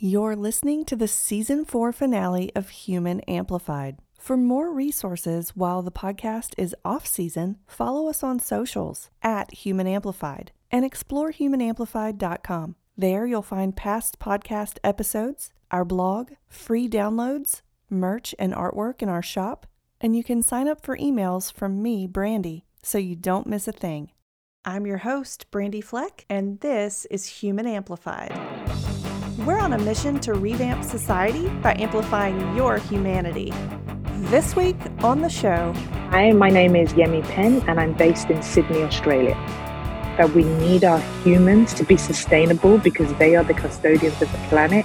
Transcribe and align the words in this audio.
You're 0.00 0.36
listening 0.36 0.84
to 0.84 0.94
the 0.94 1.08
season 1.08 1.64
four 1.64 1.90
finale 1.92 2.52
of 2.54 2.68
Human 2.68 3.18
Amplified. 3.22 3.98
For 4.16 4.36
more 4.36 4.72
resources 4.72 5.56
while 5.56 5.82
the 5.82 5.90
podcast 5.90 6.54
is 6.56 6.72
off 6.84 7.04
season, 7.04 7.56
follow 7.66 8.08
us 8.08 8.22
on 8.22 8.38
socials 8.38 9.10
at 9.24 9.52
Human 9.52 9.88
Amplified 9.88 10.52
and 10.70 10.84
explore 10.84 11.32
humanamplified.com. 11.32 12.76
There 12.96 13.26
you'll 13.26 13.42
find 13.42 13.74
past 13.74 14.20
podcast 14.20 14.78
episodes, 14.84 15.50
our 15.72 15.84
blog, 15.84 16.30
free 16.46 16.88
downloads, 16.88 17.62
merch 17.90 18.36
and 18.38 18.54
artwork 18.54 19.02
in 19.02 19.08
our 19.08 19.20
shop, 19.22 19.66
and 20.00 20.14
you 20.14 20.22
can 20.22 20.44
sign 20.44 20.68
up 20.68 20.80
for 20.80 20.96
emails 20.96 21.52
from 21.52 21.82
me, 21.82 22.06
Brandy, 22.06 22.66
so 22.84 22.98
you 22.98 23.16
don't 23.16 23.48
miss 23.48 23.66
a 23.66 23.72
thing. 23.72 24.12
I'm 24.64 24.86
your 24.86 24.98
host, 24.98 25.50
Brandy 25.50 25.80
Fleck, 25.80 26.24
and 26.30 26.60
this 26.60 27.04
is 27.06 27.40
Human 27.40 27.66
Amplified. 27.66 28.30
We're 29.48 29.60
on 29.60 29.72
a 29.72 29.78
mission 29.78 30.20
to 30.20 30.34
revamp 30.34 30.84
society 30.84 31.48
by 31.62 31.74
amplifying 31.78 32.54
your 32.54 32.76
humanity. 32.76 33.50
This 34.28 34.54
week 34.54 34.76
on 35.02 35.22
the 35.22 35.30
show. 35.30 35.72
Hi, 36.10 36.32
my 36.32 36.50
name 36.50 36.76
is 36.76 36.92
Yemi 36.92 37.26
Penn, 37.30 37.66
and 37.66 37.80
I'm 37.80 37.94
based 37.94 38.28
in 38.28 38.42
Sydney, 38.42 38.82
Australia. 38.82 39.32
That 40.18 40.32
we 40.34 40.44
need 40.44 40.84
our 40.84 40.98
humans 41.24 41.72
to 41.74 41.84
be 41.84 41.96
sustainable 41.96 42.76
because 42.76 43.10
they 43.14 43.36
are 43.36 43.42
the 43.42 43.54
custodians 43.54 44.20
of 44.20 44.30
the 44.30 44.38
planet. 44.50 44.84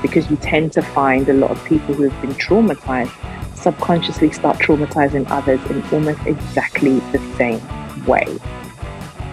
Because 0.00 0.30
you 0.30 0.36
tend 0.36 0.72
to 0.72 0.80
find 0.80 1.28
a 1.28 1.34
lot 1.34 1.50
of 1.50 1.62
people 1.66 1.92
who 1.92 2.08
have 2.08 2.22
been 2.22 2.32
traumatized 2.36 3.12
subconsciously 3.54 4.32
start 4.32 4.56
traumatizing 4.60 5.26
others 5.28 5.60
in 5.70 5.82
almost 5.92 6.26
exactly 6.26 7.00
the 7.12 7.18
same 7.36 7.60
way. 8.06 8.38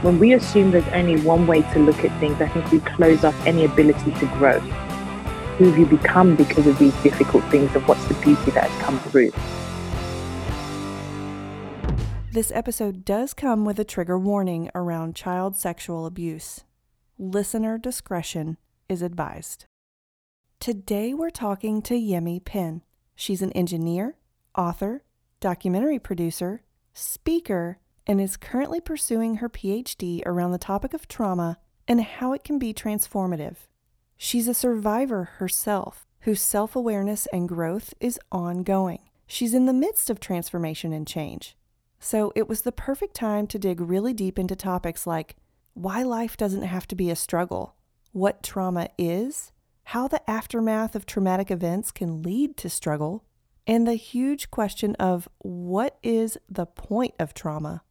When 0.04 0.20
we 0.20 0.34
assume 0.34 0.72
there's 0.72 0.86
only 0.90 1.18
one 1.22 1.48
way 1.48 1.62
to 1.62 1.80
look 1.80 2.04
at 2.04 2.20
things, 2.20 2.42
I 2.42 2.50
think 2.50 2.70
we 2.74 2.82
close 2.82 3.24
off 3.24 3.48
any 3.48 3.64
ability 3.64 4.12
to 4.12 4.26
grow. 4.38 4.60
Who 4.60 5.70
have 5.70 5.80
you 5.80 5.86
become 5.86 6.36
because 6.36 6.68
of 6.68 6.78
these 6.78 6.94
difficult 7.04 7.46
things, 7.46 7.74
and 7.74 7.88
what's 7.88 8.04
the 8.10 8.14
beauty 8.16 8.52
that 8.52 8.70
has 8.70 8.82
come 8.84 9.00
through? 9.00 9.32
This 12.34 12.52
episode 12.52 13.06
does 13.06 13.34
come 13.34 13.64
with 13.64 13.80
a 13.80 13.86
trigger 13.86 14.20
warning 14.20 14.70
around 14.76 15.16
child 15.16 15.56
sexual 15.56 16.06
abuse. 16.06 16.66
Listener 17.18 17.78
discretion 17.78 18.58
is 18.90 19.02
advised. 19.02 19.68
Today 20.60 21.14
we're 21.14 21.30
talking 21.30 21.82
to 21.84 21.94
Yemi 21.94 22.44
Penn. 22.44 22.82
She's 23.16 23.42
an 23.42 23.54
engineer, 23.54 24.18
author, 24.54 25.06
documentary 25.40 25.98
producer, 25.98 26.62
speaker, 26.92 27.80
and 28.06 28.20
is 28.20 28.38
currently 28.38 28.82
pursuing 28.82 29.38
her 29.38 29.50
PhD 29.50 30.22
around 30.26 30.52
the 30.52 30.58
topic 30.58 30.94
of 30.94 31.08
trauma 31.08 31.58
and 31.88 32.02
how 32.02 32.34
it 32.34 32.44
can 32.44 32.60
be 32.60 32.74
transformative. 32.74 33.56
She's 34.18 34.48
a 34.48 34.54
survivor 34.54 35.24
herself 35.38 36.06
whose 36.22 36.42
self 36.42 36.76
awareness 36.76 37.28
and 37.34 37.48
growth 37.48 37.94
is 38.00 38.20
ongoing. 38.32 39.00
She's 39.28 39.54
in 39.54 39.66
the 39.66 39.74
midst 39.74 40.10
of 40.10 40.20
transformation 40.20 40.94
and 40.94 41.08
change. 41.08 41.56
So 42.00 42.32
it 42.36 42.50
was 42.50 42.62
the 42.62 42.72
perfect 42.72 43.16
time 43.16 43.48
to 43.48 43.60
dig 43.60 43.80
really 43.80 44.14
deep 44.14 44.38
into 44.38 44.56
topics 44.56 45.08
like 45.08 45.38
why 45.74 46.04
life 46.04 46.38
doesn't 46.38 46.64
have 46.64 46.88
to 46.88 46.96
be 46.96 47.10
a 47.10 47.16
struggle, 47.16 47.76
what 48.12 48.44
trauma 48.44 48.90
is, 48.98 49.52
how 49.86 50.08
the 50.08 50.30
aftermath 50.30 50.96
of 50.96 51.06
traumatic 51.06 51.50
events 51.50 51.92
can 51.92 52.22
lead 52.22 52.58
to 52.58 52.70
struggle, 52.70 53.24
and 53.66 53.88
the 53.88 53.96
huge 53.96 54.52
question 54.52 54.96
of 54.96 55.28
what 55.40 55.98
is 56.04 56.38
the 56.50 56.66
point 56.66 57.14
of 57.20 57.34
trauma? 57.34 57.82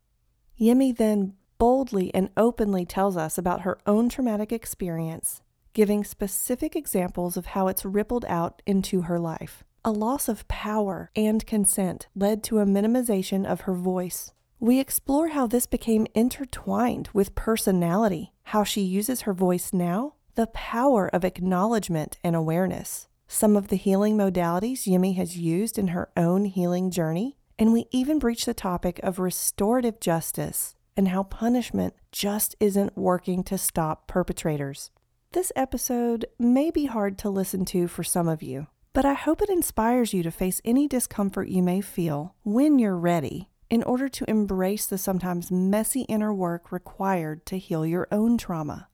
Yemi 0.61 0.97
then 0.97 1.34
boldly 1.58 2.12
and 2.14 2.31
openly 2.36 2.84
tells 2.84 3.17
us 3.17 3.39
about 3.39 3.62
her 3.62 3.78
own 3.86 4.08
traumatic 4.08 4.53
experience, 4.53 5.42
giving 5.75 6.05
specific 6.05 6.75
examples 6.75 7.36
of 7.36 7.47
how 7.47 7.69
it's 7.69 7.84
rippled 7.84 8.25
out 8.27 8.62
into 8.67 9.03
her 9.03 9.19
life. 9.19 9.64
A 9.84 9.91
loss 9.91 10.28
of 10.28 10.47
power 10.48 11.11
and 11.17 11.47
consent 11.47 12.06
led 12.14 12.42
to 12.45 12.58
a 12.58 12.67
minimization 12.67 13.47
of 13.47 13.62
her 13.62 13.75
voice. 13.75 14.33
We 14.61 14.79
explore 14.79 15.29
how 15.29 15.46
this 15.46 15.67
became 15.67 16.07
intertwined 16.14 17.08
with 17.13 17.34
personality, 17.34 18.33
how 18.45 18.63
she 18.63 18.80
uses 18.80 19.23
her 19.23 19.33
voice 19.33 19.73
now, 19.73 20.14
the 20.34 20.46
power 20.48 21.08
of 21.08 21.24
acknowledgement 21.24 22.19
and 22.23 22.36
awareness, 22.36 23.08
some 23.27 23.57
of 23.57 23.69
the 23.69 23.77
healing 23.77 24.17
modalities 24.17 24.86
Yemi 24.86 25.17
has 25.17 25.36
used 25.36 25.79
in 25.79 25.89
her 25.89 26.11
own 26.17 26.45
healing 26.45 26.90
journey, 26.90 27.36
and 27.62 27.73
we 27.73 27.86
even 27.92 28.18
breach 28.18 28.45
the 28.45 28.52
topic 28.52 28.98
of 29.05 29.20
restorative 29.20 30.00
justice 30.00 30.74
and 30.96 31.06
how 31.06 31.23
punishment 31.23 31.95
just 32.11 32.56
isn't 32.58 32.98
working 32.98 33.45
to 33.45 33.56
stop 33.56 34.08
perpetrators. 34.08 34.90
This 35.30 35.52
episode 35.55 36.27
may 36.40 36.72
be 36.72 36.86
hard 36.86 37.17
to 37.18 37.30
listen 37.30 37.64
to 37.67 37.86
for 37.86 38.02
some 38.02 38.27
of 38.27 38.42
you, 38.42 38.67
but 38.92 39.05
I 39.05 39.14
hope 39.14 39.40
it 39.40 39.48
inspires 39.48 40.12
you 40.12 40.24
to 40.24 40.33
face 40.33 40.61
any 40.64 40.89
discomfort 40.89 41.46
you 41.46 41.62
may 41.62 41.80
feel 41.80 42.34
when 42.42 42.80
you're 42.80 42.98
ready 42.98 43.48
in 43.70 43.84
order 43.84 44.08
to 44.08 44.28
embrace 44.28 44.86
the 44.86 44.98
sometimes 44.98 45.52
messy 45.52 46.01
inner 46.08 46.34
work 46.34 46.72
required 46.72 47.46
to 47.46 47.58
heal 47.58 47.86
your 47.86 48.08
own 48.11 48.39
trauma. 48.39 48.89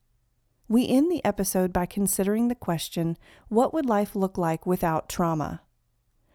We 0.69 0.87
end 0.87 1.11
the 1.11 1.25
episode 1.25 1.73
by 1.73 1.87
considering 1.87 2.49
the 2.49 2.55
question 2.55 3.17
what 3.49 3.73
would 3.73 3.87
life 3.87 4.15
look 4.15 4.37
like 4.37 4.67
without 4.67 5.09
trauma? 5.09 5.63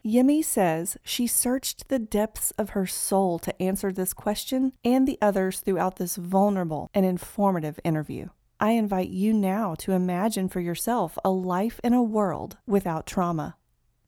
Yemi 0.06 0.44
says 0.44 0.97
she 1.02 1.25
searched 1.25 1.88
the 1.88 2.00
depths 2.00 2.52
of 2.58 2.72
her 2.72 2.86
soul 2.86 3.40
to 3.40 3.62
answer 3.62 3.91
this 3.91 4.14
question 4.14 4.74
and 4.84 5.08
the 5.08 5.18
others 5.22 5.62
throughout 5.62 5.96
this 5.96 6.18
vulnerable 6.18 6.90
and 6.94 7.06
informative 7.06 7.80
interview. 7.86 8.28
I 8.59 8.72
invite 8.72 9.09
you 9.09 9.31
now 9.31 9.75
to 9.75 9.94
imagine 9.94 10.50
for 10.50 10.59
yourself 10.59 11.18
a 11.24 11.30
life 11.30 11.80
in 11.86 11.94
a 11.94 12.03
world 12.03 12.58
without 12.68 13.08
trauma. 13.08 13.56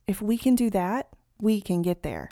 If 0.06 0.22
we 0.22 0.38
can 0.38 0.56
do 0.56 0.70
that, 0.72 1.10
we 1.40 1.62
can 1.62 1.82
get 1.82 2.04
there. 2.04 2.30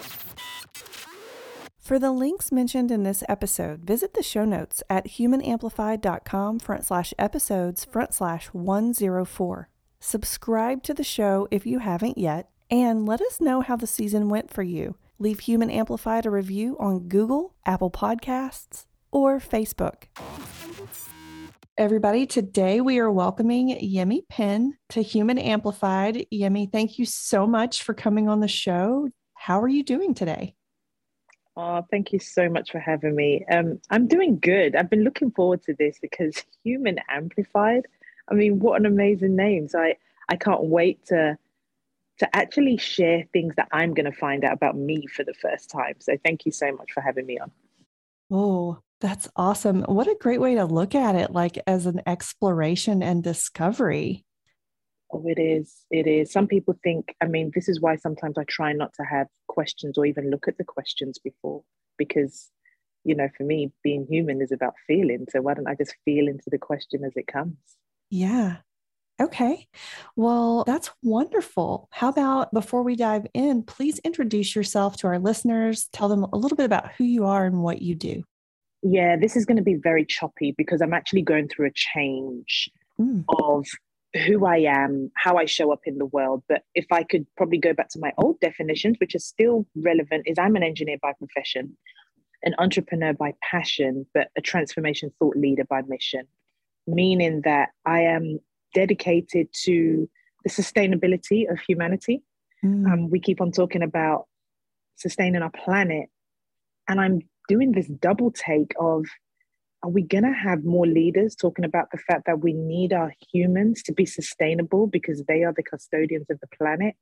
For 1.80 2.00
the 2.00 2.12
links 2.12 2.52
mentioned 2.52 2.92
in 2.92 3.04
this 3.04 3.24
episode, 3.30 3.82
visit 3.82 4.14
the 4.14 4.24
show 4.24 4.44
notes 4.44 4.84
at 4.90 5.06
humanamplified.com 5.06 6.60
front 6.60 6.86
slash 6.86 7.14
episodes 7.18 7.86
front 7.86 8.14
slash 8.14 8.48
104. 8.48 9.70
Subscribe 10.02 10.84
to 10.84 10.94
the 10.94 11.04
show 11.04 11.48
if 11.50 11.66
you 11.66 11.80
haven't 11.80 12.18
yet 12.18 12.50
and 12.74 13.06
let 13.06 13.22
us 13.22 13.40
know 13.40 13.62
how 13.62 13.76
the 13.76 13.86
season 13.86 14.30
went 14.30 14.52
for 14.52 14.64
you. 14.64 14.96
Leave 15.20 15.42
Human 15.42 15.70
Amplified 15.70 16.26
a 16.26 16.32
review 16.32 16.76
on 16.80 17.08
Google, 17.08 17.54
Apple 17.68 17.92
Podcasts, 17.92 18.88
or 19.12 19.40
Facebook. 19.40 20.06
Everybody, 21.78 22.26
today 22.26 22.82
we 22.82 22.98
are 22.98 23.12
welcoming 23.12 23.78
Yemi 23.78 24.28
Penn 24.28 24.76
to 24.90 25.04
Human 25.04 25.38
Amplified. 25.38 26.26
Yemi, 26.34 26.72
thank 26.72 26.98
you 26.98 27.06
so 27.06 27.46
much 27.46 27.84
for 27.84 27.94
coming 27.94 28.28
on 28.28 28.40
the 28.40 28.48
show. 28.48 29.08
How 29.36 29.62
are 29.62 29.68
you 29.68 29.84
doing 29.84 30.16
today? 30.16 30.56
Oh, 31.56 31.86
thank 31.92 32.12
you 32.12 32.18
so 32.18 32.50
much 32.50 32.72
for 32.72 32.80
having 32.80 33.16
me. 33.16 33.46
Um, 33.52 33.82
I'm 33.92 34.08
doing 34.08 34.40
good. 34.40 34.76
I've 34.76 34.90
been 34.90 35.04
looking 35.04 35.30
forward 35.30 35.62
to 35.66 35.76
this 35.78 36.00
because 36.02 36.44
Human 36.64 36.98
Amplified. 37.08 37.86
I 38.32 38.34
mean, 38.34 38.58
what 38.58 38.80
an 38.80 38.88
amazing 38.88 39.36
name! 39.36 39.68
So 39.68 39.80
I, 39.80 39.96
I 40.30 40.38
can't 40.38 40.64
wait 40.64 41.06
to 41.08 41.38
to 42.20 42.36
actually 42.36 42.78
share 42.78 43.24
things 43.34 43.56
that 43.56 43.68
I'm 43.72 43.94
going 43.94 44.12
to 44.12 44.18
find 44.18 44.44
out 44.44 44.54
about 44.54 44.78
me 44.78 45.08
for 45.08 45.24
the 45.24 45.34
first 45.34 45.70
time. 45.70 45.96
So 46.00 46.18
thank 46.24 46.46
you 46.46 46.52
so 46.52 46.72
much 46.72 46.92
for 46.94 47.02
having 47.02 47.26
me 47.26 47.40
on. 47.40 47.52
Oh, 48.32 48.80
that's 49.02 49.30
awesome. 49.36 49.82
What 49.84 50.08
a 50.08 50.18
great 50.20 50.40
way 50.40 50.56
to 50.56 50.66
look 50.66 50.96
at 50.96 51.16
it, 51.16 51.32
like 51.32 51.60
as 51.68 51.86
an 51.86 52.02
exploration 52.06 53.04
and 53.04 53.24
discovery. 53.24 54.26
Oh, 55.12 55.24
it 55.28 55.40
is. 55.40 55.86
It 55.92 56.08
is. 56.08 56.32
Some 56.32 56.48
people 56.48 56.80
think, 56.84 57.16
I 57.22 57.28
mean, 57.28 57.52
this 57.54 57.68
is 57.68 57.82
why 57.82 57.98
sometimes 57.98 58.38
I 58.38 58.44
try 58.46 58.74
not 58.74 58.94
to 58.96 59.04
have 59.04 59.28
questions 59.48 59.98
or 59.98 60.06
even 60.06 60.32
look 60.32 60.48
at 60.48 60.58
the 60.58 60.64
questions 60.64 61.20
before, 61.20 61.64
because, 61.98 62.50
you 63.04 63.14
know, 63.14 63.30
for 63.38 63.44
me, 63.44 63.72
being 63.84 64.08
human 64.10 64.42
is 64.42 64.52
about 64.52 64.74
feeling. 64.88 65.26
So 65.30 65.42
why 65.42 65.54
don't 65.54 65.68
I 65.68 65.76
just 65.76 65.96
feel 66.06 66.28
into 66.28 66.50
the 66.50 66.58
question 66.58 67.04
as 67.04 67.12
it 67.16 67.28
comes? 67.28 67.58
Yeah, 68.10 68.58
Okay. 69.22 69.68
Well, 70.16 70.64
that's 70.66 70.90
wonderful. 71.04 71.88
How 71.92 72.10
about 72.10 72.54
before 72.54 72.84
we 72.84 72.96
dive 72.96 73.28
in, 73.34 73.64
please 73.64 74.00
introduce 74.00 74.56
yourself 74.56 74.98
to 74.98 75.08
our 75.08 75.20
listeners, 75.20 75.88
tell 75.94 76.10
them 76.10 76.24
a 76.24 76.38
little 76.38 76.58
bit 76.58 76.66
about 76.66 76.92
who 76.94 77.04
you 77.04 77.26
are 77.26 77.46
and 77.46 77.62
what 77.62 77.82
you 77.82 77.96
do. 77.96 78.24
Yeah, 78.82 79.16
this 79.16 79.36
is 79.36 79.46
going 79.46 79.58
to 79.58 79.64
be 79.64 79.76
very 79.76 80.06
choppy 80.06 80.54
because 80.58 80.82
I'm 80.82 80.94
actually 80.94 81.22
going 81.22 81.48
through 81.48 81.68
a 81.68 81.72
change 81.74 82.70
mm. 83.00 83.24
of 83.30 83.66
who 84.26 84.46
I 84.46 84.58
am, 84.58 85.12
how 85.16 85.38
I 85.38 85.46
show 85.46 85.72
up 85.72 85.82
in 85.86 86.00
the 86.00 86.06
world. 86.06 86.44
But 86.50 86.64
if 86.76 86.86
I 86.92 87.04
could 87.04 87.26
probably 87.38 87.60
go 87.60 87.74
back 87.74 87.90
to 87.90 88.00
my 88.00 88.14
old 88.18 88.40
definitions, 88.40 88.98
which 89.00 89.16
are 89.16 89.20
still 89.20 89.66
relevant, 89.76 90.24
is 90.26 90.38
I'm 90.38 90.56
an 90.56 90.64
engineer 90.64 90.98
by 91.02 91.14
profession, 91.14 91.78
an 92.44 92.56
entrepreneur 92.58 93.14
by 93.14 93.36
passion, 93.42 94.06
but 94.14 94.30
a 94.36 94.42
transformation 94.42 95.14
thought 95.20 95.38
leader 95.38 95.64
by 95.64 95.82
mission 95.84 96.28
meaning 96.88 97.42
that 97.42 97.70
I 97.86 98.02
am 98.02 98.40
dedicated 98.74 99.48
to 99.64 100.10
the 100.44 100.50
sustainability 100.50 101.50
of 101.52 101.60
humanity. 101.60 102.24
Mm. 102.64 102.92
Um, 102.92 103.10
we 103.10 103.20
keep 103.20 103.42
on 103.42 103.52
talking 103.52 103.84
about 103.84 104.28
sustaining 104.96 105.42
our 105.42 105.52
planet, 105.52 106.10
and 106.88 107.00
I'm 107.00 107.22
doing 107.48 107.72
this 107.72 107.88
double 107.88 108.32
take 108.32 108.74
of 108.80 109.06
are 109.84 109.90
we 109.90 110.02
going 110.02 110.24
to 110.24 110.32
have 110.32 110.64
more 110.64 110.88
leaders 110.88 111.36
talking 111.36 111.66
about 111.66 111.92
the 111.92 111.98
fact 111.98 112.26
that 112.26 112.40
we 112.40 112.54
need 112.54 112.94
our 112.94 113.14
humans 113.34 113.84
to 113.84 113.92
be 113.92 114.06
sustainable 114.06 114.88
because 114.88 115.24
they 115.28 115.44
are 115.44 115.54
the 115.54 115.62
custodians 115.62 116.30
of 116.30 116.40
the 116.40 116.48
planet? 116.58 116.96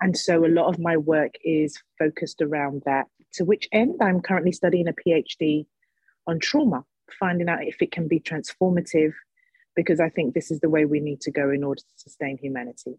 And 0.00 0.16
so 0.16 0.46
a 0.46 0.48
lot 0.48 0.68
of 0.68 0.78
my 0.78 0.96
work 0.96 1.34
is 1.44 1.76
focused 1.98 2.40
around 2.40 2.82
that. 2.86 3.06
To 3.34 3.44
which 3.44 3.68
end, 3.72 3.96
I'm 4.00 4.20
currently 4.20 4.52
studying 4.52 4.88
a 4.88 4.94
PhD 4.94 5.66
on 6.26 6.38
trauma, 6.38 6.84
finding 7.18 7.48
out 7.48 7.64
if 7.64 7.82
it 7.82 7.92
can 7.92 8.08
be 8.08 8.20
transformative, 8.20 9.12
because 9.78 10.00
I 10.00 10.08
think 10.08 10.34
this 10.34 10.50
is 10.50 10.58
the 10.58 10.68
way 10.68 10.86
we 10.86 10.98
need 10.98 11.20
to 11.20 11.30
go 11.30 11.50
in 11.50 11.62
order 11.62 11.80
to 11.80 11.94
sustain 11.94 12.36
humanity. 12.36 12.98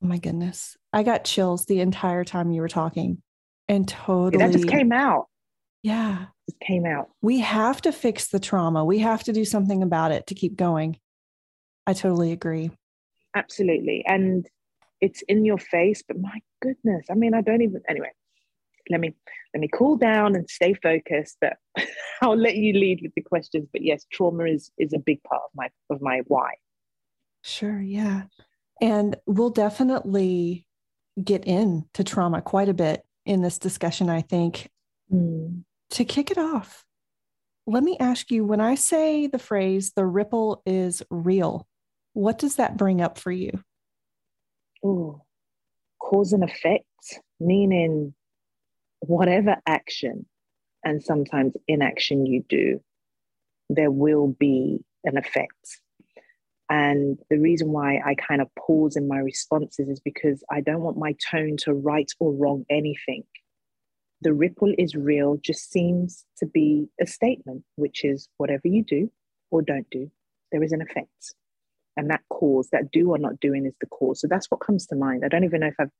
Oh 0.00 0.06
my 0.06 0.18
goodness. 0.18 0.76
I 0.92 1.02
got 1.02 1.24
chills 1.24 1.66
the 1.66 1.80
entire 1.80 2.22
time 2.22 2.52
you 2.52 2.60
were 2.60 2.68
talking 2.68 3.20
and 3.68 3.88
totally. 3.88 4.44
That 4.44 4.52
just 4.52 4.68
came 4.68 4.92
out. 4.92 5.26
Yeah. 5.82 6.26
Just 6.48 6.60
came 6.60 6.86
out. 6.86 7.08
We 7.20 7.40
have 7.40 7.82
to 7.82 7.90
fix 7.90 8.28
the 8.28 8.38
trauma. 8.38 8.84
We 8.84 9.00
have 9.00 9.24
to 9.24 9.32
do 9.32 9.44
something 9.44 9.82
about 9.82 10.12
it 10.12 10.28
to 10.28 10.36
keep 10.36 10.54
going. 10.54 11.00
I 11.84 11.94
totally 11.94 12.30
agree. 12.30 12.70
Absolutely. 13.34 14.04
And 14.06 14.48
it's 15.00 15.22
in 15.22 15.44
your 15.44 15.58
face, 15.58 16.04
but 16.06 16.20
my 16.20 16.38
goodness. 16.62 17.06
I 17.10 17.14
mean, 17.14 17.34
I 17.34 17.40
don't 17.40 17.62
even 17.62 17.82
anyway. 17.88 18.12
Let 18.90 19.00
me 19.00 19.14
let 19.54 19.60
me 19.60 19.68
cool 19.72 19.96
down 19.96 20.34
and 20.36 20.48
stay 20.48 20.74
focused, 20.74 21.36
but 21.40 21.56
I'll 22.22 22.36
let 22.36 22.56
you 22.56 22.72
lead 22.72 23.00
with 23.02 23.12
the 23.14 23.22
questions. 23.22 23.68
But 23.72 23.82
yes, 23.82 24.06
trauma 24.12 24.44
is 24.44 24.70
is 24.78 24.92
a 24.92 24.98
big 24.98 25.22
part 25.22 25.42
of 25.44 25.50
my 25.54 25.68
of 25.90 26.00
my 26.00 26.22
why. 26.26 26.54
Sure, 27.42 27.80
yeah. 27.80 28.24
And 28.80 29.16
we'll 29.26 29.50
definitely 29.50 30.66
get 31.22 31.44
into 31.44 32.04
trauma 32.04 32.42
quite 32.42 32.68
a 32.68 32.74
bit 32.74 33.04
in 33.26 33.42
this 33.42 33.58
discussion, 33.58 34.08
I 34.08 34.22
think. 34.22 34.70
Mm. 35.12 35.64
To 35.90 36.04
kick 36.04 36.30
it 36.30 36.38
off, 36.38 36.84
let 37.66 37.82
me 37.82 37.96
ask 37.98 38.30
you 38.30 38.44
when 38.44 38.60
I 38.60 38.74
say 38.74 39.26
the 39.26 39.38
phrase, 39.38 39.92
the 39.94 40.06
ripple 40.06 40.62
is 40.66 41.02
real, 41.10 41.66
what 42.12 42.38
does 42.38 42.56
that 42.56 42.76
bring 42.76 43.00
up 43.00 43.18
for 43.18 43.30
you? 43.30 43.62
Oh, 44.84 45.22
cause 46.00 46.32
and 46.32 46.44
effect, 46.44 46.84
meaning 47.40 48.14
whatever 49.00 49.56
action 49.66 50.26
and 50.84 51.02
sometimes 51.02 51.54
inaction 51.66 52.26
you 52.26 52.44
do, 52.48 52.80
there 53.68 53.90
will 53.90 54.28
be 54.38 54.84
an 55.04 55.16
effect. 55.16 55.80
And 56.70 57.18
the 57.30 57.38
reason 57.38 57.72
why 57.72 58.00
I 58.04 58.14
kind 58.14 58.42
of 58.42 58.48
pause 58.54 58.96
in 58.96 59.08
my 59.08 59.18
responses 59.18 59.88
is 59.88 60.00
because 60.00 60.44
I 60.50 60.60
don't 60.60 60.82
want 60.82 60.98
my 60.98 61.14
tone 61.30 61.56
to 61.64 61.72
right 61.72 62.10
or 62.20 62.32
wrong 62.32 62.64
anything. 62.68 63.24
The 64.20 64.34
ripple 64.34 64.74
is 64.76 64.94
real 64.94 65.38
just 65.42 65.70
seems 65.70 66.26
to 66.38 66.46
be 66.46 66.88
a 67.00 67.06
statement, 67.06 67.64
which 67.76 68.04
is 68.04 68.28
whatever 68.36 68.68
you 68.68 68.84
do 68.84 69.10
or 69.50 69.62
don't 69.62 69.88
do, 69.90 70.10
there 70.52 70.62
is 70.62 70.72
an 70.72 70.82
effect. 70.82 71.34
And 71.96 72.10
that 72.10 72.20
cause, 72.28 72.68
that 72.70 72.90
do 72.92 73.10
or 73.10 73.18
not 73.18 73.40
doing 73.40 73.64
is 73.64 73.74
the 73.80 73.86
cause. 73.86 74.20
So 74.20 74.28
that's 74.28 74.50
what 74.50 74.60
comes 74.60 74.86
to 74.86 74.96
mind. 74.96 75.24
I 75.24 75.28
don't 75.28 75.44
even 75.44 75.60
know 75.60 75.68
if 75.68 75.74
I've 75.78 75.90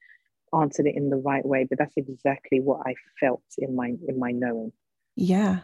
answered 0.54 0.86
it 0.86 0.96
in 0.96 1.10
the 1.10 1.16
right 1.16 1.44
way, 1.44 1.64
but 1.68 1.78
that's 1.78 1.96
exactly 1.96 2.60
what 2.60 2.86
I 2.86 2.94
felt 3.20 3.42
in 3.58 3.74
my 3.74 3.94
in 4.06 4.18
my 4.18 4.32
knowing. 4.32 4.72
Yeah 5.16 5.60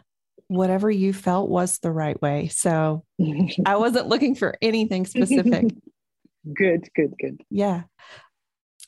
whatever 0.49 0.91
you 0.91 1.13
felt 1.13 1.49
was 1.49 1.79
the 1.79 1.93
right 1.93 2.21
way. 2.21 2.49
So 2.49 3.05
I 3.67 3.77
wasn't 3.77 4.09
looking 4.09 4.35
for 4.35 4.57
anything 4.61 5.07
specific. 5.07 5.67
good, 6.55 6.89
good, 6.95 7.15
good. 7.19 7.41
Yeah. 7.51 7.83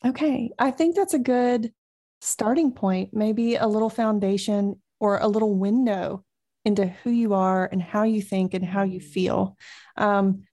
Okay. 0.04 0.50
I 0.58 0.70
think 0.70 0.94
that's 0.94 1.14
a 1.14 1.18
good 1.18 1.72
starting 2.20 2.72
point, 2.72 3.10
maybe 3.12 3.56
a 3.56 3.66
little 3.66 3.90
foundation 3.90 4.80
or 5.00 5.18
a 5.18 5.28
little 5.28 5.54
window 5.54 6.24
into 6.64 6.86
who 6.86 7.10
you 7.10 7.34
are 7.34 7.68
and 7.70 7.80
how 7.80 8.02
you 8.02 8.20
think 8.20 8.52
and 8.54 8.64
how 8.64 8.82
you 8.82 9.00
feel. 9.00 9.56
Um, 9.96 10.44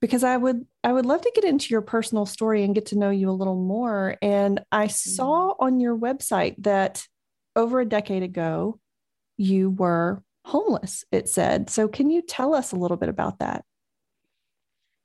because 0.00 0.24
I 0.24 0.36
would 0.36 0.66
I 0.82 0.92
would 0.92 1.06
love 1.06 1.20
to 1.22 1.32
get 1.34 1.44
into 1.44 1.70
your 1.70 1.82
personal 1.82 2.26
story 2.26 2.64
and 2.64 2.74
get 2.74 2.86
to 2.86 2.98
know 2.98 3.10
you 3.10 3.30
a 3.30 3.32
little 3.32 3.56
more. 3.56 4.16
And 4.22 4.60
I 4.72 4.86
saw 4.86 5.52
mm-hmm. 5.52 5.64
on 5.64 5.80
your 5.80 5.96
website 5.96 6.56
that 6.58 7.06
over 7.56 7.80
a 7.80 7.86
decade 7.86 8.22
ago, 8.22 8.80
you 9.36 9.70
were 9.70 10.22
homeless, 10.44 11.04
it 11.12 11.28
said. 11.28 11.70
So, 11.70 11.88
can 11.88 12.10
you 12.10 12.22
tell 12.22 12.54
us 12.54 12.72
a 12.72 12.76
little 12.76 12.96
bit 12.96 13.08
about 13.08 13.38
that? 13.40 13.64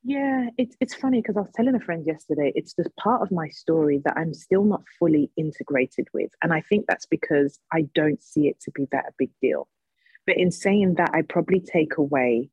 Yeah, 0.08 0.50
it's, 0.60 0.76
it's 0.80 0.94
funny 0.94 1.20
because 1.20 1.36
I 1.36 1.42
was 1.42 1.52
telling 1.56 1.74
a 1.74 1.80
friend 1.80 2.06
yesterday, 2.06 2.52
it's 2.54 2.76
the 2.76 2.88
part 3.00 3.24
of 3.24 3.32
my 3.32 3.50
story 3.50 4.02
that 4.06 4.16
I'm 4.16 4.36
still 4.36 4.64
not 4.64 4.84
fully 5.00 5.32
integrated 5.36 6.08
with. 6.14 6.30
And 6.44 6.54
I 6.54 6.62
think 6.62 6.86
that's 6.88 7.08
because 7.08 7.58
I 7.74 7.88
don't 7.96 8.22
see 8.22 8.48
it 8.48 8.60
to 8.62 8.72
be 8.72 8.88
that 8.92 9.06
a 9.08 9.14
big 9.18 9.32
deal. 9.42 9.68
But 10.28 10.38
in 10.38 10.52
saying 10.52 10.96
that, 10.96 11.10
I 11.16 11.24
probably 11.24 11.60
take 11.60 11.98
away 11.98 12.52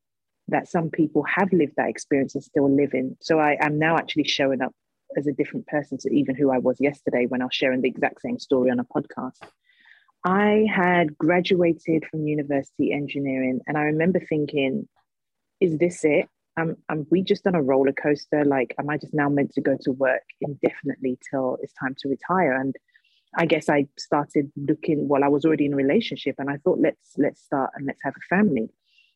that 0.48 0.68
some 0.68 0.90
people 0.90 1.24
have 1.24 1.52
lived 1.52 1.74
that 1.76 1.88
experience 1.88 2.34
and 2.34 2.44
still 2.44 2.70
live 2.70 2.94
in. 2.94 3.16
So 3.20 3.38
I 3.38 3.56
am 3.60 3.78
now 3.78 3.96
actually 3.96 4.24
showing 4.24 4.60
up 4.60 4.72
as 5.16 5.26
a 5.26 5.32
different 5.32 5.66
person 5.66 5.98
to 5.98 6.10
even 6.10 6.34
who 6.34 6.50
I 6.50 6.58
was 6.58 6.80
yesterday 6.80 7.26
when 7.26 7.42
I 7.42 7.46
was 7.46 7.54
sharing 7.54 7.82
the 7.82 7.88
exact 7.88 8.20
same 8.20 8.38
story 8.38 8.70
on 8.70 8.80
a 8.80 8.84
podcast. 8.84 9.38
I 10.24 10.66
had 10.72 11.18
graduated 11.18 12.04
from 12.10 12.26
university 12.26 12.92
engineering, 12.92 13.60
and 13.66 13.76
I 13.76 13.82
remember 13.82 14.20
thinking, 14.20 14.88
is 15.60 15.78
this 15.78 16.04
it? 16.04 16.28
Am, 16.56 16.76
am 16.88 17.06
we 17.10 17.22
just 17.22 17.46
on 17.46 17.54
a 17.54 17.62
roller 17.62 17.92
coaster? 17.92 18.44
Like, 18.44 18.74
am 18.78 18.90
I 18.90 18.98
just 18.98 19.14
now 19.14 19.28
meant 19.28 19.52
to 19.54 19.60
go 19.60 19.76
to 19.82 19.92
work 19.92 20.22
indefinitely 20.40 21.18
till 21.30 21.58
it's 21.62 21.72
time 21.72 21.96
to 22.00 22.08
retire? 22.08 22.52
And 22.52 22.76
I 23.36 23.46
guess 23.46 23.68
I 23.68 23.86
started 23.98 24.52
looking. 24.56 25.08
Well, 25.08 25.24
I 25.24 25.28
was 25.28 25.44
already 25.44 25.66
in 25.66 25.72
a 25.72 25.76
relationship, 25.76 26.36
and 26.38 26.50
I 26.50 26.58
thought, 26.58 26.78
let's 26.78 27.14
let's 27.16 27.42
start 27.42 27.70
and 27.74 27.86
let's 27.86 28.02
have 28.04 28.14
a 28.16 28.34
family. 28.34 28.68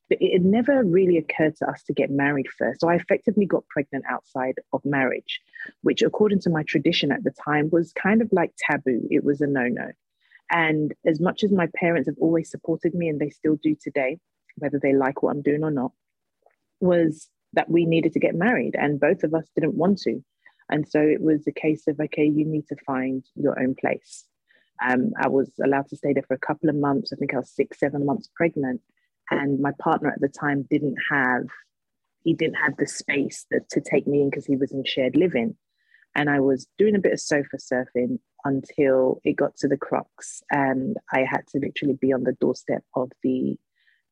But 0.08 0.19
it, 0.20 0.37
it 0.37 0.43
never 0.43 0.85
really 0.85 1.19
occurred 1.19 1.56
to 1.56 1.69
us 1.69 1.82
to 1.85 1.93
get 1.93 2.11
married 2.11 2.47
first. 2.58 2.81
So 2.81 2.88
I 2.88 2.94
effectively 2.94 3.47
got 3.47 3.67
pregnant 3.69 4.05
outside 4.08 4.55
of 4.73 4.85
marriage, 4.85 5.41
which, 5.82 6.03
according 6.03 6.41
to 6.41 6.50
my 6.50 6.62
tradition 6.62 7.12
at 7.12 7.25
the 7.25 7.35
time, 7.44 7.70
was 7.70 7.93
kind 7.93 8.23
of 8.23 8.29
like 8.32 8.53
taboo. 8.58 9.06
It 9.11 9.25
was 9.25 9.41
a 9.41 9.47
no 9.47 9.69
no. 9.69 9.91
And 10.50 10.94
as 11.05 11.20
much 11.20 11.43
as 11.43 11.50
my 11.50 11.69
parents 11.75 12.08
have 12.08 12.19
always 12.20 12.50
supported 12.50 12.94
me, 12.94 13.08
and 13.08 13.20
they 13.20 13.31
still 13.31 13.56
do 13.62 13.75
today, 13.81 14.19
whether 14.56 14.79
they 14.81 14.94
like 14.94 15.23
what 15.23 15.31
I'm 15.31 15.43
doing 15.43 15.64
or 15.64 15.73
not, 15.73 15.93
was 16.81 17.29
that 17.55 17.70
we 17.70 17.85
needed 17.85 18.12
to 18.12 18.20
get 18.20 18.35
married, 18.35 18.76
and 18.79 19.00
both 19.00 19.25
of 19.25 19.35
us 19.35 19.49
didn't 19.55 19.75
want 19.75 19.99
to. 20.03 20.23
And 20.69 20.87
so 20.87 21.00
it 21.00 21.20
was 21.20 21.47
a 21.47 21.53
case 21.53 21.87
of, 21.87 21.99
okay, 22.00 22.26
you 22.26 22.44
need 22.44 22.67
to 22.69 22.76
find 22.85 23.25
your 23.35 23.58
own 23.61 23.75
place. 23.75 24.25
Um, 24.87 25.12
I 25.20 25.29
was 25.29 25.50
allowed 25.64 25.88
to 25.88 25.97
stay 25.97 26.12
there 26.12 26.25
for 26.26 26.35
a 26.35 26.38
couple 26.38 26.69
of 26.69 26.75
months. 26.75 27.12
I 27.12 27.17
think 27.17 27.32
I 27.32 27.38
was 27.38 27.50
six, 27.50 27.79
seven 27.79 28.05
months 28.05 28.29
pregnant. 28.35 28.81
And 29.31 29.61
my 29.61 29.73
partner 29.81 30.11
at 30.11 30.20
the 30.20 30.28
time 30.28 30.67
didn't 30.70 30.96
have, 31.11 31.46
he 32.23 32.34
didn't 32.34 32.56
have 32.56 32.76
the 32.76 32.87
space 32.87 33.46
that, 33.50 33.69
to 33.70 33.81
take 33.81 34.06
me 34.06 34.23
in 34.23 34.31
because 34.31 34.46
he 34.46 34.56
was 34.56 34.73
in 34.73 34.84
shared 34.84 35.17
living. 35.17 35.56
And 36.14 36.31
I 36.31 36.40
was 36.40 36.67
doing 36.78 36.94
a 36.94 37.00
bit 37.00 37.12
of 37.12 37.20
sofa 37.20 37.58
surfing 37.58 38.19
until 38.44 39.20
it 39.24 39.36
got 39.36 39.56
to 39.56 39.69
the 39.69 39.77
crux 39.77 40.43
and 40.50 40.96
I 41.12 41.24
had 41.29 41.46
to 41.48 41.58
literally 41.58 41.98
be 42.00 42.12
on 42.12 42.22
the 42.22 42.36
doorstep 42.41 42.84
of 42.94 43.10
the, 43.22 43.56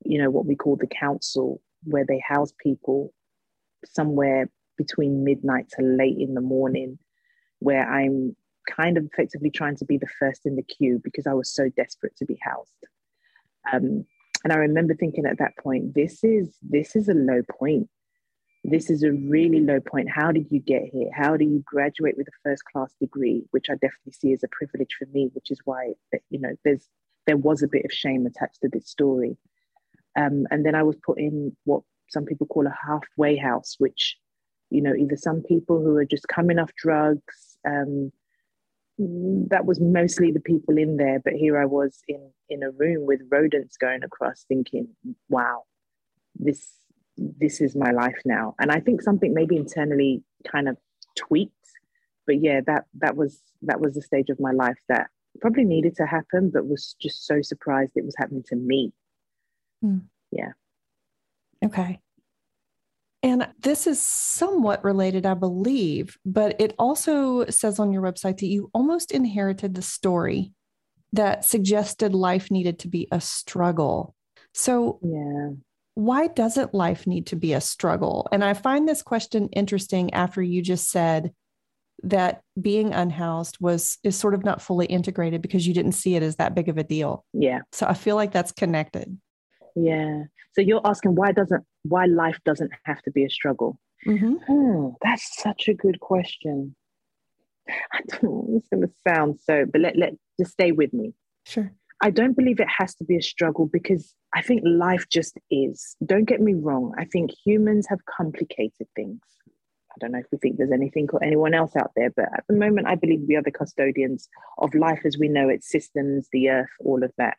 you 0.05 0.19
know, 0.19 0.31
what 0.31 0.45
we 0.45 0.57
call 0.57 0.77
the 0.77 0.89
council, 0.89 1.63
where 1.85 2.05
they 2.07 2.21
house 2.27 2.53
people 2.63 3.13
somewhere 3.85 4.51
between 4.77 5.25
midnight 5.25 5.67
to 5.71 5.83
late 5.83 6.19
in 6.19 6.35
the 6.35 6.41
morning, 6.41 6.99
where 7.61 7.89
I'm 7.89 8.37
kind 8.69 8.97
of 8.97 9.05
effectively 9.05 9.51
trying 9.51 9.77
to 9.77 9.85
be 9.85 9.99
the 9.99 10.09
first 10.19 10.43
in 10.47 10.57
the 10.57 10.63
queue 10.63 11.01
because 11.03 11.27
I 11.27 11.35
was 11.35 11.55
so 11.55 11.69
desperate 11.77 12.17
to 12.17 12.25
be 12.25 12.39
housed. 12.43 12.71
Um, 13.73 14.05
and 14.45 14.53
I 14.53 14.57
remember 14.57 14.95
thinking 14.95 15.27
at 15.27 15.39
that 15.39 15.57
point, 15.57 15.95
this 15.95 16.23
is 16.23 16.57
this 16.63 16.95
is 16.95 17.09
a 17.09 17.15
low 17.15 17.43
point 17.59 17.89
this 18.65 18.89
is 18.89 19.03
a 19.03 19.13
really 19.13 19.61
low 19.61 19.79
point. 19.79 20.09
How 20.11 20.33
did 20.33 20.47
you 20.51 20.59
get 20.59 20.85
here? 20.91 21.11
How 21.13 21.37
do 21.37 21.45
you 21.45 21.63
graduate 21.67 22.17
with 22.17 22.29
a 22.29 22.39
first 22.43 22.65
class 22.65 22.95
degree, 22.99 23.45
which 23.51 23.67
I 23.69 23.75
definitely 23.75 24.13
see 24.13 24.33
as 24.33 24.43
a 24.43 24.49
privilege 24.49 24.97
for 24.99 25.07
me, 25.13 25.31
which 25.35 25.51
is 25.51 25.59
why 25.67 25.93
you 26.31 26.41
know 26.41 26.57
there's 26.65 26.89
there 27.27 27.37
was 27.37 27.63
a 27.63 27.69
bit 27.69 27.85
of 27.85 27.93
shame 27.93 28.27
attached 28.27 28.63
to 28.63 28.71
this 28.71 28.89
story. 28.89 29.37
Um, 30.17 30.47
and 30.51 30.65
then 30.65 30.75
I 30.75 30.83
was 30.83 30.97
put 31.05 31.19
in 31.19 31.55
what 31.65 31.83
some 32.09 32.25
people 32.25 32.47
call 32.47 32.67
a 32.67 32.75
halfway 32.87 33.37
house, 33.37 33.77
which 33.79 34.17
you 34.71 34.81
know 34.81 34.95
either 34.95 35.17
some 35.17 35.43
people 35.43 35.83
who 35.83 35.97
are 35.97 36.07
just 36.07 36.27
coming 36.29 36.59
off 36.59 36.71
drugs. 36.75 37.59
Um, 37.69 38.13
that 38.99 39.67
was 39.67 39.81
mostly 39.81 40.31
the 40.31 40.41
people 40.41 40.79
in 40.79 40.97
there, 40.97 41.21
but 41.25 41.33
here 41.33 41.61
I 41.61 41.67
was 41.67 42.01
in 42.09 42.31
in 42.49 42.63
a 42.63 42.71
room 42.71 43.07
with 43.07 43.21
rodents 43.31 43.77
going 43.77 44.05
across, 44.05 44.45
thinking, 44.49 44.89
"Wow, 45.29 45.65
this 46.37 46.85
this 47.17 47.61
is 47.61 47.77
my 47.77 47.91
life 47.91 48.19
now. 48.25 48.55
And 48.59 48.71
I 48.71 48.81
think 48.81 49.03
something 49.03 49.35
maybe 49.35 49.57
internally 49.57 50.23
kind 50.51 50.69
of 50.69 50.77
tweaked. 51.17 51.53
But 52.27 52.43
yeah, 52.43 52.61
that 52.67 52.85
that 52.99 53.17
was 53.17 53.41
that 53.63 53.81
was 53.81 53.95
the 53.95 54.03
stage 54.03 54.31
of 54.31 54.41
my 54.41 54.53
life 54.53 54.79
that 54.89 55.09
probably 55.41 55.65
needed 55.65 55.97
to 55.97 56.07
happen, 56.07 56.51
but 56.51 56.67
was 56.67 56.95
just 57.01 57.27
so 57.27 57.43
surprised 57.43 57.93
it 57.95 58.05
was 58.05 58.15
happening 58.17 58.45
to 58.49 58.57
me. 58.57 58.93
Mm. 59.85 60.03
Yeah. 60.31 60.53
Okay. 61.65 62.01
And 63.25 63.49
this 63.59 63.87
is 63.87 64.05
somewhat 64.05 64.85
related, 64.85 65.27
I 65.27 65.35
believe, 65.35 66.17
but 66.25 66.61
it 66.61 66.75
also 66.79 67.47
says 67.47 67.81
on 67.81 67.91
your 67.91 68.03
website 68.03 68.39
that 68.39 68.47
you 68.47 68.71
almost 68.73 69.11
inherited 69.11 69.75
the 69.75 69.83
story 69.83 70.53
that 71.13 71.45
suggested 71.45 72.15
life 72.15 72.51
needed 72.51 72.79
to 72.81 72.89
be 72.89 73.09
a 73.11 73.21
struggle. 73.21 74.15
So, 74.53 75.01
yeah 75.03 75.57
why 75.95 76.27
doesn't 76.27 76.75
life 76.75 77.07
need 77.07 77.27
to 77.29 77.37
be 77.37 77.53
a 77.53 77.61
struggle? 77.61 78.29
And 78.33 78.45
I 78.45 78.55
find 78.55 78.89
this 78.89 79.03
question 79.03 79.49
interesting 79.51 80.13
after 80.13 80.43
you 80.43 80.61
just 80.61 80.91
said 80.91 81.33
that 82.03 82.43
being 82.61 82.93
unhoused 82.93 83.59
was 83.61 83.99
is 84.03 84.17
sort 84.17 84.35
of 84.35 84.45
not 84.45 84.61
fully 84.61 84.87
integrated 84.87 85.41
because 85.41 85.67
you 85.67 85.73
didn't 85.73 85.93
see 85.93 86.17
it 86.17 86.23
as 86.23 86.37
that 86.37 86.55
big 86.55 86.69
of 86.69 86.77
a 86.77 86.85
deal. 86.85 87.25
Yeah. 87.33 87.61
So 87.73 87.87
I 87.87 87.95
feel 87.95 88.17
like 88.17 88.33
that's 88.33 88.53
connected. 88.53 89.17
Yeah. 89.75 90.25
So 90.53 90.61
you're 90.61 90.81
asking 90.85 91.15
why 91.15 91.33
doesn't 91.33 91.65
why 91.83 92.07
life 92.07 92.39
doesn't 92.45 92.73
have 92.85 93.03
to 93.03 93.11
be 93.11 93.25
a 93.25 93.31
struggle? 93.31 93.79
Mm-hmm. 94.07 94.35
Hmm, 94.47 94.89
that's 95.03 95.43
such 95.43 95.69
a 95.69 95.75
good 95.75 96.01
question. 96.01 96.77
I 97.69 98.01
don't 98.09 98.23
know. 98.23 98.47
It's 98.57 98.69
going 98.69 98.83
to 98.83 98.93
sound 99.07 99.41
so, 99.41 99.65
but 99.71 99.81
let 99.81 99.97
let 99.97 100.15
just 100.39 100.53
stay 100.53 100.73
with 100.73 100.93
me. 100.93 101.15
Sure. 101.47 101.73
I 102.03 102.11
don't 102.11 102.37
believe 102.37 102.61
it 102.61 102.69
has 102.69 102.95
to 102.97 103.05
be 103.05 103.17
a 103.17 103.23
struggle 103.23 103.67
because 103.67 104.15
I 104.35 104.43
think 104.43 104.63
life 104.65 105.07
just 105.11 105.39
is. 105.51 105.97
Don't 106.05 106.25
get 106.25 106.41
me 106.41 106.55
wrong. 106.55 106.93
I 106.99 107.05
think 107.07 107.31
humans 107.45 107.87
have 107.89 108.05
complicated 108.05 108.89
things. 108.95 109.21
I 109.95 109.95
don't 110.01 110.13
know 110.13 110.19
if 110.19 110.27
we 110.33 110.39
think 110.39 110.57
there's 110.57 110.73
anything 110.73 111.09
or 111.13 111.23
anyone 111.23 111.55
else 111.55 111.77
out 111.77 111.93
there, 111.95 112.11
but 112.11 112.27
at 112.37 112.45
the 112.49 112.57
moment, 112.57 112.89
I 112.89 112.97
believe 112.97 113.23
we 113.29 113.37
are 113.37 113.43
the 113.43 113.53
custodians 113.53 114.29
of 114.59 114.75
life 114.75 115.03
as 115.05 115.17
we 115.17 115.29
know 115.29 115.49
it, 115.49 115.63
systems, 115.63 116.29
the 116.33 116.51
earth, 116.51 116.71
all 116.81 117.05
of 117.05 117.13
that. 117.17 117.37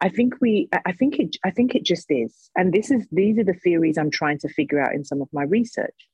I 0.00 0.08
think 0.08 0.34
we, 0.40 0.68
I 0.86 0.92
think 0.92 1.18
it, 1.18 1.36
I 1.44 1.50
think 1.50 1.74
it 1.74 1.84
just 1.84 2.06
is. 2.08 2.50
And 2.56 2.72
this 2.72 2.90
is, 2.90 3.06
these 3.10 3.38
are 3.38 3.44
the 3.44 3.52
theories 3.52 3.98
I'm 3.98 4.10
trying 4.10 4.38
to 4.40 4.48
figure 4.48 4.80
out 4.80 4.94
in 4.94 5.04
some 5.04 5.20
of 5.20 5.28
my 5.32 5.42
research. 5.42 6.08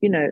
You 0.00 0.08
know, 0.08 0.30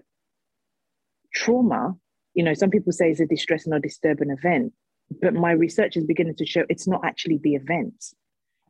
trauma, 1.32 1.94
you 2.34 2.42
know, 2.42 2.54
some 2.54 2.70
people 2.70 2.92
say 2.92 3.10
is 3.10 3.20
a 3.20 3.26
distressing 3.26 3.72
or 3.72 3.78
disturbing 3.78 4.30
event 4.30 4.72
but 5.20 5.34
my 5.34 5.52
research 5.52 5.96
is 5.96 6.04
beginning 6.04 6.36
to 6.36 6.46
show 6.46 6.64
it's 6.68 6.86
not 6.86 7.04
actually 7.04 7.38
the 7.42 7.54
event 7.54 8.06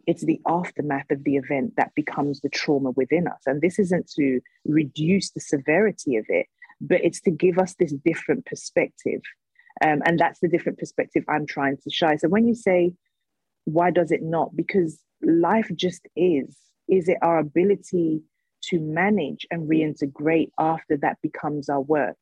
it's 0.07 0.25
the 0.25 0.41
aftermath 0.47 1.11
of 1.11 1.23
the 1.25 1.37
event 1.37 1.75
that 1.77 1.95
becomes 1.95 2.41
the 2.41 2.49
trauma 2.49 2.91
within 2.93 3.27
us 3.27 3.41
and 3.47 3.61
this 3.61 3.79
isn't 3.79 4.11
to 4.11 4.41
reduce 4.65 5.31
the 5.31 5.41
severity 5.41 6.17
of 6.17 6.25
it 6.29 6.47
but 6.81 7.01
it's 7.05 7.21
to 7.21 7.31
give 7.31 7.59
us 7.59 7.75
this 7.79 7.93
different 8.05 8.47
perspective 8.47 9.21
um, 9.85 10.01
and 10.05 10.19
that's 10.19 10.41
the 10.41 10.49
different 10.49 10.79
perspective 10.79 11.25
i'm 11.29 11.47
trying 11.47 11.77
to 11.77 11.91
show 11.91 12.15
so 12.17 12.29
when 12.29 12.49
you 12.49 12.55
say 12.55 12.93
why 13.73 13.91
does 13.91 14.11
it 14.11 14.23
not 14.23 14.55
because 14.57 15.01
life 15.23 15.71
just 15.75 16.07
is 16.17 16.57
is 16.89 17.09
it 17.09 17.19
our 17.23 17.39
ability 17.39 18.23
to 18.63 18.79
manage 18.79 19.47
and 19.51 19.69
reintegrate 19.69 20.51
after 20.59 20.97
that 20.97 21.17
becomes 21.23 21.69
our 21.69 21.81
work 21.81 22.17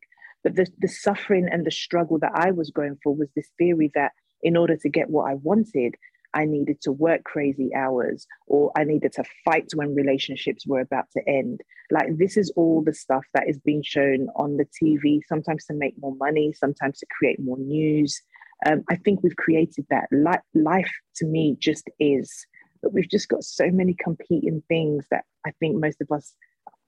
but 0.44 0.54
the, 0.56 0.66
the 0.78 0.88
suffering 0.88 1.48
and 1.50 1.66
the 1.66 1.70
struggle 1.70 2.18
that 2.20 2.32
I 2.34 2.52
was 2.52 2.70
going 2.70 2.96
for 3.02 3.14
was 3.14 3.28
this 3.34 3.50
theory 3.58 3.90
that 3.94 4.12
in 4.42 4.56
order 4.56 4.76
to 4.76 4.88
get 4.88 5.10
what 5.10 5.30
I 5.30 5.34
wanted, 5.34 5.96
I 6.34 6.44
needed 6.44 6.80
to 6.82 6.92
work 6.92 7.24
crazy 7.24 7.70
hours 7.74 8.26
or 8.46 8.70
I 8.76 8.84
needed 8.84 9.12
to 9.14 9.24
fight 9.44 9.70
when 9.74 9.94
relationships 9.94 10.66
were 10.66 10.80
about 10.80 11.06
to 11.16 11.22
end. 11.28 11.62
Like, 11.90 12.18
this 12.18 12.36
is 12.36 12.52
all 12.54 12.82
the 12.84 12.92
stuff 12.92 13.24
that 13.34 13.48
is 13.48 13.58
being 13.58 13.82
shown 13.82 14.28
on 14.36 14.58
the 14.58 14.66
TV, 14.66 15.20
sometimes 15.26 15.64
to 15.66 15.74
make 15.74 15.94
more 15.98 16.14
money, 16.16 16.52
sometimes 16.52 16.98
to 16.98 17.06
create 17.18 17.40
more 17.40 17.58
news. 17.58 18.20
Um, 18.66 18.82
I 18.90 18.96
think 18.96 19.22
we've 19.22 19.36
created 19.36 19.86
that. 19.90 20.06
Life, 20.10 20.40
life 20.54 20.92
to 21.16 21.26
me 21.26 21.56
just 21.58 21.88
is. 22.00 22.46
But 22.82 22.92
we've 22.92 23.10
just 23.10 23.28
got 23.28 23.42
so 23.42 23.70
many 23.70 23.94
competing 23.94 24.62
things 24.68 25.04
that 25.10 25.24
I 25.44 25.50
think 25.58 25.80
most 25.80 26.00
of 26.00 26.10
us 26.12 26.34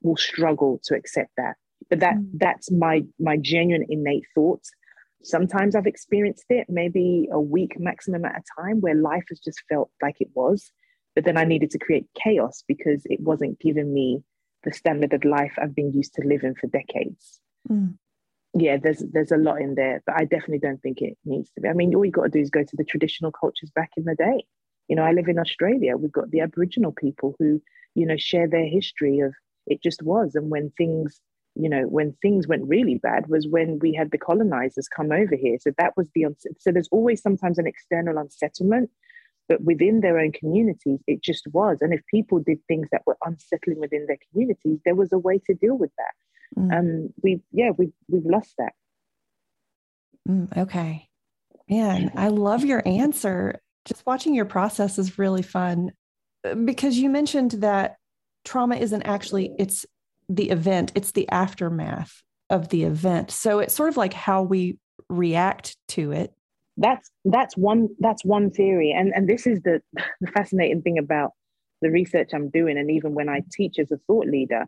will 0.03 0.17
struggle 0.17 0.81
to 0.85 0.95
accept 0.95 1.31
that 1.37 1.57
but 1.89 2.01
that 2.01 2.15
mm. 2.15 2.29
that's 2.35 2.71
my 2.71 3.03
my 3.19 3.37
genuine 3.37 3.87
innate 3.89 4.25
thoughts 4.35 4.71
sometimes 5.23 5.75
i've 5.75 5.87
experienced 5.87 6.45
it 6.49 6.67
maybe 6.69 7.29
a 7.33 7.41
week 7.41 7.79
maximum 7.79 8.25
at 8.25 8.37
a 8.41 8.63
time 8.63 8.81
where 8.81 8.95
life 8.95 9.25
has 9.29 9.39
just 9.39 9.63
felt 9.69 9.91
like 10.03 10.17
it 10.21 10.29
was 10.35 10.73
but 11.15 11.25
then 11.25 11.37
i 11.37 11.45
needed 11.45 11.71
to 11.71 11.79
create 11.79 12.07
chaos 12.15 12.63
because 12.67 13.03
it 13.07 13.21
wasn't 13.21 13.59
giving 13.61 13.93
me 13.93 14.23
the 14.65 14.73
standard 14.73 15.13
of 15.13 15.25
life 15.25 15.53
i've 15.61 15.75
been 15.75 15.93
used 15.93 16.15
to 16.15 16.27
living 16.27 16.55
for 16.55 16.67
decades 16.69 17.41
mm. 17.71 17.95
Yeah 18.55 18.77
there's 18.77 19.03
there's 19.13 19.33
a 19.33 19.37
lot 19.37 19.61
in 19.61 19.75
there 19.75 20.03
but 20.07 20.17
i 20.17 20.25
definitely 20.25 20.59
don't 20.59 20.83
think 20.83 21.01
it 21.01 21.17
needs 21.25 21.51
to 21.51 21.61
be 21.61 21.69
i 21.69 21.73
mean 21.73 21.95
all 21.95 22.05
you 22.05 22.11
got 22.11 22.25
to 22.25 22.29
do 22.29 22.41
is 22.41 22.51
go 22.51 22.65
to 22.65 22.77
the 22.77 22.85
traditional 22.85 23.33
cultures 23.33 23.71
back 23.75 23.91
in 23.97 24.05
the 24.05 24.15
day 24.15 24.45
you 24.89 24.97
know 24.97 25.03
i 25.03 25.13
live 25.13 25.29
in 25.29 25.39
australia 25.39 25.97
we've 25.97 26.13
got 26.13 26.31
the 26.31 26.41
aboriginal 26.41 26.93
people 26.93 27.35
who 27.39 27.63
you 27.95 28.07
know 28.07 28.17
share 28.17 28.49
their 28.49 28.67
history 28.67 29.21
of 29.21 29.33
it 29.67 29.83
just 29.83 30.03
was 30.03 30.35
and 30.35 30.51
when 30.51 30.71
things 30.77 31.21
you 31.55 31.69
know, 31.69 31.83
when 31.83 32.15
things 32.23 32.47
went 32.47 32.69
really 32.69 32.97
bad 32.97 33.27
was 33.29 33.47
when 33.49 33.79
we 33.81 33.93
had 33.93 34.11
the 34.11 34.19
colonizers 34.19 34.89
come 34.89 35.13
over 35.13 35.37
here. 35.37 35.57
So 35.61 35.73
that 35.79 35.97
was 35.97 36.09
the, 36.15 36.27
so 36.59 36.73
there's 36.73 36.89
always 36.91 37.21
sometimes 37.21 37.59
an 37.59 37.67
external 37.67 38.19
unsettlement, 38.19 38.91
but 39.49 39.63
within 39.63 40.01
their 40.01 40.19
own 40.19 40.33
communities, 40.33 41.01
it 41.07 41.23
just 41.23 41.47
was. 41.53 41.79
And 41.81 41.93
if 41.93 42.01
people 42.07 42.39
did 42.39 42.59
things 42.67 42.89
that 42.93 43.03
were 43.07 43.19
unsettling 43.25 43.81
within 43.81 44.07
their 44.07 44.19
communities, 44.31 44.79
there 44.85 44.95
was 44.95 45.13
a 45.13 45.19
way 45.19 45.41
to 45.47 45.55
deal 45.55 45.77
with 45.77 45.91
that. 45.99 46.15
Mm. 46.59 46.79
Um, 46.79 47.15
we, 47.23 47.41
yeah, 47.53 47.71
we 47.77 47.93
we've 48.09 48.25
lost 48.25 48.55
that. 48.59 48.73
Mm, 50.29 50.57
okay. 50.57 51.09
Man, 51.69 52.11
I 52.17 52.29
love 52.29 52.65
your 52.65 52.83
answer. 52.87 53.61
Just 53.85 54.05
watching 54.05 54.35
your 54.35 54.45
process 54.45 54.99
is 54.99 55.19
really 55.19 55.43
fun 55.43 55.93
uh, 56.45 56.55
because 56.55 56.99
you 56.99 57.09
mentioned 57.09 57.53
that 57.53 57.97
trauma 58.45 58.77
isn't 58.77 59.03
actually 59.03 59.53
it's 59.59 59.87
the 60.29 60.51
event, 60.51 60.93
it's 60.95 61.13
the 61.13 61.29
aftermath 61.31 62.23
of 62.51 62.69
the 62.69 62.85
event. 62.85 63.31
So 63.31 63.59
it's 63.61 63.75
sort 63.75 63.89
of 63.89 63.97
like 63.97 64.13
how 64.13 64.43
we 64.43 64.79
react 65.09 65.77
to 65.89 66.13
it. 66.13 66.33
That's 66.77 67.11
that's 67.25 67.57
one 67.57 67.89
that's 67.99 68.25
one 68.25 68.51
theory. 68.51 68.93
And 68.97 69.13
and 69.15 69.29
this 69.29 69.47
is 69.47 69.63
the, 69.63 69.83
the 70.21 70.31
fascinating 70.33 70.83
thing 70.83 70.99
about 70.99 71.33
the 71.83 71.91
research 71.91 72.31
I'm 72.35 72.51
doing, 72.51 72.77
and 72.77 72.91
even 72.91 73.15
when 73.15 73.29
I 73.29 73.43
teach 73.53 73.79
as 73.79 73.91
a 73.91 73.99
thought 74.07 74.27
leader, 74.27 74.67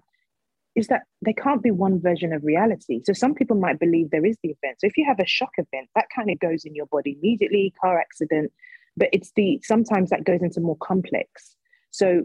is 0.75 0.87
that 0.87 1.03
there 1.21 1.35
can't 1.35 1.63
be 1.63 1.71
one 1.71 2.01
version 2.01 2.33
of 2.33 2.43
reality. 2.45 3.01
So 3.05 3.13
some 3.13 3.35
people 3.35 3.57
might 3.57 3.79
believe 3.79 4.11
there 4.11 4.25
is 4.25 4.39
the 4.43 4.51
event. 4.51 4.81
So 4.81 4.87
if 4.87 4.97
you 4.97 5.05
have 5.07 5.21
a 5.21 5.27
shock 5.27 5.53
event, 5.59 5.89
that 5.95 6.07
kind 6.15 6.31
of 6.31 6.39
goes 6.41 6.65
in 6.65 6.75
your 6.75 6.87
body 6.87 7.19
immediately, 7.21 7.75
car 7.81 7.99
accident, 7.99 8.53
but 8.97 9.09
it's 9.13 9.33
the 9.37 9.61
sometimes 9.63 10.11
that 10.11 10.25
goes 10.25 10.43
into 10.43 10.61
more 10.61 10.79
complex. 10.79 11.57
So 11.91 12.23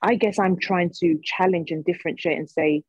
I 0.00 0.14
guess 0.14 0.38
I'm 0.38 0.58
trying 0.58 0.90
to 1.00 1.18
challenge 1.24 1.72
and 1.72 1.84
differentiate 1.84 2.38
and 2.38 2.48
say, 2.48 2.84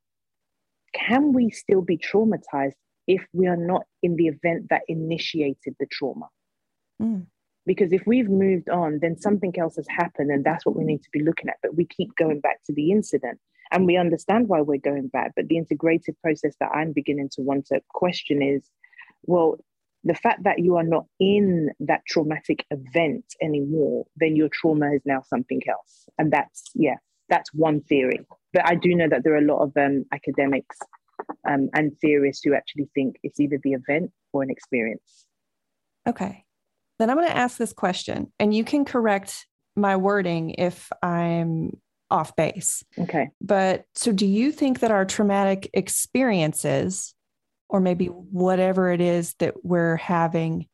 can 0.94 1.32
we 1.32 1.50
still 1.50 1.82
be 1.82 1.98
traumatized 1.98 2.74
if 3.08 3.26
we 3.32 3.48
are 3.48 3.56
not 3.56 3.82
in 4.02 4.14
the 4.14 4.28
event 4.28 4.68
that 4.70 4.82
initiated 4.86 5.74
the 5.80 5.86
trauma? 5.90 6.28
Mm. 7.02 7.26
Because 7.66 7.92
if 7.92 8.02
we've 8.06 8.28
moved 8.28 8.68
on, 8.68 9.00
then 9.00 9.18
something 9.18 9.58
else 9.58 9.76
has 9.76 9.86
happened, 9.88 10.30
and 10.30 10.44
that's 10.44 10.64
what 10.64 10.76
we 10.76 10.84
need 10.84 11.02
to 11.02 11.08
be 11.12 11.22
looking 11.22 11.48
at. 11.48 11.56
But 11.62 11.74
we 11.74 11.86
keep 11.86 12.14
going 12.14 12.40
back 12.40 12.62
to 12.66 12.72
the 12.72 12.92
incident, 12.92 13.40
and 13.70 13.86
we 13.86 13.96
understand 13.96 14.48
why 14.48 14.60
we're 14.60 14.78
going 14.78 15.08
back. 15.08 15.32
But 15.36 15.48
the 15.48 15.56
integrated 15.56 16.16
process 16.22 16.54
that 16.60 16.70
I'm 16.74 16.92
beginning 16.92 17.30
to 17.32 17.42
want 17.42 17.66
to 17.66 17.80
question 17.90 18.42
is 18.42 18.68
well, 19.26 19.56
the 20.04 20.14
fact 20.14 20.44
that 20.44 20.58
you 20.58 20.76
are 20.76 20.84
not 20.84 21.06
in 21.18 21.70
that 21.80 22.02
traumatic 22.06 22.66
event 22.70 23.24
anymore, 23.42 24.04
then 24.16 24.36
your 24.36 24.48
trauma 24.52 24.92
is 24.92 25.00
now 25.04 25.22
something 25.22 25.60
else. 25.68 26.04
And 26.18 26.30
that's, 26.30 26.70
yeah, 26.74 26.96
that's 27.28 27.52
one 27.54 27.80
theory. 27.82 28.20
But 28.52 28.66
I 28.66 28.74
do 28.74 28.94
know 28.94 29.08
that 29.08 29.24
there 29.24 29.34
are 29.34 29.38
a 29.38 29.40
lot 29.40 29.62
of 29.62 29.72
um, 29.76 30.04
academics 30.12 30.76
um, 31.48 31.70
and 31.74 31.96
theorists 32.00 32.44
who 32.44 32.54
actually 32.54 32.88
think 32.94 33.16
it's 33.22 33.40
either 33.40 33.58
the 33.62 33.72
event 33.72 34.10
or 34.32 34.42
an 34.42 34.50
experience. 34.50 35.26
Okay. 36.06 36.44
Then 36.98 37.08
I'm 37.08 37.16
going 37.16 37.28
to 37.28 37.36
ask 37.36 37.56
this 37.56 37.72
question, 37.72 38.32
and 38.38 38.54
you 38.54 38.62
can 38.62 38.84
correct 38.84 39.46
my 39.74 39.96
wording 39.96 40.50
if 40.50 40.92
I'm 41.02 41.72
off 42.14 42.36
base. 42.36 42.82
Okay. 42.98 43.30
But 43.40 43.84
so 43.94 44.12
do 44.12 44.26
you 44.26 44.52
think 44.52 44.80
that 44.80 44.90
our 44.90 45.04
traumatic 45.04 45.68
experiences 45.74 47.14
or 47.68 47.80
maybe 47.80 48.06
whatever 48.06 48.90
it 48.90 49.00
is 49.00 49.34
that 49.40 49.64
we're 49.64 49.96
having 49.96 50.66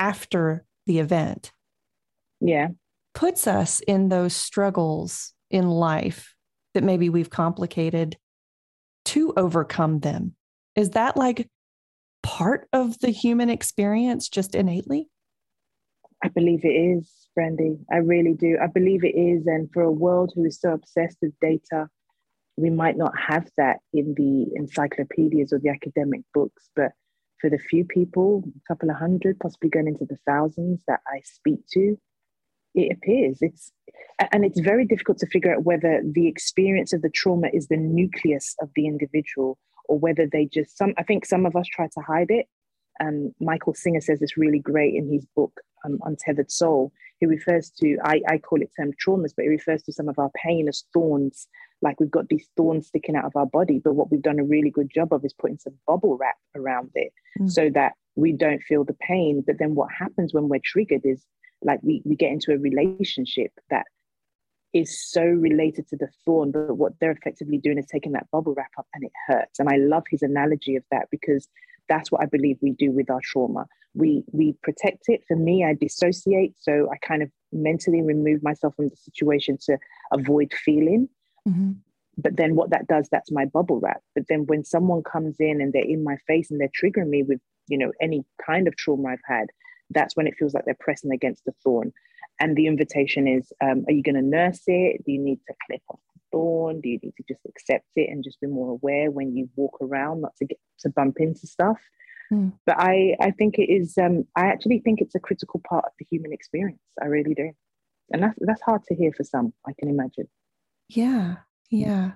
after 0.00 0.64
the 0.86 0.98
event. 0.98 1.52
Yeah. 2.40 2.68
Puts 3.14 3.46
us 3.46 3.80
in 3.80 4.08
those 4.08 4.34
struggles 4.34 5.32
in 5.50 5.68
life 5.68 6.34
that 6.74 6.82
maybe 6.84 7.08
we've 7.08 7.30
complicated 7.30 8.16
to 9.06 9.32
overcome 9.36 10.00
them. 10.00 10.34
Is 10.74 10.90
that 10.90 11.16
like 11.16 11.48
part 12.22 12.68
of 12.72 12.98
the 13.00 13.10
human 13.10 13.50
experience 13.50 14.28
just 14.28 14.54
innately? 14.54 15.08
I 16.22 16.28
believe 16.28 16.64
it 16.64 16.68
is, 16.68 17.25
Brandy. 17.36 17.78
I 17.92 17.98
really 17.98 18.34
do. 18.34 18.58
I 18.60 18.66
believe 18.66 19.04
it 19.04 19.16
is. 19.16 19.46
And 19.46 19.70
for 19.72 19.82
a 19.82 19.92
world 19.92 20.32
who 20.34 20.44
is 20.44 20.60
so 20.60 20.72
obsessed 20.72 21.18
with 21.22 21.38
data 21.40 21.88
we 22.56 22.70
might 22.70 22.96
not 22.96 23.12
have 23.18 23.48
that 23.56 23.78
in 23.92 24.14
the 24.16 24.46
encyclopedias 24.58 25.52
or 25.52 25.58
the 25.58 25.68
academic 25.68 26.22
books, 26.32 26.70
but 26.74 26.92
for 27.40 27.50
the 27.50 27.58
few 27.58 27.84
people, 27.84 28.42
a 28.46 28.72
couple 28.72 28.88
of 28.88 28.96
hundred, 28.96 29.38
possibly 29.38 29.68
going 29.68 29.86
into 29.86 30.06
the 30.06 30.16
thousands 30.26 30.82
that 30.88 31.00
I 31.06 31.20
speak 31.22 31.60
to, 31.72 31.98
it 32.74 32.92
appears 32.92 33.38
it's 33.40 33.72
and 34.32 34.44
it's 34.44 34.60
very 34.60 34.84
difficult 34.84 35.16
to 35.16 35.26
figure 35.26 35.54
out 35.54 35.64
whether 35.64 36.02
the 36.04 36.28
experience 36.28 36.92
of 36.92 37.00
the 37.00 37.08
trauma 37.08 37.48
is 37.52 37.68
the 37.68 37.76
nucleus 37.76 38.54
of 38.60 38.68
the 38.76 38.86
individual 38.86 39.56
or 39.88 39.98
whether 39.98 40.26
they 40.30 40.44
just 40.44 40.76
some 40.76 40.92
i 40.98 41.02
think 41.02 41.24
some 41.24 41.46
of 41.46 41.56
us 41.56 41.66
try 41.66 41.86
to 41.86 42.00
hide 42.06 42.28
it 42.28 42.46
um, 43.00 43.32
michael 43.40 43.72
singer 43.72 44.00
says 44.02 44.20
it's 44.20 44.36
really 44.36 44.58
great 44.58 44.94
in 44.94 45.10
his 45.10 45.24
book 45.34 45.58
um, 45.86 45.98
untethered 46.04 46.50
soul 46.50 46.92
he 47.18 47.26
refers 47.26 47.70
to, 47.78 47.96
I, 48.04 48.20
I 48.28 48.38
call 48.38 48.60
it 48.60 48.70
term 48.78 48.92
traumas, 48.92 49.32
but 49.36 49.44
he 49.44 49.48
refers 49.48 49.82
to 49.84 49.92
some 49.92 50.08
of 50.08 50.18
our 50.18 50.30
pain 50.34 50.68
as 50.68 50.84
thorns, 50.92 51.48
like 51.82 51.98
we've 51.98 52.10
got 52.10 52.28
these 52.28 52.48
thorns 52.56 52.88
sticking 52.88 53.16
out 53.16 53.24
of 53.24 53.36
our 53.36 53.46
body. 53.46 53.80
But 53.82 53.94
what 53.94 54.10
we've 54.10 54.22
done 54.22 54.38
a 54.38 54.44
really 54.44 54.70
good 54.70 54.90
job 54.94 55.12
of 55.12 55.24
is 55.24 55.32
putting 55.32 55.58
some 55.58 55.74
bubble 55.86 56.16
wrap 56.18 56.36
around 56.54 56.90
it 56.94 57.12
mm. 57.40 57.50
so 57.50 57.70
that 57.74 57.92
we 58.16 58.32
don't 58.32 58.62
feel 58.62 58.84
the 58.84 58.94
pain. 58.94 59.42
But 59.46 59.58
then 59.58 59.74
what 59.74 59.88
happens 59.96 60.34
when 60.34 60.48
we're 60.48 60.60
triggered 60.64 61.02
is 61.04 61.24
like 61.62 61.80
we, 61.82 62.02
we 62.04 62.16
get 62.16 62.32
into 62.32 62.52
a 62.52 62.58
relationship 62.58 63.52
that 63.70 63.86
is 64.72 65.00
so 65.10 65.22
related 65.22 65.88
to 65.88 65.96
the 65.96 66.08
thorn, 66.24 66.50
but 66.52 66.76
what 66.76 66.92
they're 67.00 67.12
effectively 67.12 67.56
doing 67.56 67.78
is 67.78 67.86
taking 67.86 68.12
that 68.12 68.30
bubble 68.30 68.54
wrap 68.54 68.72
up 68.78 68.86
and 68.92 69.04
it 69.04 69.12
hurts. 69.26 69.58
And 69.58 69.70
I 69.70 69.76
love 69.76 70.04
his 70.10 70.22
analogy 70.22 70.76
of 70.76 70.84
that 70.90 71.06
because 71.10 71.48
that's 71.88 72.10
what 72.10 72.22
I 72.22 72.26
believe 72.26 72.58
we 72.60 72.72
do 72.72 72.90
with 72.92 73.10
our 73.10 73.20
trauma. 73.22 73.66
We 73.94 74.24
we 74.32 74.54
protect 74.62 75.04
it. 75.08 75.22
For 75.26 75.36
me, 75.36 75.64
I 75.64 75.74
dissociate, 75.74 76.54
so 76.58 76.88
I 76.92 76.96
kind 77.06 77.22
of 77.22 77.30
mentally 77.52 78.02
remove 78.02 78.42
myself 78.42 78.74
from 78.76 78.88
the 78.88 78.96
situation 78.96 79.58
to 79.66 79.78
avoid 80.12 80.52
feeling. 80.52 81.08
Mm-hmm. 81.48 81.72
But 82.18 82.36
then 82.36 82.56
what 82.56 82.70
that 82.70 82.86
does, 82.86 83.08
that's 83.10 83.30
my 83.30 83.44
bubble 83.44 83.78
wrap. 83.80 84.00
But 84.14 84.24
then 84.28 84.46
when 84.46 84.64
someone 84.64 85.02
comes 85.02 85.36
in 85.38 85.60
and 85.60 85.72
they're 85.72 85.82
in 85.82 86.02
my 86.02 86.16
face 86.26 86.50
and 86.50 86.60
they're 86.60 86.68
triggering 86.68 87.08
me 87.08 87.22
with, 87.22 87.40
you 87.68 87.76
know, 87.76 87.92
any 88.00 88.24
kind 88.44 88.66
of 88.66 88.76
trauma 88.76 89.10
I've 89.10 89.18
had, 89.26 89.48
that's 89.90 90.16
when 90.16 90.26
it 90.26 90.34
feels 90.38 90.54
like 90.54 90.64
they're 90.64 90.76
pressing 90.80 91.12
against 91.12 91.44
the 91.44 91.52
thorn. 91.62 91.92
And 92.40 92.56
the 92.56 92.66
invitation 92.66 93.28
is, 93.28 93.52
um, 93.62 93.84
are 93.86 93.92
you 93.92 94.02
going 94.02 94.14
to 94.14 94.22
nurse 94.22 94.62
it? 94.66 95.04
Do 95.04 95.12
you 95.12 95.20
need 95.20 95.40
to 95.46 95.54
clip 95.66 95.82
off 95.88 96.00
thorn? 96.36 96.80
Do 96.80 96.88
you 96.88 96.98
need 97.02 97.14
to 97.16 97.24
just 97.28 97.40
accept 97.48 97.86
it 97.96 98.10
and 98.10 98.22
just 98.22 98.40
be 98.40 98.46
more 98.46 98.70
aware 98.70 99.10
when 99.10 99.34
you 99.36 99.48
walk 99.56 99.78
around, 99.80 100.22
not 100.22 100.36
to 100.36 100.46
get 100.46 100.58
to 100.80 100.90
bump 100.90 101.16
into 101.18 101.46
stuff? 101.46 101.78
Mm. 102.32 102.52
But 102.66 102.76
I, 102.78 103.16
I 103.20 103.30
think 103.30 103.58
it 103.58 103.70
is. 103.70 103.96
Um, 103.98 104.24
I 104.36 104.46
actually 104.46 104.80
think 104.80 105.00
it's 105.00 105.14
a 105.14 105.20
critical 105.20 105.62
part 105.68 105.84
of 105.84 105.92
the 105.98 106.06
human 106.10 106.32
experience. 106.32 106.80
I 107.00 107.06
really 107.06 107.34
do, 107.34 107.52
and 108.12 108.22
that's 108.22 108.38
that's 108.40 108.62
hard 108.62 108.82
to 108.88 108.94
hear 108.94 109.12
for 109.16 109.24
some. 109.24 109.52
I 109.66 109.72
can 109.78 109.88
imagine. 109.88 110.28
Yeah, 110.88 111.36
yeah. 111.70 112.12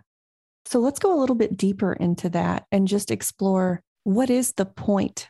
So 0.67 0.79
let's 0.79 0.99
go 0.99 1.17
a 1.17 1.21
little 1.21 1.37
bit 1.37 1.57
deeper 1.57 1.93
into 1.93 2.29
that 2.31 2.67
and 2.71 2.87
just 2.87 3.11
explore 3.11 3.83
what 4.05 4.31
is 4.31 4.53
the 4.53 4.67
point 4.67 5.29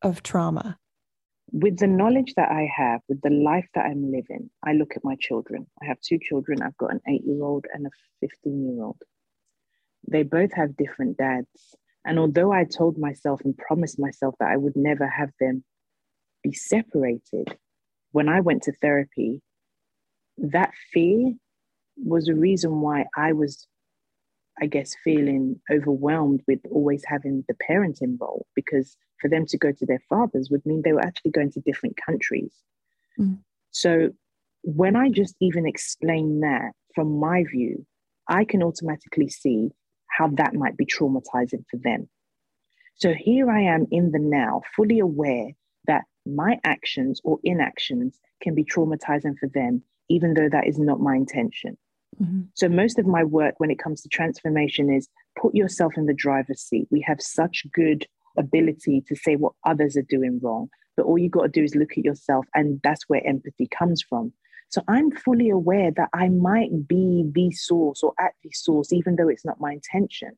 of 0.00 0.22
trauma 0.22 0.78
with 1.52 1.78
the 1.78 1.86
knowledge 1.86 2.32
that 2.36 2.50
I 2.50 2.68
have, 2.74 3.02
with 3.08 3.20
the 3.20 3.30
life 3.30 3.68
that 3.74 3.84
I'm 3.84 4.10
living, 4.10 4.50
I 4.64 4.72
look 4.72 4.92
at 4.96 5.04
my 5.04 5.16
children. 5.20 5.66
I 5.82 5.86
have 5.86 6.00
two 6.00 6.18
children. 6.18 6.62
I've 6.62 6.76
got 6.78 6.92
an 6.92 7.00
eight 7.06 7.22
year 7.26 7.42
old 7.42 7.66
and 7.72 7.86
a 7.86 7.90
15 8.20 8.64
year 8.74 8.82
old. 8.82 8.96
They 10.10 10.22
both 10.22 10.52
have 10.54 10.76
different 10.76 11.18
dads. 11.18 11.76
And 12.06 12.18
although 12.18 12.52
I 12.52 12.64
told 12.64 12.98
myself 12.98 13.42
and 13.44 13.56
promised 13.56 13.98
myself 13.98 14.34
that 14.40 14.50
I 14.50 14.56
would 14.56 14.74
never 14.74 15.06
have 15.06 15.30
them 15.38 15.62
be 16.42 16.52
separated, 16.52 17.56
when 18.12 18.28
I 18.28 18.40
went 18.40 18.62
to 18.64 18.72
therapy, 18.72 19.42
that 20.38 20.72
fear 20.92 21.34
was 21.96 22.28
a 22.28 22.34
reason 22.34 22.80
why 22.80 23.04
I 23.14 23.32
was, 23.32 23.68
I 24.60 24.66
guess, 24.66 24.96
feeling 25.04 25.60
overwhelmed 25.70 26.42
with 26.48 26.60
always 26.70 27.04
having 27.06 27.44
the 27.46 27.54
parenting 27.54 28.18
role 28.18 28.46
because 28.56 28.96
for 29.22 29.28
them 29.28 29.46
to 29.46 29.56
go 29.56 29.72
to 29.72 29.86
their 29.86 30.02
fathers 30.08 30.50
would 30.50 30.66
mean 30.66 30.82
they 30.82 30.92
were 30.92 31.04
actually 31.04 31.30
going 31.30 31.52
to 31.52 31.60
different 31.60 31.96
countries. 32.04 32.52
Mm. 33.18 33.38
So 33.70 34.10
when 34.62 34.96
I 34.96 35.08
just 35.08 35.36
even 35.40 35.66
explain 35.66 36.40
that 36.40 36.72
from 36.94 37.18
my 37.18 37.44
view, 37.44 37.86
I 38.28 38.44
can 38.44 38.62
automatically 38.62 39.28
see 39.28 39.70
how 40.08 40.28
that 40.34 40.54
might 40.54 40.76
be 40.76 40.84
traumatizing 40.84 41.64
for 41.70 41.78
them. 41.82 42.08
So 42.96 43.14
here 43.14 43.50
I 43.50 43.62
am 43.62 43.86
in 43.90 44.10
the 44.10 44.18
now, 44.18 44.62
fully 44.76 44.98
aware 44.98 45.52
that 45.86 46.04
my 46.26 46.58
actions 46.64 47.20
or 47.24 47.38
inactions 47.42 48.18
can 48.42 48.54
be 48.54 48.64
traumatizing 48.64 49.38
for 49.38 49.48
them, 49.48 49.82
even 50.08 50.34
though 50.34 50.48
that 50.48 50.66
is 50.66 50.78
not 50.78 51.00
my 51.00 51.16
intention. 51.16 51.76
Mm-hmm. 52.22 52.42
So, 52.54 52.68
most 52.68 52.98
of 52.98 53.06
my 53.06 53.24
work 53.24 53.54
when 53.56 53.70
it 53.70 53.78
comes 53.78 54.02
to 54.02 54.08
transformation 54.08 54.92
is 54.92 55.08
put 55.40 55.54
yourself 55.54 55.94
in 55.96 56.04
the 56.04 56.12
driver's 56.12 56.60
seat. 56.60 56.86
We 56.90 57.00
have 57.06 57.22
such 57.22 57.64
good 57.72 58.06
ability 58.38 59.02
to 59.08 59.16
say 59.16 59.36
what 59.36 59.52
others 59.64 59.96
are 59.96 60.06
doing 60.08 60.40
wrong. 60.42 60.68
But 60.96 61.06
all 61.06 61.18
you 61.18 61.30
got 61.30 61.42
to 61.42 61.48
do 61.48 61.62
is 61.62 61.74
look 61.74 61.92
at 61.92 62.04
yourself, 62.04 62.46
and 62.54 62.80
that's 62.82 63.08
where 63.08 63.26
empathy 63.26 63.66
comes 63.66 64.02
from. 64.02 64.32
So 64.72 64.82
I'm 64.88 65.10
fully 65.10 65.50
aware 65.50 65.90
that 65.96 66.08
I 66.14 66.28
might 66.30 66.88
be 66.88 67.30
the 67.30 67.50
source 67.50 68.02
or 68.02 68.14
at 68.18 68.32
the 68.42 68.50
source, 68.52 68.92
even 68.92 69.16
though 69.16 69.28
it's 69.28 69.44
not 69.44 69.60
my 69.60 69.72
intention. 69.72 70.30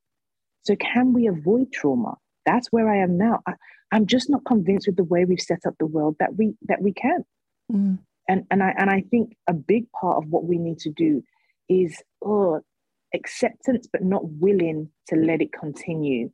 So 0.62 0.74
can 0.76 1.12
we 1.12 1.28
avoid 1.28 1.72
trauma? 1.72 2.14
That's 2.44 2.68
where 2.72 2.90
I 2.90 2.98
am 2.98 3.16
now. 3.16 3.40
I, 3.46 3.54
am 3.92 4.06
just 4.06 4.28
not 4.28 4.44
convinced 4.44 4.88
with 4.88 4.96
the 4.96 5.04
way 5.04 5.24
we've 5.24 5.40
set 5.40 5.60
up 5.66 5.74
the 5.78 5.86
world 5.86 6.16
that 6.18 6.36
we 6.36 6.54
that 6.62 6.82
we 6.82 6.92
can. 6.92 7.24
Mm. 7.72 7.98
And 8.28 8.44
and 8.50 8.62
I 8.62 8.74
and 8.76 8.90
I 8.90 9.04
think 9.10 9.36
a 9.46 9.52
big 9.52 9.90
part 9.92 10.18
of 10.18 10.28
what 10.30 10.44
we 10.44 10.58
need 10.58 10.78
to 10.80 10.90
do 10.90 11.22
is 11.68 12.02
oh, 12.24 12.60
acceptance, 13.14 13.86
but 13.90 14.02
not 14.02 14.22
willing 14.24 14.90
to 15.08 15.16
let 15.16 15.42
it 15.42 15.52
continue 15.52 16.30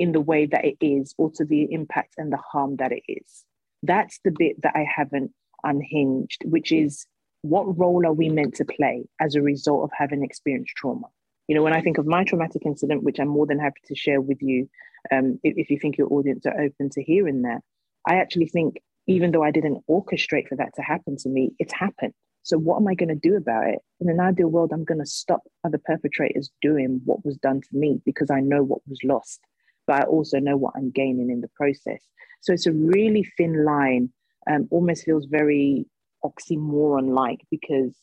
in 0.00 0.12
the 0.12 0.20
way 0.20 0.46
that 0.46 0.64
it 0.64 0.78
is 0.80 1.14
or 1.18 1.30
to 1.30 1.44
the 1.44 1.68
impact 1.70 2.14
and 2.16 2.32
the 2.32 2.38
harm 2.38 2.76
that 2.76 2.90
it 2.90 3.02
is. 3.06 3.44
That's 3.82 4.18
the 4.24 4.30
bit 4.30 4.62
that 4.62 4.72
I 4.74 4.86
haven't 4.96 5.30
unhinged, 5.62 6.42
which 6.46 6.72
is 6.72 7.06
what 7.42 7.78
role 7.78 8.06
are 8.06 8.12
we 8.14 8.30
meant 8.30 8.54
to 8.54 8.64
play 8.64 9.04
as 9.20 9.34
a 9.34 9.42
result 9.42 9.84
of 9.84 9.90
having 9.94 10.24
experienced 10.24 10.74
trauma? 10.74 11.06
You 11.48 11.54
know, 11.54 11.62
when 11.62 11.74
I 11.74 11.82
think 11.82 11.98
of 11.98 12.06
my 12.06 12.24
traumatic 12.24 12.62
incident, 12.64 13.02
which 13.02 13.20
I'm 13.20 13.28
more 13.28 13.46
than 13.46 13.58
happy 13.58 13.82
to 13.88 13.94
share 13.94 14.22
with 14.22 14.38
you, 14.40 14.70
um, 15.12 15.38
if, 15.42 15.58
if 15.58 15.70
you 15.70 15.78
think 15.78 15.98
your 15.98 16.10
audience 16.10 16.46
are 16.46 16.58
open 16.58 16.88
to 16.92 17.02
hearing 17.02 17.42
that, 17.42 17.60
I 18.08 18.16
actually 18.16 18.46
think 18.46 18.76
even 19.06 19.32
though 19.32 19.42
I 19.42 19.50
didn't 19.50 19.84
orchestrate 19.86 20.48
for 20.48 20.56
that 20.56 20.74
to 20.76 20.82
happen 20.82 21.18
to 21.18 21.28
me, 21.28 21.52
it's 21.58 21.74
happened. 21.74 22.14
So 22.42 22.56
what 22.56 22.76
am 22.76 22.88
I 22.88 22.94
going 22.94 23.10
to 23.10 23.28
do 23.28 23.36
about 23.36 23.66
it? 23.66 23.80
In 24.00 24.08
an 24.08 24.18
ideal 24.18 24.48
world, 24.48 24.72
I'm 24.72 24.84
going 24.84 25.00
to 25.00 25.06
stop 25.06 25.42
other 25.62 25.80
perpetrators 25.84 26.48
doing 26.62 27.02
what 27.04 27.22
was 27.22 27.36
done 27.36 27.60
to 27.60 27.76
me 27.76 28.00
because 28.06 28.30
I 28.30 28.40
know 28.40 28.62
what 28.62 28.80
was 28.88 29.00
lost 29.04 29.40
but 29.90 30.02
I 30.02 30.04
also 30.04 30.38
know 30.38 30.56
what 30.56 30.74
I'm 30.76 30.92
gaining 30.92 31.30
in 31.30 31.40
the 31.40 31.50
process. 31.56 32.00
So 32.42 32.52
it's 32.52 32.68
a 32.68 32.72
really 32.72 33.26
thin 33.36 33.64
line, 33.64 34.10
um, 34.48 34.68
almost 34.70 35.02
feels 35.02 35.26
very 35.26 35.84
oxymoron 36.24 37.12
like 37.12 37.40
because 37.50 37.96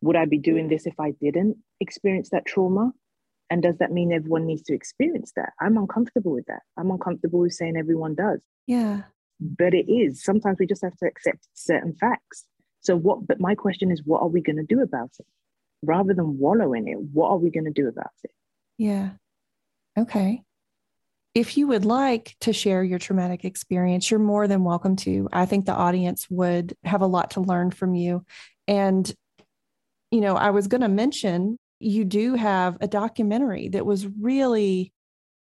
would 0.00 0.14
I 0.14 0.26
be 0.26 0.38
doing 0.38 0.68
this 0.68 0.86
if 0.86 0.94
I 1.00 1.10
didn't 1.20 1.56
experience 1.80 2.30
that 2.30 2.46
trauma? 2.46 2.92
And 3.50 3.64
does 3.64 3.78
that 3.78 3.90
mean 3.90 4.12
everyone 4.12 4.46
needs 4.46 4.62
to 4.62 4.74
experience 4.74 5.32
that? 5.34 5.54
I'm 5.60 5.76
uncomfortable 5.76 6.30
with 6.30 6.46
that. 6.46 6.62
I'm 6.76 6.92
uncomfortable 6.92 7.40
with 7.40 7.52
saying 7.52 7.76
everyone 7.76 8.14
does. 8.14 8.38
Yeah. 8.68 9.02
But 9.40 9.74
it 9.74 9.90
is. 9.90 10.22
Sometimes 10.22 10.58
we 10.60 10.66
just 10.66 10.84
have 10.84 10.96
to 10.98 11.06
accept 11.06 11.48
certain 11.54 11.96
facts. 11.96 12.44
So 12.78 12.94
what 12.94 13.26
but 13.26 13.40
my 13.40 13.56
question 13.56 13.90
is 13.90 14.02
what 14.04 14.22
are 14.22 14.28
we 14.28 14.40
going 14.40 14.64
to 14.64 14.74
do 14.74 14.82
about 14.82 15.10
it? 15.18 15.26
Rather 15.82 16.14
than 16.14 16.38
wallow 16.38 16.74
in 16.74 16.86
it, 16.86 16.98
what 17.12 17.30
are 17.30 17.38
we 17.38 17.50
going 17.50 17.64
to 17.64 17.82
do 17.82 17.88
about 17.88 18.12
it? 18.22 18.30
Yeah. 18.76 19.10
Okay. 19.98 20.44
If 21.34 21.56
you 21.56 21.68
would 21.68 21.84
like 21.84 22.34
to 22.40 22.52
share 22.52 22.82
your 22.82 22.98
traumatic 22.98 23.44
experience, 23.44 24.10
you're 24.10 24.20
more 24.20 24.48
than 24.48 24.64
welcome 24.64 24.96
to. 24.96 25.28
I 25.32 25.46
think 25.46 25.66
the 25.66 25.74
audience 25.74 26.26
would 26.30 26.74
have 26.84 27.02
a 27.02 27.06
lot 27.06 27.32
to 27.32 27.40
learn 27.40 27.70
from 27.70 27.94
you. 27.94 28.24
And, 28.66 29.12
you 30.10 30.20
know, 30.20 30.36
I 30.36 30.50
was 30.50 30.66
going 30.66 30.80
to 30.80 30.88
mention 30.88 31.58
you 31.80 32.04
do 32.04 32.34
have 32.34 32.78
a 32.80 32.88
documentary 32.88 33.68
that 33.68 33.86
was 33.86 34.06
really 34.06 34.92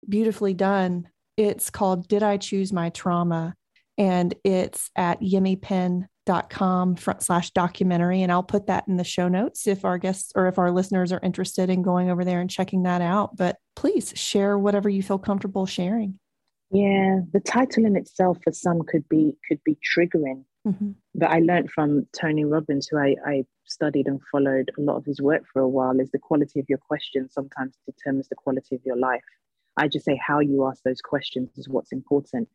beautifully 0.08 0.54
done. 0.54 1.08
It's 1.36 1.70
called 1.70 2.08
Did 2.08 2.22
I 2.22 2.36
Choose 2.36 2.72
My 2.72 2.90
Trauma? 2.90 3.54
And 3.98 4.34
it's 4.44 4.90
at 4.96 5.20
Penn 5.62 6.08
dot 6.26 6.50
com 6.50 6.94
front 6.96 7.22
slash 7.22 7.50
documentary 7.52 8.20
and 8.22 8.30
i'll 8.30 8.42
put 8.42 8.66
that 8.66 8.86
in 8.88 8.96
the 8.96 9.04
show 9.04 9.28
notes 9.28 9.66
if 9.66 9.84
our 9.84 9.96
guests 9.96 10.32
or 10.34 10.48
if 10.48 10.58
our 10.58 10.70
listeners 10.70 11.12
are 11.12 11.20
interested 11.22 11.70
in 11.70 11.82
going 11.82 12.10
over 12.10 12.24
there 12.24 12.40
and 12.40 12.50
checking 12.50 12.82
that 12.82 13.00
out. 13.00 13.36
But 13.36 13.56
please 13.74 14.12
share 14.16 14.58
whatever 14.58 14.88
you 14.88 15.02
feel 15.02 15.18
comfortable 15.18 15.64
sharing. 15.66 16.18
Yeah 16.70 17.20
the 17.32 17.40
title 17.40 17.86
in 17.86 17.96
itself 17.96 18.38
for 18.44 18.52
some 18.52 18.82
could 18.82 19.08
be 19.08 19.32
could 19.48 19.60
be 19.64 19.78
triggering. 19.96 20.44
Mm-hmm. 20.66 20.90
but 21.14 21.30
i 21.30 21.38
learned 21.38 21.70
from 21.70 22.08
tony 22.20 22.44
robbins 22.44 22.88
who 22.88 22.98
I, 22.98 23.14
I 23.24 23.44
studied 23.66 24.08
and 24.08 24.20
followed 24.32 24.70
a 24.76 24.80
lot 24.80 24.96
of 24.96 25.04
his 25.04 25.20
work 25.20 25.44
for 25.52 25.62
a 25.62 25.68
while 25.68 26.00
is 26.00 26.10
the 26.10 26.18
quality 26.18 26.60
of 26.60 26.66
your 26.68 26.78
questions 26.78 27.32
sometimes 27.32 27.76
determines 27.86 28.28
the 28.28 28.34
quality 28.34 28.74
of 28.74 28.80
your 28.84 28.96
life. 28.96 29.22
I 29.76 29.88
just 29.88 30.04
say 30.04 30.18
how 30.24 30.40
you 30.40 30.66
ask 30.66 30.82
those 30.82 31.00
questions 31.00 31.50
is 31.56 31.68
what's 31.68 31.92
important 31.92 32.48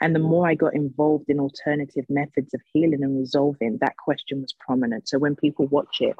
and 0.00 0.14
the 0.14 0.20
mm. 0.20 0.28
more 0.28 0.48
I 0.48 0.54
got 0.54 0.74
involved 0.74 1.26
in 1.28 1.40
alternative 1.40 2.04
methods 2.08 2.52
of 2.54 2.60
healing 2.72 3.02
and 3.02 3.18
resolving, 3.18 3.78
that 3.80 3.96
question 3.96 4.40
was 4.40 4.54
prominent. 4.58 5.08
So 5.08 5.18
when 5.18 5.36
people 5.36 5.66
watch 5.66 5.98
it, 6.00 6.16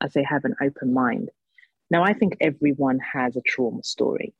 I 0.00 0.08
say 0.08 0.24
have 0.28 0.44
an 0.44 0.54
open 0.62 0.92
mind. 0.92 1.30
Now, 1.90 2.02
I 2.02 2.12
think 2.12 2.36
everyone 2.40 2.98
has 2.98 3.36
a 3.36 3.42
trauma 3.46 3.82
story. 3.82 4.34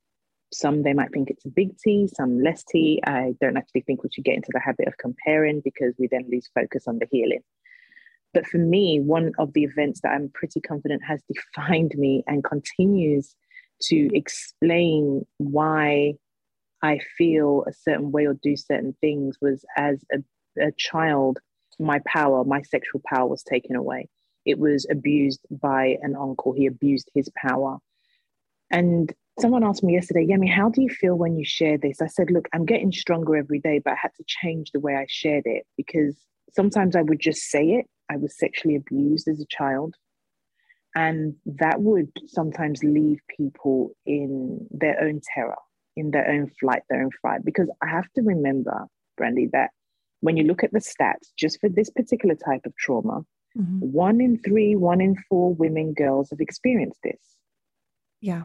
Some 0.53 0.83
they 0.83 0.93
might 0.93 1.11
think 1.11 1.29
it's 1.29 1.45
a 1.45 1.49
big 1.49 1.77
T, 1.77 2.07
some 2.07 2.41
less 2.41 2.63
T. 2.63 3.01
I 3.05 3.33
don't 3.41 3.57
actually 3.57 3.81
think 3.81 4.03
we 4.03 4.09
should 4.13 4.23
get 4.23 4.35
into 4.35 4.51
the 4.53 4.59
habit 4.59 4.87
of 4.87 4.97
comparing 4.97 5.61
because 5.61 5.93
we 5.97 6.07
then 6.07 6.25
lose 6.29 6.49
focus 6.53 6.83
on 6.87 6.99
the 6.99 7.07
healing. 7.11 7.41
But 8.33 8.45
for 8.45 8.57
me, 8.57 8.99
one 8.99 9.31
of 9.39 9.53
the 9.53 9.63
events 9.63 10.01
that 10.01 10.11
I'm 10.11 10.29
pretty 10.33 10.61
confident 10.61 11.01
has 11.05 11.21
defined 11.55 11.93
me 11.97 12.23
and 12.27 12.43
continues 12.43 13.35
to 13.83 14.09
explain 14.13 15.25
why 15.37 16.13
I 16.81 16.99
feel 17.17 17.65
a 17.67 17.73
certain 17.73 18.11
way 18.11 18.25
or 18.25 18.33
do 18.35 18.55
certain 18.55 18.95
things 19.01 19.37
was 19.41 19.65
as 19.75 20.03
a, 20.11 20.19
a 20.61 20.71
child, 20.77 21.39
my 21.79 21.99
power, 22.05 22.43
my 22.43 22.61
sexual 22.61 23.01
power 23.05 23.27
was 23.27 23.43
taken 23.43 23.75
away. 23.75 24.09
It 24.45 24.59
was 24.59 24.85
abused 24.89 25.41
by 25.49 25.97
an 26.01 26.15
uncle. 26.15 26.53
He 26.53 26.67
abused 26.67 27.09
his 27.13 27.29
power. 27.35 27.77
And 28.71 29.13
someone 29.39 29.63
asked 29.63 29.83
me 29.83 29.93
yesterday, 29.93 30.25
Yemi, 30.25 30.51
how 30.51 30.69
do 30.69 30.81
you 30.81 30.89
feel 30.89 31.15
when 31.15 31.37
you 31.37 31.45
share 31.45 31.77
this? 31.77 32.01
I 32.01 32.07
said, 32.07 32.31
look, 32.31 32.47
I'm 32.53 32.65
getting 32.65 32.91
stronger 32.91 33.35
every 33.35 33.59
day, 33.59 33.79
but 33.83 33.93
I 33.93 33.97
had 34.01 34.13
to 34.17 34.23
change 34.25 34.71
the 34.71 34.79
way 34.79 34.95
I 34.95 35.05
shared 35.07 35.43
it 35.45 35.65
because 35.75 36.15
sometimes 36.53 36.95
I 36.95 37.01
would 37.01 37.19
just 37.19 37.43
say 37.43 37.63
it. 37.71 37.85
I 38.09 38.17
was 38.17 38.37
sexually 38.37 38.75
abused 38.75 39.27
as 39.27 39.39
a 39.39 39.45
child. 39.45 39.95
And 40.95 41.35
that 41.45 41.81
would 41.81 42.11
sometimes 42.27 42.83
leave 42.83 43.19
people 43.35 43.91
in 44.05 44.65
their 44.71 45.01
own 45.03 45.21
terror, 45.33 45.57
in 45.97 46.11
their 46.11 46.29
own 46.29 46.49
flight, 46.59 46.83
their 46.89 47.01
own 47.01 47.11
fright. 47.21 47.43
Because 47.43 47.69
I 47.81 47.87
have 47.87 48.09
to 48.13 48.21
remember, 48.21 48.85
Brandy, 49.17 49.49
that 49.51 49.71
when 50.21 50.37
you 50.37 50.43
look 50.45 50.63
at 50.63 50.71
the 50.71 50.79
stats, 50.79 51.33
just 51.37 51.59
for 51.59 51.69
this 51.69 51.89
particular 51.89 52.35
type 52.35 52.61
of 52.65 52.75
trauma, 52.77 53.21
mm-hmm. 53.57 53.79
one 53.79 54.21
in 54.21 54.39
three, 54.39 54.75
one 54.75 55.01
in 55.01 55.15
four 55.29 55.53
women, 55.53 55.93
girls 55.93 56.29
have 56.29 56.39
experienced 56.39 56.99
this. 57.03 57.19
Yeah. 58.21 58.43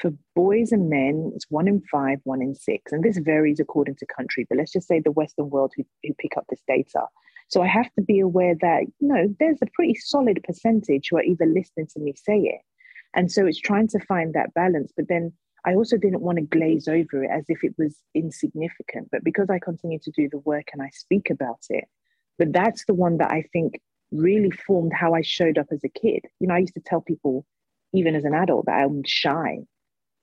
For 0.00 0.12
boys 0.34 0.72
and 0.72 0.90
men, 0.90 1.32
it's 1.36 1.46
one 1.50 1.68
in 1.68 1.82
five, 1.90 2.18
one 2.24 2.42
in 2.42 2.54
six. 2.54 2.92
And 2.92 3.04
this 3.04 3.18
varies 3.18 3.60
according 3.60 3.96
to 3.96 4.06
country, 4.06 4.46
but 4.48 4.58
let's 4.58 4.72
just 4.72 4.88
say 4.88 5.00
the 5.00 5.12
Western 5.12 5.50
world 5.50 5.72
who, 5.76 5.84
who 6.02 6.14
pick 6.14 6.36
up 6.36 6.44
this 6.48 6.62
data. 6.66 7.06
So 7.48 7.62
I 7.62 7.68
have 7.68 7.92
to 7.94 8.02
be 8.02 8.18
aware 8.20 8.56
that, 8.60 8.82
you 8.98 9.08
know, 9.08 9.34
there's 9.38 9.58
a 9.62 9.70
pretty 9.74 9.94
solid 9.94 10.40
percentage 10.42 11.08
who 11.10 11.18
are 11.18 11.22
either 11.22 11.46
listening 11.46 11.86
to 11.92 12.00
me 12.00 12.14
say 12.16 12.38
it. 12.38 12.60
And 13.14 13.30
so 13.30 13.46
it's 13.46 13.60
trying 13.60 13.86
to 13.88 14.00
find 14.00 14.34
that 14.34 14.52
balance. 14.54 14.92
But 14.96 15.08
then 15.08 15.32
I 15.66 15.74
also 15.74 15.96
didn't 15.96 16.20
want 16.20 16.36
to 16.38 16.44
glaze 16.44 16.88
over 16.88 17.24
it 17.24 17.30
as 17.30 17.44
if 17.48 17.64
it 17.64 17.74
was 17.78 17.96
insignificant. 18.14 19.08
But 19.10 19.24
because 19.24 19.48
I 19.50 19.58
continue 19.58 19.98
to 20.00 20.10
do 20.10 20.28
the 20.30 20.38
work 20.38 20.68
and 20.72 20.82
I 20.82 20.90
speak 20.90 21.30
about 21.30 21.60
it, 21.70 21.84
but 22.38 22.52
that's 22.52 22.84
the 22.86 22.94
one 22.94 23.18
that 23.18 23.30
I 23.30 23.44
think 23.52 23.80
really 24.12 24.50
formed 24.50 24.92
how 24.92 25.14
I 25.14 25.22
showed 25.22 25.58
up 25.58 25.68
as 25.70 25.82
a 25.84 25.88
kid. 25.88 26.24
You 26.40 26.48
know, 26.48 26.54
I 26.54 26.58
used 26.58 26.74
to 26.74 26.82
tell 26.84 27.00
people, 27.00 27.46
even 27.92 28.14
as 28.14 28.24
an 28.24 28.34
adult, 28.34 28.66
that 28.66 28.82
I'm 28.82 29.02
shy. 29.04 29.58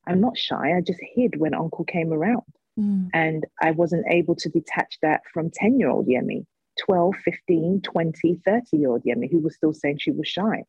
I'm 0.08 0.21
not 0.21 0.38
shy. 0.38 0.75
I 0.75 0.82
just 0.82 0.99
hid 1.15 1.39
when 1.39 1.54
uncle 1.54 1.86
came 1.86 2.12
around. 2.13 2.43
Mm. 2.80 3.10
And 3.13 3.45
I 3.62 3.71
wasn't 3.71 4.06
able 4.10 4.36
to 4.36 4.49
detach 4.49 4.97
that 5.01 5.21
from 5.34 5.51
10 5.54 5.80
year 5.80 5.89
old 5.89 6.08
Yemi, 6.08 6.45
12, 6.86 7.15
15, 7.23 7.82
20, 7.82 8.41
30 8.45 8.63
year 8.73 8.89
old 8.89 9.04
Yemi, 9.04 9.30
who 9.30 9.39
was 9.39 9.56
still 9.56 9.73
saying 9.73 9.97
she 9.99 10.12
was 10.12 10.27
shy. 10.27 10.63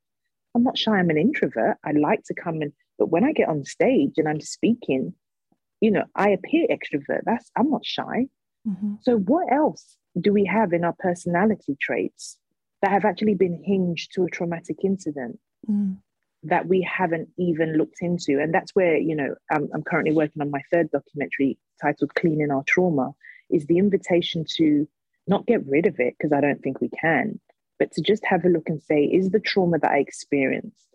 I'm 0.54 0.62
not 0.62 0.76
shy. 0.76 0.92
I'm 0.92 1.10
an 1.10 1.18
introvert. 1.18 1.78
I 1.84 1.92
like 1.92 2.24
to 2.24 2.34
come 2.34 2.60
and, 2.60 2.72
but 3.02 3.10
when 3.10 3.24
I 3.24 3.32
get 3.32 3.48
on 3.48 3.64
stage 3.64 4.12
and 4.16 4.28
I'm 4.28 4.40
speaking, 4.40 5.12
you 5.80 5.90
know, 5.90 6.04
I 6.14 6.28
appear 6.28 6.68
extrovert. 6.68 7.22
That's, 7.24 7.50
I'm 7.56 7.68
not 7.68 7.84
shy. 7.84 8.28
Mm-hmm. 8.64 8.94
So 9.00 9.16
what 9.16 9.52
else 9.52 9.96
do 10.20 10.32
we 10.32 10.44
have 10.44 10.72
in 10.72 10.84
our 10.84 10.94
personality 11.00 11.76
traits 11.80 12.38
that 12.80 12.92
have 12.92 13.04
actually 13.04 13.34
been 13.34 13.60
hinged 13.64 14.12
to 14.14 14.22
a 14.22 14.30
traumatic 14.30 14.76
incident? 14.84 15.40
Mm 15.68 15.96
that 16.44 16.66
we 16.66 16.80
haven't 16.82 17.28
even 17.38 17.76
looked 17.76 17.98
into. 18.00 18.40
And 18.40 18.52
that's 18.52 18.74
where, 18.74 18.96
you 18.96 19.14
know, 19.14 19.34
I'm, 19.50 19.68
I'm 19.72 19.84
currently 19.84 20.12
working 20.12 20.42
on 20.42 20.50
my 20.50 20.60
third 20.72 20.90
documentary 20.90 21.56
titled 21.80 22.16
Cleaning 22.16 22.50
Our 22.50 22.64
Trauma, 22.66 23.12
is 23.48 23.66
the 23.66 23.78
invitation 23.78 24.44
to 24.56 24.88
not 25.28 25.46
get 25.46 25.64
rid 25.68 25.86
of 25.86 26.00
it, 26.00 26.14
because 26.18 26.32
I 26.32 26.40
don't 26.40 26.60
think 26.60 26.80
we 26.80 26.88
can, 26.88 27.38
but 27.78 27.92
to 27.92 28.02
just 28.02 28.24
have 28.26 28.44
a 28.44 28.48
look 28.48 28.68
and 28.68 28.82
say, 28.82 29.04
is 29.04 29.30
the 29.30 29.38
trauma 29.38 29.78
that 29.78 29.92
I 29.92 29.98
experienced 29.98 30.88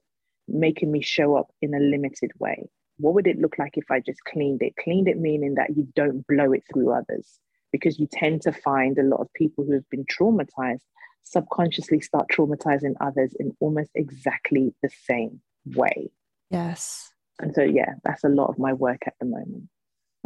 making 0.47 0.91
me 0.91 1.01
show 1.01 1.35
up 1.35 1.47
in 1.61 1.73
a 1.73 1.79
limited 1.79 2.31
way? 2.39 2.69
What 2.97 3.13
would 3.13 3.27
it 3.27 3.39
look 3.39 3.59
like 3.59 3.77
if 3.77 3.91
I 3.91 3.99
just 3.99 4.23
cleaned 4.23 4.61
it? 4.61 4.73
Cleaned 4.83 5.07
it 5.07 5.19
meaning 5.19 5.55
that 5.55 5.75
you 5.75 5.87
don't 5.95 6.25
blow 6.27 6.51
it 6.51 6.63
through 6.71 6.91
others, 6.91 7.39
because 7.71 7.99
you 7.99 8.07
tend 8.11 8.41
to 8.43 8.51
find 8.51 8.97
a 8.97 9.03
lot 9.03 9.21
of 9.21 9.31
people 9.33 9.65
who 9.65 9.73
have 9.73 9.89
been 9.89 10.05
traumatized 10.05 10.81
subconsciously 11.23 11.99
start 11.99 12.27
traumatizing 12.31 12.93
others 13.01 13.35
in 13.39 13.55
almost 13.59 13.91
exactly 13.95 14.73
the 14.81 14.89
same 15.05 15.41
way. 15.65 16.09
Yes. 16.49 17.11
And 17.39 17.53
so, 17.53 17.63
yeah, 17.63 17.95
that's 18.03 18.23
a 18.23 18.29
lot 18.29 18.49
of 18.49 18.57
my 18.57 18.73
work 18.73 19.01
at 19.05 19.13
the 19.19 19.25
moment. 19.25 19.69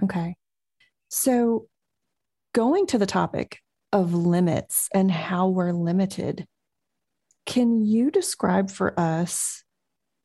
Okay. 0.03 0.35
So, 1.09 1.67
going 2.53 2.85
to 2.87 2.97
the 2.97 3.05
topic 3.05 3.59
of 3.91 4.13
limits 4.13 4.87
and 4.93 5.11
how 5.11 5.49
we're 5.49 5.73
limited, 5.73 6.45
can 7.45 7.83
you 7.83 8.11
describe 8.11 8.69
for 8.69 8.97
us 8.99 9.63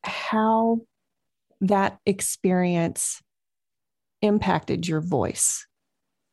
how 0.03 0.81
that 1.61 1.99
experience 2.05 3.21
impacted 4.21 4.87
your 4.87 5.01
voice? 5.01 5.65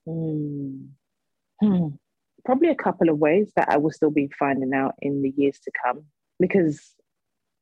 Mm. 0.06 0.88
Hmm 1.60 1.88
probably 2.44 2.68
a 2.68 2.74
couple 2.74 3.08
of 3.08 3.18
ways 3.18 3.50
that 3.56 3.68
I 3.68 3.78
will 3.78 3.90
still 3.90 4.10
be 4.10 4.30
finding 4.38 4.74
out 4.74 4.94
in 5.00 5.22
the 5.22 5.32
years 5.36 5.58
to 5.60 5.72
come. 5.82 6.04
Because, 6.38 6.80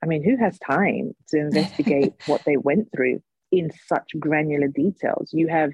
I 0.03 0.07
mean, 0.07 0.25
who 0.25 0.37
has 0.37 0.59
time 0.59 1.13
to 1.29 1.39
investigate 1.39 2.15
what 2.27 2.43
they 2.45 2.57
went 2.57 2.89
through 2.95 3.23
in 3.51 3.71
such 3.87 4.13
granular 4.19 4.69
details? 4.69 5.31
You 5.33 5.49
have 5.49 5.73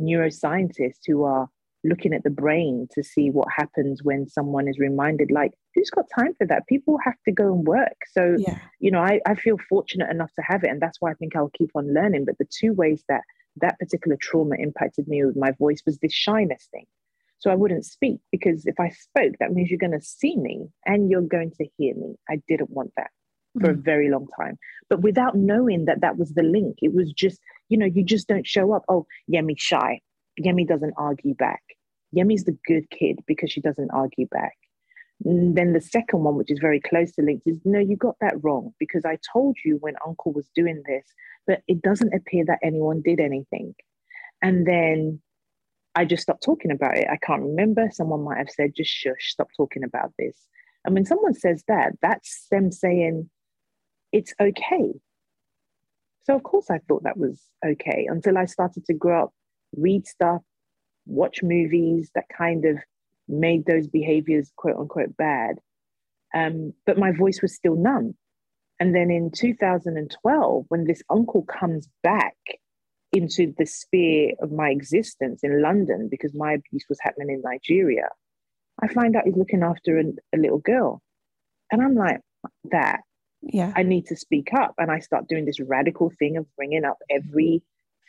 neuroscientists 0.00 1.00
who 1.06 1.24
are 1.24 1.48
looking 1.84 2.12
at 2.12 2.22
the 2.22 2.30
brain 2.30 2.86
to 2.92 3.02
see 3.02 3.30
what 3.30 3.48
happens 3.54 4.02
when 4.02 4.28
someone 4.28 4.68
is 4.68 4.78
reminded 4.78 5.30
like 5.30 5.52
who's 5.74 5.90
got 5.90 6.04
time 6.14 6.34
for 6.36 6.46
that 6.46 6.66
people 6.68 6.98
have 7.04 7.16
to 7.24 7.32
go 7.32 7.54
and 7.54 7.66
work 7.66 7.96
so 8.12 8.36
yeah. 8.38 8.58
you 8.80 8.90
know 8.90 9.00
I, 9.00 9.20
I 9.26 9.34
feel 9.34 9.56
fortunate 9.68 10.10
enough 10.10 10.32
to 10.34 10.42
have 10.42 10.62
it 10.62 10.70
and 10.70 10.80
that's 10.80 11.00
why 11.00 11.10
i 11.10 11.14
think 11.14 11.34
i'll 11.34 11.50
keep 11.56 11.70
on 11.74 11.94
learning 11.94 12.24
but 12.26 12.38
the 12.38 12.48
two 12.50 12.74
ways 12.74 13.02
that 13.08 13.22
that 13.56 13.78
particular 13.78 14.16
trauma 14.20 14.56
impacted 14.58 15.08
me 15.08 15.24
with 15.24 15.36
my 15.36 15.52
voice 15.52 15.82
was 15.86 15.98
this 15.98 16.12
shyness 16.12 16.68
thing 16.70 16.86
so 17.40 17.50
I 17.50 17.54
wouldn't 17.54 17.86
speak 17.86 18.20
because 18.30 18.66
if 18.66 18.78
I 18.78 18.90
spoke, 18.90 19.32
that 19.40 19.52
means 19.52 19.70
you're 19.70 19.78
going 19.78 19.98
to 19.98 20.06
see 20.06 20.36
me 20.36 20.68
and 20.84 21.10
you're 21.10 21.22
going 21.22 21.50
to 21.52 21.66
hear 21.78 21.94
me. 21.94 22.14
I 22.28 22.36
didn't 22.46 22.68
want 22.68 22.92
that 22.98 23.10
for 23.58 23.68
mm. 23.68 23.70
a 23.70 23.74
very 23.74 24.10
long 24.10 24.26
time. 24.38 24.58
But 24.90 25.00
without 25.00 25.34
knowing 25.34 25.86
that 25.86 26.02
that 26.02 26.18
was 26.18 26.34
the 26.34 26.42
link, 26.42 26.76
it 26.82 26.94
was 26.94 27.12
just, 27.12 27.40
you 27.70 27.78
know, 27.78 27.86
you 27.86 28.04
just 28.04 28.28
don't 28.28 28.46
show 28.46 28.74
up. 28.74 28.84
Oh, 28.88 29.06
yeah 29.26 29.40
me 29.40 29.54
shy. 29.58 30.00
Yemi 30.40 30.66
doesn't 30.66 30.94
argue 30.96 31.34
back. 31.34 31.62
Yemi's 32.14 32.44
the 32.44 32.56
good 32.66 32.88
kid 32.90 33.20
because 33.26 33.50
she 33.50 33.60
doesn't 33.60 33.90
argue 33.90 34.26
back. 34.26 34.56
And 35.24 35.56
then 35.56 35.72
the 35.74 35.80
second 35.80 36.20
one, 36.20 36.36
which 36.36 36.50
is 36.50 36.58
very 36.58 36.80
close 36.80 37.12
to 37.12 37.22
linked, 37.22 37.46
is 37.46 37.60
no, 37.64 37.78
you 37.78 37.96
got 37.96 38.16
that 38.20 38.42
wrong 38.42 38.72
because 38.78 39.04
I 39.04 39.18
told 39.32 39.56
you 39.64 39.76
when 39.80 39.94
uncle 40.06 40.32
was 40.32 40.48
doing 40.54 40.82
this, 40.86 41.04
but 41.46 41.62
it 41.68 41.82
doesn't 41.82 42.14
appear 42.14 42.44
that 42.46 42.58
anyone 42.62 43.02
did 43.02 43.20
anything. 43.20 43.74
And 44.42 44.66
then 44.66 45.20
I 45.94 46.04
just 46.04 46.22
stopped 46.22 46.42
talking 46.42 46.70
about 46.70 46.96
it. 46.96 47.06
I 47.10 47.16
can't 47.16 47.42
remember. 47.42 47.88
Someone 47.92 48.24
might 48.24 48.38
have 48.38 48.50
said, 48.50 48.74
just 48.74 48.90
shush, 48.90 49.32
stop 49.32 49.48
talking 49.56 49.84
about 49.84 50.12
this. 50.18 50.36
And 50.84 50.94
when 50.94 51.04
someone 51.04 51.34
says 51.34 51.62
that, 51.68 51.92
that's 52.00 52.46
them 52.50 52.72
saying 52.72 53.28
it's 54.12 54.32
okay. 54.40 54.92
So, 56.24 56.34
of 56.34 56.42
course, 56.42 56.70
I 56.70 56.78
thought 56.78 57.02
that 57.04 57.18
was 57.18 57.42
okay 57.64 58.06
until 58.08 58.38
I 58.38 58.46
started 58.46 58.84
to 58.86 58.94
grow 58.94 59.24
up, 59.24 59.34
read 59.76 60.06
stuff, 60.06 60.42
watch 61.06 61.42
movies 61.42 62.10
that 62.14 62.26
kind 62.36 62.64
of 62.64 62.76
made 63.28 63.64
those 63.66 63.86
behaviors 63.86 64.52
quote 64.56 64.76
unquote 64.76 65.16
bad. 65.16 65.56
Um, 66.34 66.74
but 66.86 66.98
my 66.98 67.12
voice 67.12 67.42
was 67.42 67.54
still 67.54 67.76
numb. 67.76 68.14
And 68.78 68.94
then 68.94 69.10
in 69.10 69.30
2012, 69.30 70.64
when 70.68 70.84
this 70.84 71.02
uncle 71.10 71.42
comes 71.42 71.88
back 72.02 72.36
into 73.12 73.52
the 73.58 73.66
sphere 73.66 74.32
of 74.40 74.52
my 74.52 74.70
existence 74.70 75.40
in 75.42 75.60
London 75.60 76.08
because 76.10 76.32
my 76.34 76.52
abuse 76.52 76.84
was 76.88 76.98
happening 77.00 77.30
in 77.30 77.42
Nigeria. 77.42 78.08
I 78.82 78.88
find 78.88 79.16
out 79.16 79.24
he's 79.24 79.36
looking 79.36 79.62
after 79.62 79.98
a, 79.98 80.04
a 80.34 80.38
little 80.38 80.58
girl. 80.58 81.02
And 81.72 81.82
I'm 81.82 81.94
like, 81.94 82.20
that. 82.70 83.00
Yeah. 83.42 83.72
I 83.74 83.82
need 83.82 84.06
to 84.06 84.16
speak 84.16 84.52
up. 84.54 84.74
And 84.78 84.90
I 84.90 85.00
start 85.00 85.28
doing 85.28 85.44
this 85.44 85.60
radical 85.60 86.12
thing 86.18 86.36
of 86.36 86.46
bringing 86.56 86.84
up 86.84 86.98
every 87.10 87.62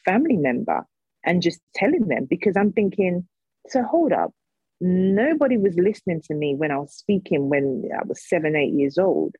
family 0.05 0.37
member 0.37 0.85
and 1.25 1.41
just 1.41 1.59
telling 1.75 2.07
them 2.07 2.25
because 2.29 2.55
I'm 2.57 2.71
thinking, 2.71 3.27
so 3.67 3.83
hold 3.83 4.11
up. 4.11 4.31
Nobody 4.79 5.57
was 5.57 5.75
listening 5.75 6.21
to 6.25 6.33
me 6.33 6.55
when 6.55 6.71
I 6.71 6.77
was 6.77 6.93
speaking 6.93 7.49
when 7.49 7.89
I 7.95 8.03
was 8.05 8.27
seven, 8.27 8.55
eight 8.55 8.73
years 8.73 8.97
old. 8.97 9.35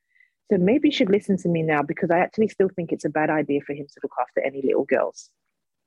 So 0.51 0.57
maybe 0.57 0.89
you 0.89 0.91
should 0.91 1.09
listen 1.09 1.37
to 1.37 1.49
me 1.49 1.63
now 1.63 1.81
because 1.81 2.11
I 2.11 2.19
actually 2.19 2.49
still 2.49 2.69
think 2.75 2.91
it's 2.91 3.05
a 3.05 3.09
bad 3.09 3.29
idea 3.29 3.61
for 3.65 3.73
him 3.73 3.87
to 3.87 3.99
look 4.03 4.11
after 4.19 4.41
any 4.41 4.61
little 4.63 4.83
girls. 4.83 5.29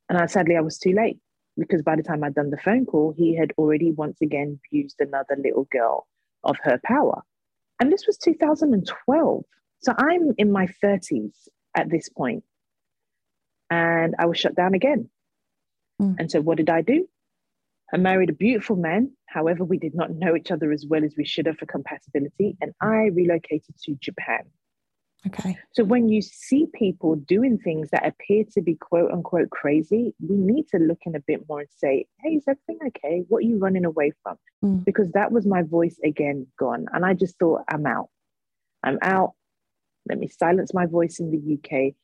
And 0.09 0.19
I, 0.19 0.27
sadly, 0.27 0.57
I 0.57 0.61
was 0.61 0.79
too 0.79 0.93
late 0.93 1.19
because 1.57 1.83
by 1.83 1.97
the 1.97 2.03
time 2.03 2.25
I'd 2.25 2.35
done 2.35 2.51
the 2.51 2.57
phone 2.57 2.87
call, 2.87 3.15
he 3.17 3.37
had 3.37 3.53
already 3.59 3.93
once 3.93 4.19
again 4.21 4.59
abused 4.67 4.97
another 4.99 5.37
little 5.39 5.69
girl 5.71 6.07
of 6.43 6.57
her 6.63 6.81
power. 6.85 7.23
And 7.81 7.93
this 7.93 8.07
was 8.07 8.17
2012. 8.19 9.45
So 9.83 9.95
I'm 9.97 10.33
in 10.39 10.51
my 10.51 10.67
30s 10.83 11.33
at 11.75 11.91
this 11.91 12.09
point, 12.09 12.45
And 13.71 14.15
I 14.19 14.27
was 14.27 14.39
shut 14.39 14.57
down 14.57 14.75
again. 14.75 15.11
Mm. 16.01 16.17
And 16.19 16.31
so 16.31 16.41
what 16.41 16.57
did 16.57 16.71
I 16.71 16.83
do? 16.83 17.07
I 17.93 17.97
married 17.97 18.31
a 18.31 18.35
beautiful 18.35 18.77
man. 18.77 19.13
However, 19.27 19.65
we 19.65 19.79
did 19.79 19.95
not 19.95 20.11
know 20.11 20.35
each 20.37 20.51
other 20.51 20.73
as 20.73 20.85
well 20.89 21.05
as 21.05 21.15
we 21.17 21.25
should 21.25 21.47
have 21.47 21.59
for 21.59 21.67
compatibility. 21.67 22.57
And 22.61 22.73
I 22.81 23.11
relocated 23.13 23.77
to 23.85 23.95
Japan. 23.97 24.41
Okay. 25.27 25.57
So 25.73 25.85
when 25.85 26.09
you 26.09 26.21
see 26.21 26.67
people 26.75 27.17
doing 27.17 27.59
things 27.59 27.89
that 27.91 28.07
appear 28.07 28.45
to 28.53 28.61
be 28.61 28.75
quote 28.75 29.11
unquote 29.11 29.51
crazy, 29.51 30.15
we 30.21 30.37
need 30.37 30.69
to 30.69 30.79
look 30.79 30.99
in 31.07 31.15
a 31.15 31.21
bit 31.21 31.49
more 31.49 31.61
and 31.61 31.69
say, 31.75 32.07
hey, 32.23 32.31
is 32.31 32.45
everything 32.47 32.79
okay? 32.89 33.23
What 33.29 33.39
are 33.39 33.47
you 33.47 33.59
running 33.59 33.87
away 33.87 34.13
from? 34.23 34.37
Mm. 34.63 34.85
Because 34.85 35.11
that 35.13 35.33
was 35.33 35.47
my 35.47 35.63
voice 35.63 35.99
again 36.05 36.47
gone. 36.59 36.87
And 36.93 37.07
I 37.07 37.15
just 37.15 37.39
thought, 37.39 37.63
I'm 37.69 37.87
out. 37.87 38.09
I'm 38.83 38.99
out. 39.01 39.33
Let 40.07 40.19
me 40.19 40.29
silence 40.29 40.75
my 40.75 40.85
voice 40.85 41.19
in 41.19 41.31
the 41.31 41.55
UK. 41.55 41.95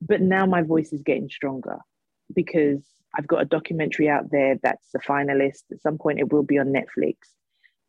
But 0.00 0.20
now 0.20 0.46
my 0.46 0.62
voice 0.62 0.92
is 0.92 1.02
getting 1.02 1.28
stronger 1.28 1.78
because 2.32 2.84
I've 3.14 3.26
got 3.26 3.42
a 3.42 3.46
documentary 3.46 4.08
out 4.08 4.30
there 4.30 4.56
that's 4.62 4.94
a 4.94 4.98
finalist. 4.98 5.62
At 5.72 5.80
some 5.80 5.98
point, 5.98 6.20
it 6.20 6.32
will 6.32 6.42
be 6.42 6.58
on 6.58 6.66
Netflix. 6.66 7.14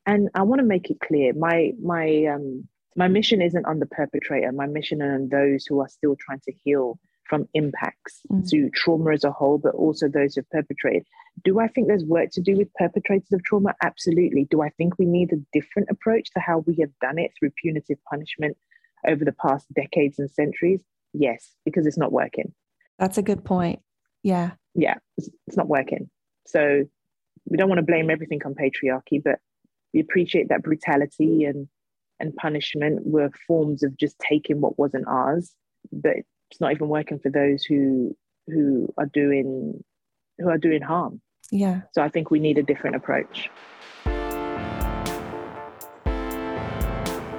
And 0.05 0.29
I 0.33 0.43
want 0.43 0.59
to 0.59 0.65
make 0.65 0.89
it 0.89 0.99
clear 0.99 1.33
my 1.33 1.73
my 1.81 2.25
um, 2.25 2.67
my 2.95 3.07
mission 3.07 3.41
isn't 3.41 3.65
on 3.65 3.79
the 3.79 3.85
perpetrator. 3.85 4.51
My 4.51 4.65
mission 4.65 5.01
is 5.01 5.07
on 5.07 5.29
those 5.29 5.65
who 5.65 5.81
are 5.81 5.89
still 5.89 6.15
trying 6.19 6.41
to 6.45 6.53
heal 6.63 6.99
from 7.27 7.47
impacts 7.53 8.21
mm. 8.31 8.47
to 8.49 8.69
trauma 8.73 9.11
as 9.11 9.23
a 9.23 9.31
whole, 9.31 9.57
but 9.57 9.75
also 9.75 10.07
those 10.07 10.35
who've 10.35 10.49
perpetrated. 10.49 11.05
Do 11.43 11.59
I 11.59 11.67
think 11.67 11.87
there's 11.87 12.05
work 12.05 12.29
to 12.31 12.41
do 12.41 12.55
with 12.55 12.73
perpetrators 12.75 13.31
of 13.31 13.43
trauma? 13.43 13.75
Absolutely. 13.83 14.47
Do 14.49 14.61
I 14.61 14.69
think 14.69 14.97
we 14.97 15.05
need 15.05 15.31
a 15.33 15.43
different 15.53 15.89
approach 15.91 16.29
to 16.31 16.39
how 16.39 16.59
we 16.59 16.77
have 16.79 16.89
done 17.01 17.19
it 17.19 17.31
through 17.37 17.51
punitive 17.61 17.97
punishment 18.09 18.57
over 19.05 19.23
the 19.23 19.33
past 19.33 19.71
decades 19.73 20.19
and 20.19 20.31
centuries? 20.31 20.81
Yes, 21.13 21.51
because 21.65 21.85
it's 21.85 21.97
not 21.97 22.11
working. 22.11 22.53
That's 22.97 23.17
a 23.17 23.21
good 23.21 23.43
point. 23.43 23.81
Yeah. 24.23 24.51
Yeah, 24.75 24.95
it's, 25.17 25.29
it's 25.47 25.57
not 25.57 25.67
working. 25.67 26.09
So 26.45 26.83
we 27.45 27.57
don't 27.57 27.69
want 27.69 27.79
to 27.79 27.85
blame 27.85 28.09
everything 28.09 28.41
on 28.45 28.55
patriarchy, 28.55 29.23
but 29.23 29.39
we 29.93 29.99
appreciate 29.99 30.49
that 30.49 30.63
brutality 30.63 31.45
and 31.45 31.67
and 32.19 32.35
punishment 32.35 33.05
were 33.05 33.29
forms 33.47 33.83
of 33.83 33.95
just 33.97 34.17
taking 34.19 34.61
what 34.61 34.77
wasn't 34.77 35.07
ours 35.07 35.53
but 35.91 36.13
it's 36.49 36.59
not 36.59 36.71
even 36.71 36.87
working 36.87 37.19
for 37.19 37.29
those 37.29 37.63
who 37.63 38.15
who 38.47 38.91
are 38.97 39.05
doing 39.05 39.83
who 40.39 40.49
are 40.49 40.57
doing 40.57 40.81
harm 40.81 41.21
yeah 41.51 41.81
so 41.93 42.01
i 42.01 42.09
think 42.09 42.31
we 42.31 42.39
need 42.39 42.57
a 42.57 42.63
different 42.63 42.95
approach 42.95 43.49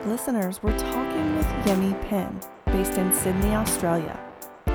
listeners 0.06 0.62
we're 0.62 0.78
talking 0.78 1.36
with 1.36 1.46
yemi 1.66 2.08
penn 2.08 2.40
based 2.66 2.98
in 2.98 3.12
sydney 3.14 3.54
australia 3.54 4.18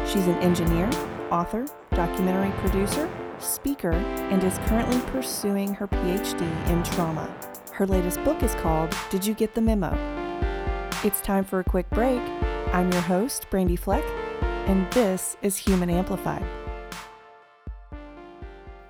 she's 0.05 0.27
an 0.27 0.35
engineer 0.35 0.89
author 1.31 1.65
documentary 1.95 2.51
producer 2.59 3.09
speaker 3.39 3.91
and 3.91 4.43
is 4.43 4.57
currently 4.65 4.99
pursuing 5.11 5.73
her 5.73 5.87
phd 5.87 6.41
in 6.69 6.83
trauma 6.83 7.29
her 7.73 7.87
latest 7.87 8.23
book 8.23 8.43
is 8.43 8.53
called 8.55 8.95
Did 9.09 9.25
You 9.25 9.33
Get 9.33 9.55
the 9.55 9.61
Memo? 9.61 9.97
It's 11.03 11.21
time 11.21 11.43
for 11.43 11.59
a 11.59 11.63
quick 11.63 11.89
break. 11.89 12.21
I'm 12.71 12.91
your 12.91 13.01
host, 13.01 13.47
Brandy 13.49 13.75
Fleck, 13.75 14.03
and 14.67 14.89
this 14.91 15.37
is 15.41 15.57
Human 15.57 15.89
Amplified. 15.89 16.45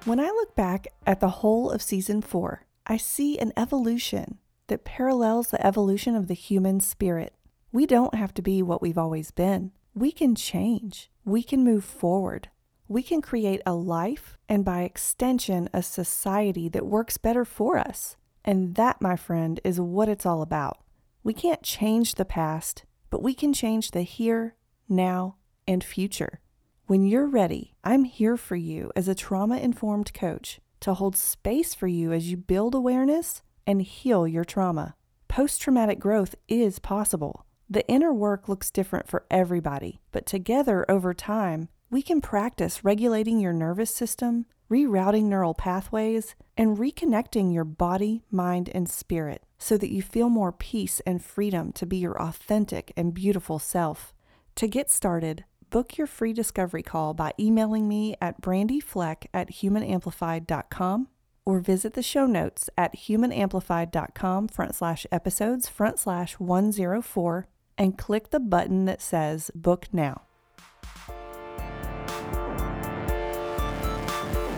When 0.04 0.20
I 0.20 0.26
look 0.26 0.54
back 0.54 0.88
at 1.08 1.22
the 1.22 1.30
whole 1.30 1.72
of 1.72 1.82
season 1.82 2.22
four, 2.22 2.66
I 2.86 2.98
see 2.98 3.40
an 3.40 3.54
evolution 3.56 4.38
that 4.68 4.84
parallels 4.84 5.48
the 5.48 5.66
evolution 5.66 6.14
of 6.14 6.28
the 6.28 6.34
human 6.34 6.82
spirit. 6.82 7.34
We 7.72 7.86
don't 7.86 8.16
have 8.16 8.34
to 8.34 8.42
be 8.42 8.62
what 8.62 8.82
we've 8.82 8.98
always 8.98 9.32
been. 9.32 9.72
We 9.96 10.12
can 10.12 10.36
change. 10.36 11.10
We 11.24 11.42
can 11.42 11.64
move 11.64 11.86
forward. 11.86 12.50
We 12.94 13.02
can 13.02 13.24
create 13.24 13.60
a 13.66 13.74
life 13.74 14.38
and, 14.48 14.64
by 14.64 14.84
extension, 14.84 15.68
a 15.74 15.82
society 15.82 16.70
that 16.70 16.86
works 16.86 17.18
better 17.18 17.44
for 17.44 17.76
us. 17.76 18.18
And 18.46 18.76
that, 18.76 19.02
my 19.02 19.16
friend, 19.16 19.60
is 19.64 19.82
what 19.82 20.10
it's 20.10 20.28
all 20.28 20.44
about. 20.44 20.78
We 21.24 21.34
can't 21.34 21.64
change 21.64 22.14
the 22.14 22.24
past, 22.24 22.86
but 23.10 23.24
we 23.24 23.34
can 23.34 23.52
change 23.52 23.90
the 23.90 24.04
here, 24.04 24.54
now, 24.88 25.38
and 25.68 25.84
future. 25.84 26.40
When 26.86 27.04
you're 27.04 27.26
ready, 27.26 27.74
I'm 27.84 28.04
here 28.04 28.38
for 28.38 28.56
you 28.56 28.92
as 28.96 29.08
a 29.08 29.16
trauma 29.16 29.58
informed 29.58 30.14
coach 30.14 30.60
to 30.82 30.94
hold 30.94 31.16
space 31.16 31.74
for 31.74 31.88
you 31.88 32.12
as 32.14 32.30
you 32.30 32.38
build 32.38 32.76
awareness 32.76 33.42
and 33.66 33.82
heal 33.82 34.28
your 34.28 34.46
trauma. 34.46 34.94
Post 35.28 35.64
traumatic 35.64 35.98
growth 35.98 36.36
is 36.48 36.78
possible. 36.78 37.48
The 37.68 37.88
inner 37.88 38.14
work 38.14 38.48
looks 38.48 38.70
different 38.70 39.08
for 39.08 39.26
everybody, 39.32 40.00
but 40.12 40.28
together 40.28 40.86
over 40.88 41.16
time, 41.16 41.70
we 41.94 42.02
can 42.02 42.22
practice 42.22 42.84
regulating 42.84 43.40
your 43.40 43.54
nervous 43.54 43.94
system, 43.94 44.48
rerouting 44.68 45.26
neural 45.26 45.54
pathways, 45.54 46.34
and 46.58 46.80
reconnecting 46.80 47.54
your 47.54 47.64
body, 47.64 48.24
mind, 48.32 48.68
and 48.74 48.90
spirit 48.90 49.44
so 49.60 49.78
that 49.78 49.92
you 49.92 50.02
feel 50.02 50.28
more 50.28 50.52
peace 50.52 51.02
and 51.06 51.24
freedom 51.24 51.72
to 51.72 51.86
be 51.86 51.98
your 51.98 52.20
authentic 52.20 52.92
and 52.98 53.14
beautiful 53.14 53.60
self. 53.60 54.12
To 54.56 54.68
get 54.68 54.90
started, 54.90 55.46
book 55.70 55.96
your 55.96 56.08
free 56.08 56.34
discovery 56.34 56.82
call 56.82 57.14
by 57.14 57.32
emailing 57.40 57.88
me 57.88 58.16
at 58.20 58.42
brandyfleck 58.42 59.28
at 59.32 59.52
humanamplified.com 59.52 61.08
or 61.46 61.60
visit 61.60 61.94
the 61.94 62.02
show 62.02 62.26
notes 62.26 62.72
at 62.76 62.96
humanamplified.com 62.96 64.48
front 64.48 64.74
slash 64.74 65.06
episodes 65.12 65.70
front 65.70 66.00
slash 66.00 66.40
104 66.40 67.48
and 67.78 68.00
click 68.00 68.32
the 68.32 68.40
button 68.40 68.86
that 68.86 69.00
says 69.00 69.52
book 69.54 69.86
now. 69.94 70.24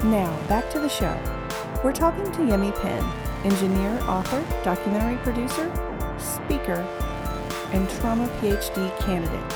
Now, 0.03 0.37
back 0.47 0.69
to 0.71 0.79
the 0.79 0.89
show. 0.89 1.17
We're 1.83 1.93
talking 1.93 2.25
to 2.25 2.39
Yemi 2.39 2.73
Penn, 2.81 3.03
engineer, 3.43 3.99
author, 4.03 4.43
documentary 4.63 5.17
producer, 5.23 5.71
speaker, 6.19 6.81
and 7.71 7.89
trauma 7.89 8.27
PhD 8.39 8.97
candidate. 8.99 9.53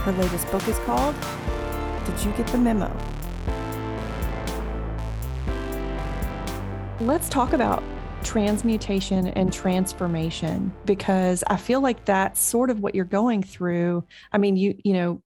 Her 0.00 0.12
latest 0.12 0.50
book 0.50 0.66
is 0.68 0.78
called 0.80 1.14
Did 2.06 2.24
You 2.24 2.32
Get 2.32 2.46
the 2.48 2.58
Memo? 2.58 2.94
Let's 7.00 7.28
talk 7.28 7.52
about 7.52 7.82
transmutation 8.22 9.28
and 9.28 9.52
transformation 9.52 10.72
because 10.84 11.42
I 11.48 11.56
feel 11.56 11.80
like 11.80 12.04
that's 12.04 12.40
sort 12.40 12.70
of 12.70 12.80
what 12.80 12.94
you're 12.94 13.04
going 13.04 13.42
through. 13.42 14.04
I 14.32 14.38
mean, 14.38 14.56
you 14.56 14.78
you 14.84 14.92
know, 14.92 15.22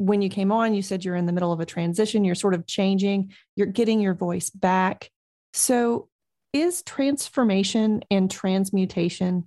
when 0.00 0.22
you 0.22 0.30
came 0.30 0.50
on, 0.50 0.72
you 0.72 0.80
said 0.80 1.04
you're 1.04 1.14
in 1.14 1.26
the 1.26 1.32
middle 1.32 1.52
of 1.52 1.60
a 1.60 1.66
transition, 1.66 2.24
you're 2.24 2.34
sort 2.34 2.54
of 2.54 2.66
changing, 2.66 3.30
you're 3.54 3.66
getting 3.66 4.00
your 4.00 4.14
voice 4.14 4.48
back. 4.48 5.10
So, 5.52 6.08
is 6.54 6.82
transformation 6.82 8.00
and 8.10 8.30
transmutation 8.30 9.46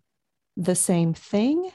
the 0.55 0.75
same 0.75 1.15
thing? 1.15 1.71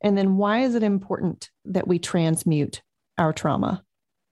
And 0.00 0.16
then, 0.16 0.36
why 0.36 0.60
is 0.60 0.76
it 0.76 0.84
important 0.84 1.50
that 1.64 1.88
we 1.88 1.98
transmute 1.98 2.82
our 3.18 3.32
trauma? 3.32 3.82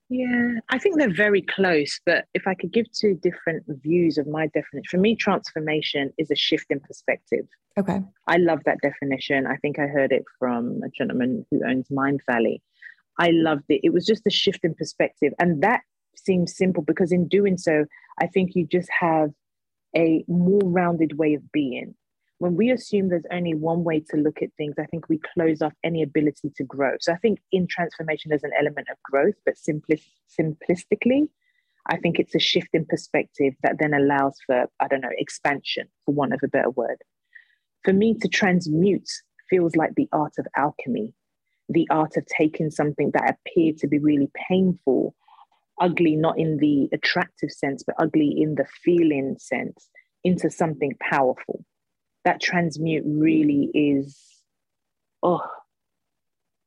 Yeah, 0.07 0.59
I 0.69 0.77
think 0.77 0.97
they're 0.97 1.13
very 1.13 1.41
close. 1.41 1.99
But 2.05 2.25
if 2.33 2.47
I 2.47 2.53
could 2.53 2.71
give 2.71 2.89
two 2.93 3.15
different 3.15 3.65
views 3.67 4.17
of 4.17 4.27
my 4.27 4.47
definition, 4.47 4.87
for 4.89 4.97
me, 4.97 5.17
transformation 5.17 6.13
is 6.17 6.31
a 6.31 6.35
shift 6.35 6.67
in 6.69 6.79
perspective. 6.79 7.47
Okay. 7.77 8.01
I 8.27 8.37
love 8.37 8.59
that 8.65 8.79
definition. 8.81 9.45
I 9.45 9.57
think 9.57 9.77
I 9.77 9.87
heard 9.87 10.13
it 10.13 10.23
from 10.39 10.81
a 10.85 10.89
gentleman 10.89 11.45
who 11.51 11.67
owns 11.67 11.89
Mindvalley. 11.89 12.61
I 13.19 13.31
loved 13.31 13.65
it. 13.69 13.81
It 13.83 13.93
was 13.93 14.05
just 14.05 14.23
a 14.27 14.31
shift 14.31 14.59
in 14.63 14.73
perspective. 14.75 15.33
And 15.39 15.61
that 15.63 15.81
seems 16.15 16.55
simple 16.55 16.83
because 16.83 17.11
in 17.11 17.27
doing 17.27 17.57
so, 17.57 17.85
I 18.19 18.27
think 18.27 18.55
you 18.55 18.65
just 18.65 18.89
have 18.99 19.31
a 19.95 20.23
more 20.27 20.61
rounded 20.63 21.17
way 21.17 21.33
of 21.33 21.51
being. 21.51 21.95
When 22.39 22.55
we 22.55 22.71
assume 22.71 23.07
there's 23.07 23.23
only 23.31 23.53
one 23.53 23.83
way 23.83 24.01
to 24.09 24.17
look 24.17 24.41
at 24.41 24.49
things, 24.57 24.75
I 24.77 24.85
think 24.85 25.07
we 25.07 25.19
close 25.33 25.61
off 25.61 25.73
any 25.83 26.03
ability 26.03 26.51
to 26.57 26.63
grow. 26.63 26.95
So 26.99 27.13
I 27.13 27.17
think 27.17 27.39
in 27.51 27.67
transformation, 27.67 28.29
there's 28.29 28.43
an 28.43 28.51
element 28.59 28.87
of 28.91 28.97
growth, 29.03 29.35
but 29.45 29.55
simpli- 29.55 30.03
simplistically, 30.39 31.29
I 31.87 31.97
think 31.97 32.19
it's 32.19 32.35
a 32.35 32.39
shift 32.39 32.69
in 32.73 32.85
perspective 32.85 33.53
that 33.61 33.77
then 33.79 33.93
allows 33.93 34.37
for, 34.45 34.65
I 34.79 34.87
don't 34.87 35.01
know, 35.01 35.09
expansion, 35.17 35.87
for 36.05 36.13
want 36.13 36.33
of 36.33 36.39
a 36.43 36.47
better 36.47 36.69
word. 36.69 36.97
For 37.83 37.93
me 37.93 38.15
to 38.15 38.27
transmute 38.27 39.09
feels 39.49 39.75
like 39.75 39.95
the 39.95 40.07
art 40.11 40.33
of 40.37 40.47
alchemy 40.57 41.13
the 41.73 41.87
art 41.89 42.17
of 42.17 42.25
taking 42.25 42.71
something 42.71 43.11
that 43.13 43.35
appeared 43.35 43.77
to 43.79 43.87
be 43.87 43.99
really 43.99 44.29
painful, 44.49 45.15
ugly, 45.81 46.15
not 46.15 46.37
in 46.37 46.57
the 46.57 46.89
attractive 46.93 47.51
sense, 47.51 47.83
but 47.83 47.95
ugly 47.99 48.33
in 48.41 48.55
the 48.55 48.65
feeling 48.83 49.35
sense, 49.39 49.89
into 50.23 50.49
something 50.49 50.95
powerful. 50.99 51.65
That 52.25 52.41
transmute 52.41 53.03
really 53.05 53.69
is, 53.73 54.17
oh, 55.21 55.41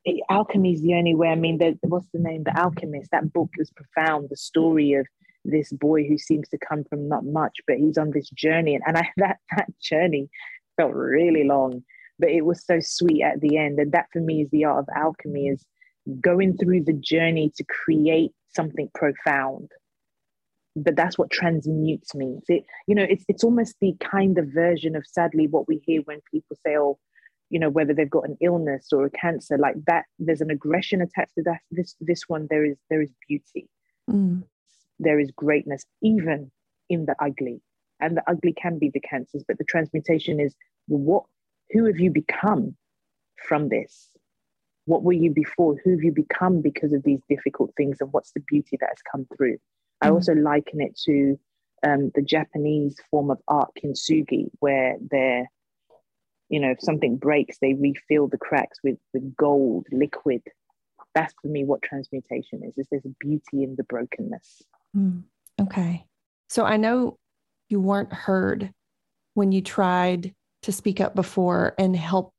it, 0.04 0.22
alchemy 0.28 0.74
is 0.74 0.82
the 0.82 0.94
only 0.94 1.14
way. 1.14 1.28
I 1.28 1.34
mean, 1.34 1.58
the, 1.58 1.78
what's 1.82 2.08
the 2.12 2.18
name? 2.18 2.44
The 2.44 2.58
Alchemist. 2.58 3.10
That 3.10 3.32
book 3.32 3.50
was 3.58 3.70
profound. 3.70 4.28
The 4.28 4.36
story 4.36 4.92
of 4.94 5.06
this 5.44 5.72
boy 5.72 6.06
who 6.06 6.18
seems 6.18 6.48
to 6.48 6.58
come 6.58 6.84
from 6.84 7.08
not 7.08 7.24
much, 7.24 7.58
but 7.66 7.76
he's 7.76 7.98
on 7.98 8.10
this 8.10 8.28
journey, 8.30 8.74
and, 8.74 8.84
and 8.86 8.98
I, 8.98 9.08
that 9.16 9.38
that 9.56 9.68
journey 9.80 10.28
felt 10.76 10.92
really 10.92 11.44
long 11.44 11.84
but 12.18 12.30
it 12.30 12.44
was 12.44 12.64
so 12.64 12.78
sweet 12.80 13.22
at 13.22 13.40
the 13.40 13.58
end. 13.58 13.78
And 13.78 13.92
that 13.92 14.06
for 14.12 14.20
me 14.20 14.42
is 14.42 14.50
the 14.50 14.64
art 14.64 14.80
of 14.80 14.88
alchemy 14.96 15.48
is 15.48 15.64
going 16.20 16.56
through 16.56 16.84
the 16.84 16.92
journey 16.92 17.52
to 17.56 17.64
create 17.64 18.32
something 18.54 18.88
profound. 18.94 19.70
But 20.74 20.96
that's 20.96 21.16
what 21.16 21.30
transmutes 21.30 22.14
means. 22.14 22.44
It, 22.48 22.64
you 22.86 22.94
know, 22.94 23.06
it's 23.08 23.24
it's 23.28 23.44
almost 23.44 23.76
the 23.80 23.94
kind 24.00 24.36
of 24.38 24.48
version 24.48 24.94
of 24.94 25.06
sadly 25.06 25.46
what 25.46 25.66
we 25.68 25.80
hear 25.86 26.02
when 26.02 26.20
people 26.30 26.56
say, 26.64 26.76
"Oh, 26.76 26.98
you 27.50 27.58
know 27.58 27.70
whether 27.70 27.94
they've 27.94 28.10
got 28.10 28.28
an 28.28 28.36
illness 28.40 28.88
or 28.92 29.04
a 29.04 29.10
cancer 29.10 29.56
like 29.58 29.76
that 29.86 30.04
there's 30.18 30.40
an 30.40 30.50
aggression 30.50 31.00
attached 31.00 31.34
to 31.36 31.42
that 31.44 31.60
this 31.70 31.94
this 32.00 32.22
one 32.26 32.46
there 32.50 32.64
is 32.64 32.76
there 32.90 33.02
is 33.02 33.10
beauty 33.28 33.68
mm. 34.10 34.42
there 34.98 35.18
is 35.18 35.30
greatness 35.36 35.84
even 36.02 36.50
in 36.88 37.06
the 37.06 37.14
ugly 37.20 37.60
and 38.00 38.16
the 38.16 38.22
ugly 38.26 38.52
can 38.52 38.78
be 38.78 38.90
the 38.92 39.00
cancers 39.00 39.44
but 39.46 39.58
the 39.58 39.64
transmutation 39.64 40.40
is 40.40 40.54
what 40.88 41.24
who 41.70 41.86
have 41.86 41.98
you 41.98 42.10
become 42.10 42.76
from 43.48 43.68
this? 43.68 44.10
What 44.84 45.02
were 45.02 45.12
you 45.12 45.30
before? 45.30 45.76
Who 45.84 45.90
have 45.90 46.02
you 46.02 46.12
become 46.12 46.62
because 46.62 46.92
of 46.92 47.02
these 47.02 47.20
difficult 47.28 47.72
things? 47.76 47.98
And 48.00 48.12
what's 48.12 48.32
the 48.32 48.40
beauty 48.40 48.76
that 48.80 48.90
has 48.90 49.02
come 49.10 49.26
through? 49.36 49.58
Mm. 50.02 50.08
i 50.08 50.10
also 50.10 50.34
liken 50.34 50.80
it 50.80 50.98
to 51.06 51.38
um, 51.86 52.10
the 52.14 52.22
japanese 52.22 52.96
form 53.10 53.30
of 53.30 53.38
art 53.48 53.70
kintsugi 53.78 54.48
where 54.60 54.96
they're 55.10 55.46
you 56.48 56.60
know 56.60 56.70
if 56.70 56.80
something 56.80 57.16
breaks 57.16 57.58
they 57.58 57.74
refill 57.74 58.28
the 58.28 58.38
cracks 58.38 58.78
with 58.82 58.98
with 59.12 59.36
gold 59.36 59.86
liquid. 59.92 60.42
That's 61.14 61.34
for 61.40 61.48
me 61.48 61.64
what 61.64 61.80
transmutation 61.82 62.62
is 62.62 62.76
is 62.76 62.86
there's 62.90 63.06
a 63.06 63.14
beauty 63.20 63.62
in 63.62 63.74
the 63.76 63.84
brokenness. 63.84 64.62
Mm, 64.96 65.22
okay. 65.60 66.06
So 66.48 66.64
i 66.64 66.76
know 66.76 67.18
you 67.68 67.80
weren't 67.80 68.12
heard 68.12 68.72
when 69.34 69.50
you 69.52 69.60
tried 69.60 70.34
to 70.66 70.72
speak 70.72 71.00
up 71.00 71.14
before 71.14 71.74
and 71.78 71.96
help 71.96 72.32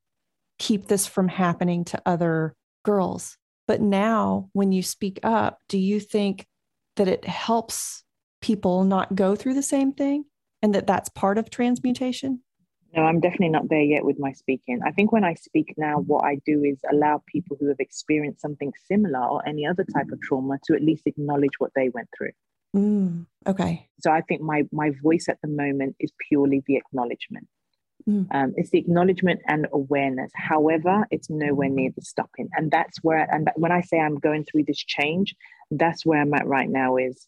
keep 0.59 0.87
this 0.87 1.07
from 1.07 1.29
happening 1.29 1.85
to 1.85 2.01
other 2.05 2.53
girls 2.83 3.37
but 3.67 3.81
now 3.81 4.49
when 4.53 4.71
you 4.71 4.83
speak 4.83 5.19
up 5.23 5.59
do 5.69 5.77
you 5.77 5.99
think 5.99 6.45
that 6.97 7.07
it 7.07 7.25
helps 7.25 8.03
people 8.41 8.83
not 8.83 9.15
go 9.15 9.35
through 9.35 9.53
the 9.53 9.63
same 9.63 9.93
thing 9.93 10.25
and 10.61 10.75
that 10.75 10.87
that's 10.87 11.09
part 11.09 11.37
of 11.37 11.49
transmutation 11.49 12.41
no, 12.95 13.03
I'm 13.03 13.19
definitely 13.19 13.49
not 13.49 13.69
there 13.69 13.81
yet 13.81 14.05
with 14.05 14.17
my 14.17 14.31
speaking. 14.31 14.79
I 14.83 14.91
think 14.91 15.11
when 15.11 15.23
I 15.23 15.33
speak 15.35 15.73
now, 15.77 15.99
what 15.99 16.23
I 16.23 16.39
do 16.45 16.63
is 16.63 16.79
allow 16.91 17.21
people 17.27 17.57
who 17.59 17.67
have 17.67 17.79
experienced 17.79 18.41
something 18.41 18.71
similar 18.87 19.23
or 19.23 19.47
any 19.47 19.67
other 19.67 19.83
type 19.93 20.07
of 20.11 20.19
trauma 20.21 20.57
to 20.65 20.73
at 20.73 20.81
least 20.81 21.03
acknowledge 21.05 21.59
what 21.59 21.71
they 21.75 21.89
went 21.89 22.07
through. 22.17 22.31
Mm, 22.75 23.25
okay. 23.45 23.87
So 23.99 24.11
I 24.11 24.21
think 24.21 24.41
my 24.41 24.63
my 24.71 24.91
voice 25.03 25.27
at 25.29 25.39
the 25.41 25.47
moment 25.47 25.95
is 25.99 26.11
purely 26.27 26.63
the 26.65 26.77
acknowledgement. 26.77 27.47
Mm. 28.07 28.27
Um, 28.31 28.53
it's 28.55 28.69
the 28.69 28.79
acknowledgement 28.79 29.41
and 29.47 29.67
awareness. 29.73 30.31
However, 30.33 31.05
it's 31.11 31.29
nowhere 31.29 31.69
near 31.69 31.91
the 31.95 32.01
stopping, 32.01 32.49
and 32.53 32.71
that's 32.71 33.03
where. 33.03 33.27
And 33.31 33.49
when 33.55 33.71
I 33.71 33.81
say 33.81 33.99
I'm 33.99 34.19
going 34.19 34.45
through 34.45 34.63
this 34.63 34.83
change, 34.83 35.35
that's 35.71 36.05
where 36.05 36.21
I'm 36.21 36.33
at 36.33 36.47
right 36.47 36.69
now. 36.69 36.95
Is 36.95 37.27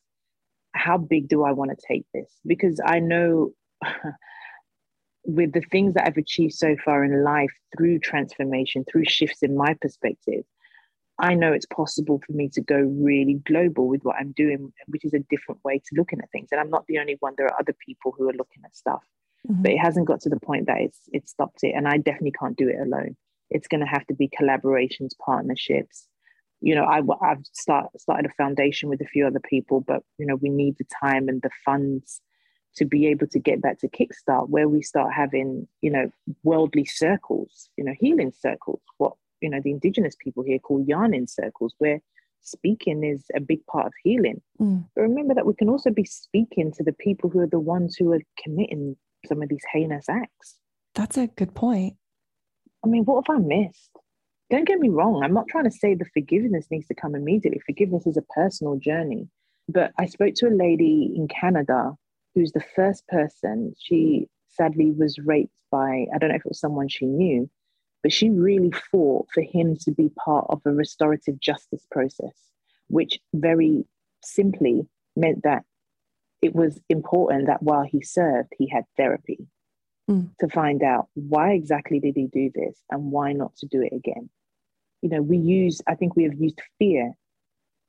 how 0.74 0.98
big 0.98 1.28
do 1.28 1.44
I 1.44 1.52
want 1.52 1.72
to 1.72 1.86
take 1.88 2.06
this? 2.14 2.32
Because 2.46 2.80
I 2.84 3.00
know 3.00 3.52
with 5.26 5.52
the 5.52 5.62
things 5.72 5.94
that 5.96 6.08
I've 6.08 6.18
achieved 6.18 6.54
so 6.54 6.76
far 6.84 7.04
in 7.04 7.24
life 7.24 7.54
through 7.76 8.00
transformation, 8.00 8.86
through 8.90 9.06
shifts 9.06 9.44
in 9.44 9.58
my 9.58 9.76
perspective, 9.82 10.46
I 11.20 11.34
know 11.34 11.52
it's 11.52 11.66
possible 11.66 12.22
for 12.26 12.32
me 12.32 12.48
to 12.54 12.62
go 12.62 12.78
really 12.78 13.42
global 13.46 13.88
with 13.88 14.04
what 14.04 14.16
I'm 14.18 14.32
doing, 14.32 14.72
which 14.88 15.04
is 15.04 15.14
a 15.14 15.20
different 15.30 15.64
way 15.66 15.80
to 15.80 15.96
looking 15.96 16.20
at 16.22 16.32
things. 16.32 16.50
And 16.52 16.62
I'm 16.62 16.70
not 16.70 16.86
the 16.88 17.00
only 17.00 17.18
one. 17.20 17.34
There 17.38 17.48
are 17.48 17.60
other 17.60 17.76
people 17.86 18.14
who 18.18 18.30
are 18.30 18.34
looking 18.34 18.64
at 18.64 18.76
stuff, 18.76 19.04
mm-hmm. 19.48 19.62
but 19.62 19.72
it 19.72 19.78
hasn't 19.78 20.08
got 20.08 20.22
to 20.22 20.30
the 20.30 20.40
point 20.40 20.68
that 20.68 20.82
it's 20.82 21.00
it's 21.12 21.32
stopped 21.32 21.64
it. 21.64 21.74
And 21.76 21.88
I 21.88 21.98
definitely 21.98 22.34
can't 22.40 22.58
do 22.58 22.70
it 22.70 22.80
alone. 22.80 23.16
It's 23.50 23.68
going 23.68 23.82
to 23.82 23.88
have 23.88 24.06
to 24.08 24.14
be 24.14 24.30
collaborations, 24.30 25.10
partnerships. 25.24 26.08
You 26.62 26.76
know, 26.76 26.84
I, 26.84 27.02
I've 27.22 27.46
start, 27.54 27.88
started 27.98 28.30
a 28.30 28.34
foundation 28.34 28.90
with 28.90 29.02
a 29.02 29.06
few 29.06 29.26
other 29.26 29.40
people, 29.40 29.80
but 29.80 30.04
you 30.18 30.26
know, 30.26 30.36
we 30.36 30.50
need 30.50 30.76
the 30.78 30.86
time 31.02 31.30
and 31.30 31.42
the 31.42 31.50
funds 31.66 32.22
to 32.76 32.86
be 32.86 33.08
able 33.08 33.28
to 33.28 33.40
get 33.40 33.62
that 33.64 33.80
to 33.80 33.88
kickstart 33.88 34.50
where 34.50 34.68
we 34.68 34.82
start 34.82 35.14
having 35.14 35.68
you 35.82 35.92
know 35.92 36.10
worldly 36.44 36.86
circles 36.86 37.70
you 37.78 37.84
know 37.84 37.94
healing 38.00 38.32
circles 38.32 38.82
what 38.98 39.14
you 39.42 39.50
know 39.50 39.60
the 39.64 39.72
indigenous 39.72 40.16
people 40.24 40.44
here 40.44 40.60
call 40.60 40.84
yarning 40.88 41.28
circles 41.28 41.74
where 41.80 42.00
speaking 42.42 43.04
is 43.04 43.26
a 43.36 43.40
big 43.40 43.66
part 43.66 43.88
of 43.88 43.94
healing 44.04 44.42
mm. 44.62 44.84
but 44.96 45.02
remember 45.02 45.34
that 45.34 45.46
we 45.46 45.54
can 45.54 45.70
also 45.70 45.90
be 45.90 46.06
speaking 46.06 46.72
to 46.72 46.84
the 46.84 46.94
people 46.94 47.30
who 47.30 47.40
are 47.40 47.48
the 47.48 47.60
ones 47.60 47.96
who 47.96 48.14
are 48.14 48.22
committing 48.42 48.96
some 49.26 49.42
of 49.42 49.50
these 49.50 49.64
heinous 49.72 50.08
acts. 50.10 50.56
That's 50.96 51.18
a 51.18 51.28
good 51.28 51.54
point. 51.54 51.96
I 52.84 52.88
mean 52.88 53.04
what 53.04 53.26
have 53.28 53.38
i 53.38 53.40
missed? 53.40 53.92
Don't 54.50 54.68
get 54.68 54.80
me 54.80 54.90
wrong 54.90 55.22
i'm 55.24 55.34
not 55.34 55.48
trying 55.48 55.66
to 55.66 55.72
say 55.72 55.94
the 55.94 56.06
forgiveness 56.14 56.68
needs 56.72 56.88
to 56.88 56.96
come 56.96 57.16
immediately. 57.16 57.62
Forgiveness 57.66 58.08
is 58.08 58.18
a 58.18 58.22
personal 58.34 58.78
journey. 58.78 59.28
But 59.68 59.92
i 59.98 60.06
spoke 60.06 60.36
to 60.36 60.48
a 60.48 60.56
lady 60.56 61.14
in 61.16 61.28
canada 61.28 61.94
who's 62.36 62.52
the 62.52 62.64
first 62.76 63.08
person. 63.08 63.74
She 63.80 64.28
sadly 64.48 64.92
was 64.92 65.18
raped 65.20 65.54
by, 65.72 66.06
I 66.14 66.18
don't 66.18 66.30
know 66.30 66.36
if 66.36 66.46
it 66.46 66.50
was 66.50 66.60
someone 66.60 66.88
she 66.88 67.06
knew, 67.06 67.50
but 68.02 68.14
she 68.14 68.30
really 68.30 68.72
fought 68.92 69.28
for 69.34 69.42
him 69.42 69.76
to 69.82 69.92
be 69.92 70.10
part 70.24 70.46
of 70.50 70.62
a 70.66 70.72
restorative 70.72 71.40
justice 71.40 71.86
process, 71.92 72.36
which 72.88 73.20
very 73.34 73.86
simply 74.24 74.88
meant 75.16 75.44
that 75.44 75.64
it 76.42 76.56
was 76.56 76.80
important 76.90 77.48
that 77.48 77.62
while 77.62 77.84
he 77.84 78.02
served, 78.02 78.50
he 78.58 78.68
had 78.68 78.86
therapy 78.98 79.48
mm. 80.10 80.30
to 80.40 80.48
find 80.48 80.84
out 80.84 81.08
why 81.14 81.52
exactly 81.52 82.00
did 82.00 82.16
he 82.16 82.28
do 82.28 82.50
this 82.54 82.82
and 82.90 83.12
why 83.12 83.34
not 83.34 83.56
to 83.58 83.68
do 83.68 83.82
it 83.82 83.94
again. 83.94 84.30
You 85.02 85.10
know, 85.10 85.22
we 85.22 85.38
use, 85.38 85.82
I 85.88 85.96
think 85.96 86.16
we 86.16 86.24
have 86.24 86.40
used 86.40 86.62
fear 86.78 87.14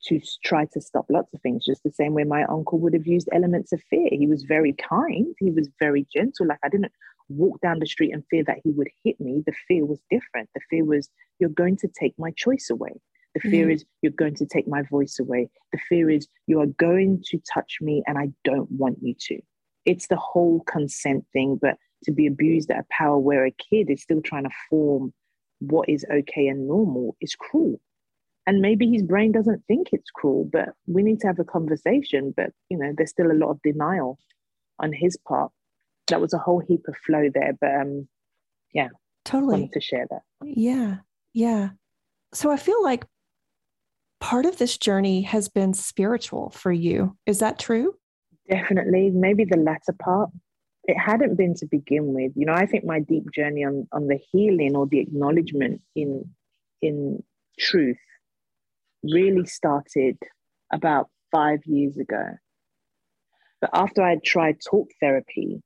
to 0.05 0.21
try 0.45 0.65
to 0.73 0.81
stop 0.81 1.07
lots 1.11 1.33
of 1.35 1.41
things, 1.43 1.65
just 1.65 1.83
the 1.83 1.93
same 1.93 2.15
way 2.15 2.25
my 2.25 2.45
uncle 2.45 2.79
would 2.81 2.95
have 2.95 3.07
used 3.07 3.29
elements 3.33 3.73
of 3.73 3.83
fear. 3.91 4.09
He 4.11 4.27
was 4.27 4.45
very 4.45 4.73
kind, 4.73 5.35
he 5.39 5.51
was 5.51 5.69
very 5.79 6.07
gentle. 6.13 6.47
Like 6.47 6.61
I 6.65 6.69
didn't 6.69 6.93
walk 7.29 7.61
down 7.61 7.79
the 7.79 7.87
street 7.87 8.13
and 8.13 8.25
fear 8.31 8.43
that 8.45 8.59
he 8.65 8.71
would 8.71 8.89
hit 9.05 9.21
me. 9.21 9.43
The 9.47 9.53
fear 9.69 9.85
was 9.85 10.01
different. 10.11 10.49
The 10.55 10.61
fear 10.71 10.85
was, 10.85 11.09
you're 11.39 11.51
going 11.51 11.77
to 11.79 11.89
take 11.89 12.15
my 12.19 12.33
choice 12.37 12.71
away. 12.71 13.01
The 13.35 13.41
fear 13.41 13.69
mm. 13.69 13.75
is, 13.75 13.85
you're 14.03 14.13
going 14.13 14.35
to 14.37 14.47
take 14.47 14.67
my 14.67 14.83
voice 14.83 15.19
away. 15.19 15.49
The 15.73 15.79
fear 15.89 16.11
is, 16.11 16.27
you 16.47 16.61
are 16.61 16.67
going 16.67 17.23
to 17.27 17.39
touch 17.53 17.79
me 17.81 18.03
and 18.07 18.19
I 18.19 18.31
don't 18.45 18.71
want 18.71 18.99
you 19.01 19.15
to. 19.29 19.41
It's 19.87 20.09
the 20.09 20.17
whole 20.17 20.61
consent 20.67 21.25
thing, 21.33 21.59
but 21.61 21.77
to 22.05 22.13
be 22.13 22.27
abused 22.27 22.71
at 22.71 22.81
a 22.81 22.87
power 22.91 23.19
where 23.19 23.47
a 23.47 23.53
kid 23.53 23.91
is 23.91 24.03
still 24.03 24.21
trying 24.21 24.45
to 24.45 24.51
form 24.69 25.13
what 25.61 25.89
is 25.89 26.05
okay 26.11 26.49
and 26.49 26.67
normal 26.67 27.17
is 27.21 27.35
cruel 27.35 27.81
and 28.47 28.61
maybe 28.61 28.91
his 28.91 29.03
brain 29.03 29.31
doesn't 29.31 29.63
think 29.67 29.89
it's 29.93 30.11
cruel 30.11 30.49
but 30.51 30.71
we 30.87 31.03
need 31.03 31.21
to 31.21 31.27
have 31.27 31.39
a 31.39 31.45
conversation 31.45 32.33
but 32.37 32.51
you 32.69 32.79
know 32.79 32.93
there's 32.97 33.11
still 33.11 33.31
a 33.31 33.35
lot 33.35 33.51
of 33.51 33.61
denial 33.63 34.19
on 34.79 34.93
his 34.93 35.17
part 35.29 35.53
that 36.09 36.21
was 36.21 36.33
a 36.33 36.39
whole 36.39 36.61
heap 36.61 36.81
of 36.89 36.97
flow 37.07 37.29
there 37.33 37.53
but 37.61 37.75
um 37.75 38.09
yeah 38.73 38.89
totally 39.25 39.69
to 39.73 39.81
share 39.81 40.07
that 40.11 40.23
yeah 40.43 40.97
yeah 41.35 41.69
so 42.33 42.51
i 42.51 42.57
feel 42.57 42.83
like 42.83 43.05
part 44.21 44.47
of 44.47 44.59
this 44.59 44.77
journey 44.77 45.23
has 45.23 45.49
been 45.49 45.75
spiritual 45.75 46.51
for 46.51 46.73
you 46.73 47.17
is 47.27 47.39
that 47.39 47.59
true 47.59 47.95
definitely 48.49 49.11
maybe 49.11 49.45
the 49.45 49.57
latter 49.57 49.95
part 50.03 50.31
it 50.85 50.99
hadn't 50.99 51.37
been 51.37 51.55
to 51.55 51.67
begin 51.67 52.13
with 52.15 52.33
you 52.35 52.47
know 52.47 52.55
i 52.55 52.67
think 52.67 52.85
my 52.85 53.01
deep 53.01 53.25
journey 53.33 53.65
on 53.65 53.87
on 53.93 54.07
the 54.07 54.19
healing 54.31 54.77
or 54.77 54.87
the 54.87 55.01
acknowledgement 55.01 55.81
in 55.95 56.25
in 56.83 57.23
truth 57.59 57.99
really 59.03 59.47
started 59.47 60.19
about 60.73 61.09
five 61.31 61.61
years 61.65 61.97
ago. 61.97 62.25
But 63.61 63.71
after 63.73 64.03
I'd 64.03 64.25
tried 64.25 64.57
talk 64.69 64.89
therapy, 65.01 65.63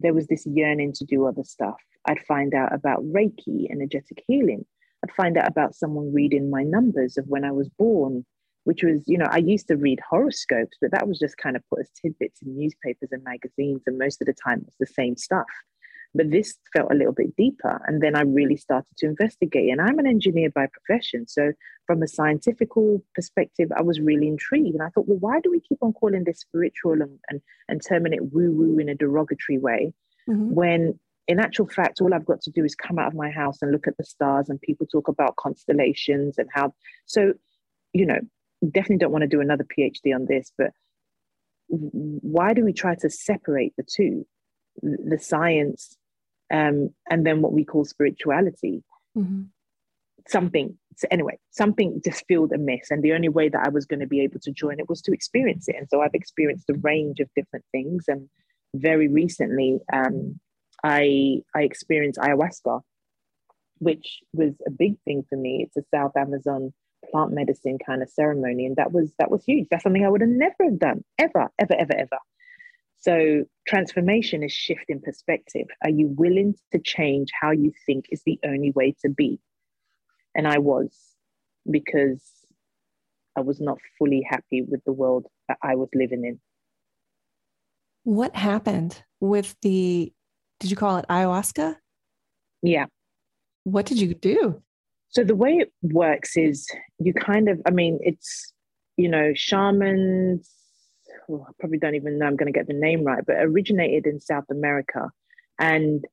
there 0.00 0.14
was 0.14 0.26
this 0.26 0.46
yearning 0.46 0.92
to 0.94 1.04
do 1.04 1.26
other 1.26 1.44
stuff. 1.44 1.76
I'd 2.06 2.20
find 2.26 2.54
out 2.54 2.74
about 2.74 3.04
Reiki, 3.04 3.70
energetic 3.70 4.22
healing. 4.26 4.64
I'd 5.04 5.14
find 5.14 5.36
out 5.36 5.48
about 5.48 5.74
someone 5.74 6.12
reading 6.12 6.50
my 6.50 6.62
numbers 6.62 7.16
of 7.16 7.26
when 7.26 7.44
I 7.44 7.52
was 7.52 7.68
born, 7.68 8.24
which 8.64 8.82
was, 8.82 9.02
you 9.06 9.16
know, 9.16 9.28
I 9.30 9.38
used 9.38 9.68
to 9.68 9.76
read 9.76 10.00
horoscopes, 10.08 10.76
but 10.80 10.90
that 10.92 11.08
was 11.08 11.18
just 11.18 11.38
kind 11.38 11.56
of 11.56 11.62
put 11.70 11.80
as 11.80 11.90
tidbits 11.90 12.42
in 12.42 12.56
newspapers 12.56 13.08
and 13.12 13.24
magazines. 13.24 13.82
And 13.86 13.98
most 13.98 14.20
of 14.20 14.26
the 14.26 14.34
time, 14.34 14.64
it's 14.66 14.76
the 14.78 14.86
same 14.86 15.16
stuff. 15.16 15.46
But 16.12 16.30
this 16.30 16.58
felt 16.76 16.90
a 16.90 16.96
little 16.96 17.12
bit 17.12 17.36
deeper. 17.36 17.80
And 17.86 18.02
then 18.02 18.16
I 18.16 18.22
really 18.22 18.56
started 18.56 18.96
to 18.98 19.06
investigate. 19.06 19.70
And 19.70 19.80
I'm 19.80 19.98
an 20.00 20.08
engineer 20.08 20.50
by 20.50 20.66
profession. 20.66 21.26
So, 21.28 21.52
from 21.86 22.02
a 22.02 22.08
scientific 22.08 22.68
perspective, 23.14 23.70
I 23.76 23.82
was 23.82 24.00
really 24.00 24.26
intrigued. 24.26 24.74
And 24.74 24.82
I 24.82 24.88
thought, 24.88 25.08
well, 25.08 25.18
why 25.18 25.40
do 25.40 25.50
we 25.50 25.60
keep 25.60 25.78
on 25.82 25.92
calling 25.92 26.24
this 26.24 26.40
spiritual 26.40 27.00
and, 27.00 27.18
and, 27.28 27.40
and 27.68 27.80
terming 27.84 28.12
it 28.12 28.32
woo 28.32 28.52
woo 28.52 28.78
in 28.78 28.88
a 28.88 28.94
derogatory 28.94 29.58
way 29.58 29.92
mm-hmm. 30.28 30.52
when 30.52 30.98
in 31.30 31.38
actual 31.38 31.68
fact, 31.68 32.00
all 32.00 32.12
I've 32.12 32.26
got 32.26 32.40
to 32.42 32.50
do 32.50 32.64
is 32.64 32.74
come 32.74 32.98
out 32.98 33.06
of 33.06 33.14
my 33.14 33.30
house 33.30 33.58
and 33.62 33.70
look 33.70 33.86
at 33.86 33.96
the 33.96 34.04
stars, 34.04 34.48
and 34.48 34.60
people 34.60 34.86
talk 34.86 35.06
about 35.06 35.36
constellations 35.36 36.38
and 36.38 36.48
how. 36.52 36.74
So, 37.06 37.34
you 37.92 38.04
know, 38.04 38.18
definitely 38.64 38.98
don't 38.98 39.12
want 39.12 39.22
to 39.22 39.36
do 39.36 39.40
another 39.40 39.64
PhD 39.64 40.14
on 40.14 40.26
this, 40.26 40.52
but 40.58 40.70
why 41.68 42.52
do 42.52 42.64
we 42.64 42.72
try 42.72 42.96
to 42.96 43.08
separate 43.08 43.74
the 43.76 43.84
two? 43.84 44.26
The 44.82 45.18
science 45.18 45.96
um, 46.50 46.90
and 47.08 47.24
then 47.24 47.42
what 47.42 47.52
we 47.52 47.64
call 47.64 47.84
spirituality. 47.84 48.82
Mm-hmm. 49.16 49.42
Something, 50.28 50.76
so 50.96 51.06
anyway, 51.10 51.38
something 51.50 52.00
just 52.04 52.24
filled 52.26 52.52
a 52.52 52.58
miss. 52.58 52.90
And 52.90 53.02
the 53.02 53.12
only 53.12 53.28
way 53.28 53.48
that 53.48 53.66
I 53.66 53.70
was 53.70 53.86
going 53.86 54.00
to 54.00 54.06
be 54.06 54.20
able 54.20 54.40
to 54.40 54.50
join 54.50 54.80
it 54.80 54.88
was 54.88 55.00
to 55.02 55.12
experience 55.12 55.68
it. 55.68 55.76
And 55.78 55.88
so 55.88 56.02
I've 56.02 56.14
experienced 56.14 56.68
a 56.70 56.74
range 56.74 57.20
of 57.20 57.28
different 57.36 57.64
things. 57.72 58.04
And 58.08 58.28
very 58.74 59.08
recently, 59.08 59.78
um, 59.92 60.40
I, 60.82 61.42
I 61.54 61.62
experienced 61.62 62.18
ayahuasca. 62.18 62.80
which 63.78 64.20
was 64.32 64.54
a 64.66 64.70
big 64.70 64.94
thing 65.04 65.24
for 65.28 65.36
me. 65.36 65.66
It's 65.66 65.76
a 65.76 65.88
South 65.94 66.16
Amazon 66.16 66.72
plant 67.10 67.32
medicine 67.32 67.78
kind 67.84 68.02
of 68.02 68.10
ceremony. 68.10 68.66
And 68.66 68.76
that 68.76 68.92
was 68.92 69.12
that 69.18 69.30
was 69.30 69.44
huge. 69.44 69.66
That's 69.70 69.82
something 69.82 70.04
I 70.04 70.08
would 70.08 70.20
have 70.20 70.30
never 70.30 70.64
have 70.64 70.78
done, 70.78 71.02
ever, 71.18 71.48
ever, 71.58 71.74
ever, 71.74 71.94
ever. 71.94 72.18
So 72.98 73.44
transformation 73.66 74.42
is 74.42 74.52
shifting 74.52 75.00
perspective. 75.00 75.66
Are 75.82 75.90
you 75.90 76.08
willing 76.08 76.54
to 76.72 76.78
change 76.78 77.30
how 77.38 77.50
you 77.50 77.72
think 77.86 78.06
is 78.10 78.22
the 78.26 78.38
only 78.44 78.70
way 78.72 78.94
to 79.00 79.08
be? 79.08 79.40
And 80.34 80.46
I 80.46 80.58
was 80.58 80.94
because 81.68 82.22
I 83.36 83.40
was 83.40 83.60
not 83.60 83.78
fully 83.98 84.22
happy 84.28 84.62
with 84.62 84.84
the 84.84 84.92
world 84.92 85.26
that 85.48 85.56
I 85.62 85.76
was 85.76 85.88
living 85.94 86.24
in. 86.24 86.40
What 88.04 88.36
happened 88.36 89.02
with 89.20 89.56
the, 89.62 90.12
did 90.60 90.70
you 90.70 90.76
call 90.76 90.98
it 90.98 91.06
ayahuasca? 91.08 91.76
Yeah. 92.62 92.86
What 93.64 93.86
did 93.86 94.00
you 94.00 94.14
do? 94.14 94.62
So 95.08 95.24
the 95.24 95.34
way 95.34 95.56
it 95.56 95.72
works 95.82 96.36
is 96.36 96.68
you 96.98 97.12
kind 97.12 97.48
of, 97.48 97.60
I 97.66 97.70
mean, 97.70 97.98
it's, 98.02 98.52
you 98.96 99.08
know, 99.08 99.32
shamans, 99.34 100.48
oh, 101.28 101.46
I 101.48 101.52
probably 101.58 101.78
don't 101.78 101.96
even 101.96 102.18
know 102.18 102.26
I'm 102.26 102.36
going 102.36 102.52
to 102.52 102.56
get 102.56 102.68
the 102.68 102.74
name 102.74 103.02
right, 103.02 103.24
but 103.26 103.36
originated 103.36 104.06
in 104.06 104.20
South 104.20 104.44
America. 104.50 105.10
And 105.58 106.04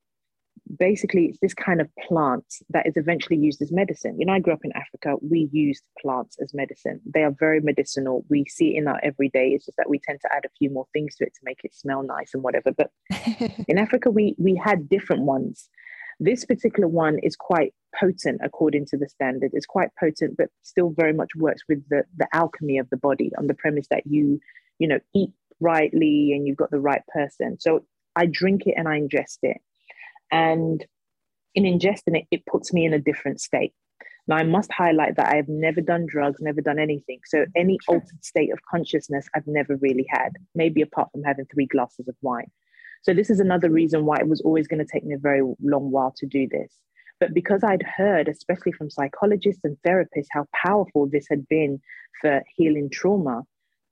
basically, 0.76 1.26
it's 1.26 1.38
this 1.40 1.54
kind 1.54 1.80
of 1.80 1.88
plant 2.06 2.44
that 2.70 2.86
is 2.86 2.96
eventually 2.96 3.36
used 3.36 3.62
as 3.62 3.72
medicine. 3.72 4.18
You 4.18 4.26
know, 4.26 4.32
I 4.32 4.40
grew 4.40 4.52
up 4.52 4.64
in 4.64 4.72
Africa. 4.72 5.16
We 5.22 5.48
used 5.52 5.82
plants 6.00 6.36
as 6.40 6.52
medicine. 6.54 7.00
They 7.06 7.22
are 7.22 7.34
very 7.38 7.60
medicinal. 7.60 8.24
We 8.28 8.44
see 8.46 8.74
it 8.74 8.78
in 8.78 8.88
our 8.88 9.00
everyday. 9.02 9.48
It's 9.48 9.66
just 9.66 9.76
that 9.76 9.88
we 9.88 9.98
tend 9.98 10.20
to 10.22 10.28
add 10.34 10.44
a 10.44 10.50
few 10.58 10.70
more 10.70 10.86
things 10.92 11.16
to 11.16 11.24
it 11.24 11.34
to 11.34 11.40
make 11.42 11.60
it 11.64 11.74
smell 11.74 12.02
nice 12.02 12.34
and 12.34 12.42
whatever. 12.42 12.72
But 12.72 12.90
in 13.68 13.78
Africa, 13.78 14.10
we 14.10 14.34
we 14.38 14.60
had 14.62 14.88
different 14.88 15.22
ones. 15.22 15.68
This 16.20 16.44
particular 16.44 16.88
one 16.88 17.18
is 17.22 17.36
quite 17.36 17.74
potent 17.98 18.40
according 18.42 18.86
to 18.86 18.96
the 18.96 19.08
standard. 19.08 19.52
It's 19.54 19.66
quite 19.66 19.90
potent, 19.98 20.36
but 20.36 20.48
still 20.62 20.90
very 20.90 21.12
much 21.12 21.30
works 21.36 21.62
with 21.68 21.88
the, 21.88 22.02
the 22.16 22.26
alchemy 22.32 22.78
of 22.78 22.90
the 22.90 22.96
body 22.96 23.30
on 23.38 23.46
the 23.46 23.54
premise 23.54 23.86
that 23.90 24.02
you, 24.04 24.40
you 24.78 24.88
know, 24.88 24.98
eat 25.14 25.30
rightly 25.60 26.32
and 26.32 26.46
you've 26.46 26.56
got 26.56 26.70
the 26.70 26.80
right 26.80 27.02
person. 27.12 27.58
So 27.60 27.84
I 28.16 28.26
drink 28.26 28.62
it 28.66 28.74
and 28.76 28.88
I 28.88 28.98
ingest 29.00 29.38
it. 29.42 29.58
And 30.30 30.84
in 31.54 31.64
ingesting 31.64 32.16
it, 32.18 32.26
it 32.30 32.46
puts 32.46 32.72
me 32.72 32.84
in 32.84 32.92
a 32.92 32.98
different 32.98 33.40
state. 33.40 33.72
Now, 34.26 34.36
I 34.36 34.42
must 34.42 34.70
highlight 34.72 35.16
that 35.16 35.28
I 35.28 35.36
have 35.36 35.48
never 35.48 35.80
done 35.80 36.06
drugs, 36.06 36.40
never 36.40 36.60
done 36.60 36.78
anything. 36.78 37.20
So, 37.24 37.46
any 37.56 37.78
altered 37.88 38.22
state 38.22 38.52
of 38.52 38.58
consciousness 38.70 39.26
I've 39.34 39.46
never 39.46 39.76
really 39.76 40.06
had, 40.10 40.32
maybe 40.54 40.82
apart 40.82 41.08
from 41.12 41.22
having 41.22 41.46
three 41.46 41.66
glasses 41.66 42.08
of 42.08 42.16
wine. 42.20 42.50
So 43.02 43.14
this 43.14 43.30
is 43.30 43.40
another 43.40 43.70
reason 43.70 44.04
why 44.04 44.16
it 44.18 44.28
was 44.28 44.40
always 44.40 44.66
going 44.66 44.84
to 44.84 44.90
take 44.90 45.04
me 45.04 45.14
a 45.14 45.18
very 45.18 45.42
long 45.62 45.90
while 45.90 46.12
to 46.16 46.26
do 46.26 46.48
this. 46.48 46.72
But 47.20 47.34
because 47.34 47.64
I'd 47.64 47.82
heard, 47.82 48.28
especially 48.28 48.72
from 48.72 48.90
psychologists 48.90 49.64
and 49.64 49.76
therapists, 49.86 50.26
how 50.30 50.46
powerful 50.54 51.08
this 51.08 51.26
had 51.28 51.48
been 51.48 51.80
for 52.20 52.42
healing 52.54 52.90
trauma, 52.90 53.42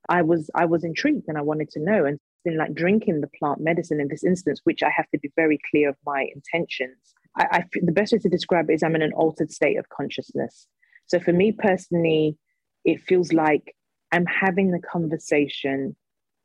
I 0.09 0.23
was 0.23 0.49
I 0.55 0.67
was 0.67 0.85
intrigued 0.85 1.25
and 1.29 1.37
I 1.37 1.43
wanted 1.43 1.71
to 1.71 1.81
know. 1.81 2.05
And 2.05 2.21
in 2.47 2.57
like 2.57 2.75
drinking 2.75 3.21
the 3.21 3.31
plant 3.39 3.61
medicine 3.61 4.01
in 4.01 4.09
this 4.09 4.25
instance, 4.25 4.61
which 4.65 4.83
I 4.83 4.91
have 4.91 5.09
to 5.11 5.19
be 5.19 5.33
very 5.37 5.59
clear 5.71 5.89
of 5.91 5.97
my 6.07 6.29
intentions, 6.35 7.15
I, 7.37 7.47
I 7.51 7.65
the 7.83 7.93
best 7.93 8.13
way 8.13 8.19
to 8.19 8.29
describe 8.29 8.71
it 8.71 8.75
is 8.75 8.83
I'm 8.83 8.97
in 8.97 9.03
an 9.03 9.13
altered 9.13 9.51
state 9.51 9.77
of 9.77 9.89
consciousness. 9.89 10.67
So 11.07 11.21
for 11.21 11.33
me 11.33 11.53
personally, 11.53 12.37
it 12.85 13.01
feels 13.03 13.33
like 13.33 13.75
I'm 14.13 14.27
having 14.27 14.71
the 14.71 14.81
conversation 14.81 15.97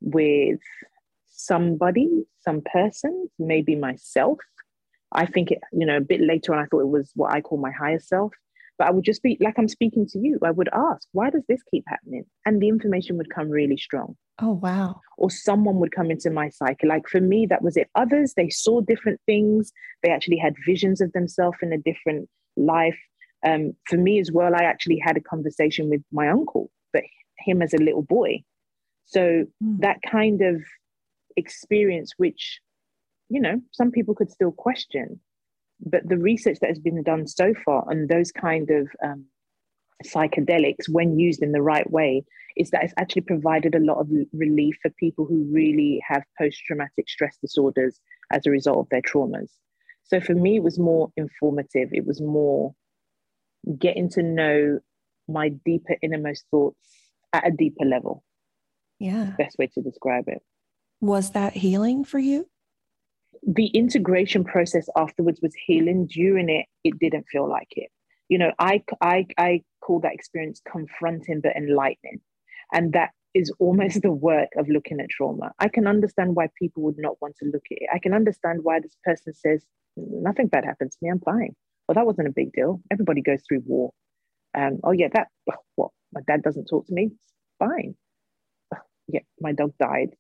with 0.01 0.59
somebody, 1.29 2.25
some 2.43 2.61
person, 2.61 3.29
maybe 3.39 3.75
myself. 3.75 4.39
I 5.11 5.25
think 5.25 5.51
it, 5.51 5.59
you 5.71 5.85
know, 5.85 5.97
a 5.97 6.01
bit 6.01 6.21
later 6.21 6.53
on, 6.53 6.63
I 6.63 6.65
thought 6.65 6.81
it 6.81 6.87
was 6.87 7.11
what 7.15 7.33
I 7.33 7.41
call 7.41 7.57
my 7.57 7.71
higher 7.71 7.99
self. 7.99 8.33
But 8.77 8.87
I 8.87 8.91
would 8.91 9.05
just 9.05 9.21
be 9.21 9.37
like 9.39 9.59
I'm 9.59 9.67
speaking 9.67 10.07
to 10.07 10.19
you. 10.19 10.39
I 10.43 10.51
would 10.51 10.69
ask, 10.73 11.07
why 11.11 11.29
does 11.29 11.43
this 11.47 11.61
keep 11.69 11.83
happening? 11.87 12.25
And 12.45 12.61
the 12.61 12.69
information 12.69 13.17
would 13.17 13.33
come 13.33 13.49
really 13.49 13.77
strong. 13.77 14.17
Oh, 14.41 14.53
wow. 14.53 15.01
Or 15.17 15.29
someone 15.29 15.75
would 15.79 15.91
come 15.91 16.09
into 16.09 16.31
my 16.31 16.49
psyche. 16.49 16.87
Like 16.87 17.07
for 17.07 17.21
me, 17.21 17.45
that 17.47 17.61
was 17.61 17.77
it. 17.77 17.89
Others, 17.95 18.33
they 18.35 18.49
saw 18.49 18.81
different 18.81 19.19
things. 19.25 19.71
They 20.03 20.09
actually 20.09 20.37
had 20.37 20.55
visions 20.65 20.99
of 20.99 21.11
themselves 21.13 21.57
in 21.61 21.71
a 21.71 21.77
different 21.77 22.27
life. 22.57 22.97
Um, 23.45 23.73
for 23.87 23.97
me 23.97 24.19
as 24.19 24.31
well, 24.31 24.53
I 24.55 24.63
actually 24.63 24.99
had 25.03 25.17
a 25.17 25.21
conversation 25.21 25.89
with 25.89 26.01
my 26.11 26.29
uncle, 26.29 26.71
but 26.91 27.03
him 27.37 27.61
as 27.61 27.73
a 27.73 27.77
little 27.77 28.03
boy. 28.03 28.43
So 29.05 29.45
mm. 29.63 29.79
that 29.79 29.97
kind 30.09 30.41
of 30.41 30.61
experience 31.37 32.13
which 32.17 32.59
you 33.29 33.39
know 33.39 33.61
some 33.71 33.91
people 33.91 34.13
could 34.13 34.29
still 34.29 34.51
question 34.51 35.19
but 35.83 36.07
the 36.07 36.17
research 36.17 36.57
that 36.59 36.69
has 36.69 36.79
been 36.79 37.01
done 37.03 37.27
so 37.27 37.53
far 37.65 37.83
on 37.89 38.07
those 38.07 38.31
kind 38.31 38.69
of 38.69 38.87
um, 39.03 39.25
psychedelics 40.03 40.89
when 40.89 41.19
used 41.19 41.41
in 41.41 41.51
the 41.51 41.61
right 41.61 41.89
way 41.89 42.23
is 42.57 42.69
that 42.71 42.83
it's 42.83 42.93
actually 42.97 43.21
provided 43.21 43.75
a 43.75 43.79
lot 43.79 43.99
of 43.99 44.09
relief 44.33 44.75
for 44.81 44.89
people 44.91 45.25
who 45.25 45.45
really 45.51 46.01
have 46.05 46.23
post-traumatic 46.37 47.07
stress 47.07 47.37
disorders 47.41 47.99
as 48.31 48.45
a 48.45 48.51
result 48.51 48.79
of 48.79 48.89
their 48.89 49.01
traumas 49.01 49.49
so 50.03 50.19
for 50.19 50.33
me 50.33 50.57
it 50.57 50.63
was 50.63 50.79
more 50.79 51.11
informative 51.17 51.89
it 51.91 52.05
was 52.05 52.21
more 52.21 52.73
getting 53.77 54.09
to 54.09 54.23
know 54.23 54.79
my 55.27 55.49
deeper 55.49 55.95
innermost 56.01 56.45
thoughts 56.51 56.77
at 57.33 57.47
a 57.47 57.51
deeper 57.51 57.85
level 57.85 58.23
yeah 58.99 59.31
best 59.37 59.57
way 59.57 59.67
to 59.67 59.81
describe 59.81 60.27
it 60.27 60.41
was 61.01 61.31
that 61.31 61.53
healing 61.53 62.05
for 62.05 62.19
you? 62.19 62.47
The 63.41 63.65
integration 63.67 64.43
process 64.43 64.87
afterwards 64.95 65.39
was 65.41 65.53
healing. 65.65 66.05
During 66.05 66.47
it, 66.47 66.67
it 66.83 66.99
didn't 66.99 67.25
feel 67.27 67.49
like 67.49 67.69
it. 67.71 67.89
You 68.31 68.37
know, 68.37 68.53
I, 68.59 68.81
I, 69.01 69.27
I 69.37 69.61
call 69.81 69.99
that 69.99 70.13
experience 70.13 70.61
confronting 70.65 71.41
but 71.43 71.53
enlightening. 71.57 72.21
And 72.71 72.93
that 72.93 73.09
is 73.33 73.51
almost 73.59 74.01
the 74.03 74.13
work 74.13 74.47
of 74.57 74.69
looking 74.69 75.01
at 75.01 75.09
trauma. 75.09 75.51
I 75.59 75.67
can 75.67 75.85
understand 75.85 76.33
why 76.33 76.47
people 76.57 76.83
would 76.83 76.95
not 76.97 77.21
want 77.21 77.35
to 77.39 77.45
look 77.47 77.63
at 77.69 77.77
it. 77.81 77.89
I 77.93 77.99
can 77.99 78.13
understand 78.13 78.59
why 78.63 78.79
this 78.79 78.95
person 79.03 79.33
says, 79.33 79.65
nothing 79.97 80.47
bad 80.47 80.63
happened 80.63 80.91
to 80.93 80.97
me, 81.01 81.09
I'm 81.11 81.19
fine. 81.19 81.57
Well, 81.87 81.95
that 81.95 82.05
wasn't 82.05 82.29
a 82.29 82.33
big 82.33 82.53
deal. 82.53 82.79
Everybody 82.89 83.21
goes 83.21 83.41
through 83.45 83.63
war. 83.65 83.91
Um, 84.57 84.79
oh, 84.85 84.91
yeah, 84.91 85.09
that, 85.13 85.27
what? 85.75 85.91
My 86.13 86.21
dad 86.25 86.41
doesn't 86.41 86.67
talk 86.67 86.87
to 86.87 86.93
me? 86.93 87.11
It's 87.11 87.33
fine. 87.59 87.95
Yeah, 89.09 89.21
my 89.41 89.51
dog 89.51 89.73
died 89.77 90.11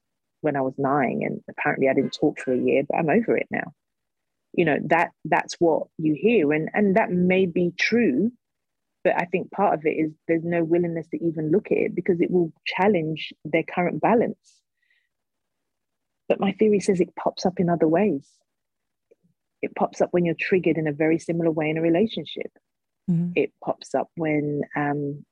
when 0.41 0.57
I 0.57 0.61
was 0.61 0.73
nine, 0.77 1.21
and 1.23 1.39
apparently 1.49 1.87
I 1.87 1.93
didn't 1.93 2.11
talk 2.19 2.39
for 2.39 2.51
a 2.51 2.57
year, 2.57 2.83
but 2.89 2.97
I'm 2.97 3.09
over 3.09 3.37
it 3.37 3.47
now. 3.49 3.71
You 4.53 4.65
know 4.65 4.77
that 4.87 5.11
that's 5.25 5.55
what 5.59 5.87
you 5.97 6.13
hear, 6.13 6.51
and 6.51 6.69
and 6.73 6.95
that 6.97 7.11
may 7.11 7.45
be 7.45 7.71
true, 7.77 8.31
but 9.03 9.13
I 9.17 9.25
think 9.25 9.51
part 9.51 9.73
of 9.73 9.85
it 9.85 9.91
is 9.91 10.11
there's 10.27 10.43
no 10.43 10.63
willingness 10.63 11.07
to 11.09 11.23
even 11.23 11.51
look 11.51 11.71
at 11.71 11.77
it 11.77 11.95
because 11.95 12.21
it 12.21 12.29
will 12.29 12.51
challenge 12.65 13.33
their 13.45 13.63
current 13.63 14.01
balance. 14.01 14.61
But 16.27 16.39
my 16.39 16.51
theory 16.53 16.79
says 16.79 16.99
it 16.99 17.15
pops 17.15 17.45
up 17.45 17.59
in 17.59 17.69
other 17.69 17.87
ways. 17.87 18.27
It 19.61 19.75
pops 19.75 20.01
up 20.01 20.09
when 20.11 20.25
you're 20.25 20.35
triggered 20.35 20.77
in 20.77 20.87
a 20.87 20.93
very 20.93 21.19
similar 21.19 21.51
way 21.51 21.69
in 21.69 21.77
a 21.77 21.81
relationship. 21.81 22.51
Mm-hmm. 23.09 23.31
It 23.35 23.51
pops 23.63 23.93
up 23.93 24.09
when 24.15 24.61
um, 24.75 25.25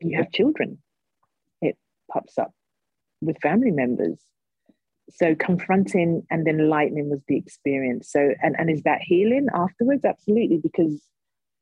you 0.00 0.16
have 0.16 0.30
children. 0.32 0.78
It 1.60 1.76
pops 2.10 2.38
up 2.38 2.52
with 3.20 3.38
family 3.42 3.70
members 3.70 4.18
so 5.12 5.34
confronting 5.34 6.26
and 6.30 6.46
then 6.46 6.60
enlightening 6.60 7.10
was 7.10 7.20
the 7.28 7.36
experience. 7.36 8.10
So 8.10 8.34
and, 8.42 8.54
and 8.58 8.70
is 8.70 8.82
that 8.82 9.00
healing 9.02 9.48
afterwards? 9.52 10.04
Absolutely 10.04 10.58
because 10.58 11.00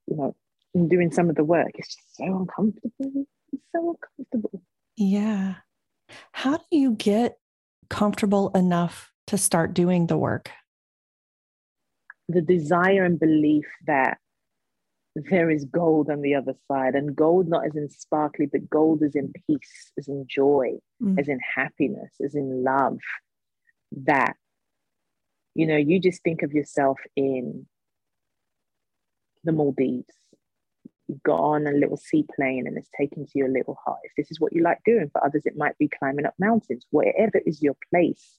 you 0.07 0.17
know 0.17 0.35
in 0.75 0.89
doing 0.89 1.11
some 1.11 1.31
of 1.31 1.37
the 1.37 1.45
work 1.45 1.71
it's 1.75 1.95
just 1.95 2.17
so 2.17 2.25
uncomfortable. 2.25 3.27
It's 3.53 3.63
so 3.75 3.97
uncomfortable. 3.97 4.63
Yeah. 4.97 5.55
How 6.33 6.57
do 6.57 6.65
you 6.71 6.93
get 6.93 7.39
comfortable 7.89 8.51
enough 8.55 9.13
to 9.29 9.39
start 9.39 9.75
doing 9.75 10.07
the 10.07 10.19
work? 10.19 10.51
The 12.29 12.43
desire 12.43 13.05
and 13.05 13.19
belief 13.19 13.65
that 13.87 14.19
there 15.31 15.51
is 15.51 15.65
gold 15.65 16.11
on 16.11 16.21
the 16.21 16.35
other 16.35 16.55
side 16.71 16.95
and 16.95 17.15
gold 17.15 17.49
not 17.49 17.67
as 17.67 17.77
in 17.77 17.89
sparkly 17.89 18.47
but 18.47 18.69
gold 18.69 19.03
is 19.03 19.15
in 19.15 19.33
peace 19.47 19.93
as 19.99 20.09
in 20.09 20.25
joy 20.29 20.73
mm. 21.03 21.19
as 21.19 21.29
in 21.29 21.39
happiness 21.57 22.13
as 22.25 22.35
in 22.35 22.63
love 22.63 22.99
that 23.93 24.35
you 25.55 25.67
know 25.67 25.77
you 25.77 26.01
just 26.01 26.23
think 26.23 26.43
of 26.43 26.53
yourself 26.53 26.99
in 27.17 27.67
the 29.45 29.53
maldives. 29.53 30.15
You've 31.07 31.23
got 31.23 31.41
on 31.41 31.67
a 31.67 31.73
little 31.73 31.97
seaplane 31.97 32.67
and 32.67 32.77
it's 32.77 32.91
taken 32.99 33.25
to 33.25 33.33
your 33.35 33.49
little 33.49 33.79
heart. 33.83 34.01
If 34.05 34.13
this 34.17 34.31
is 34.31 34.41
what 34.41 34.53
you 34.53 34.63
like 34.63 34.79
doing 34.85 35.09
for 35.11 35.25
others 35.25 35.43
it 35.47 35.57
might 35.57 35.79
be 35.79 35.89
climbing 35.89 36.27
up 36.27 36.35
mountains. 36.39 36.85
Wherever 36.91 37.41
is 37.47 37.63
your 37.63 37.77
place 37.91 38.39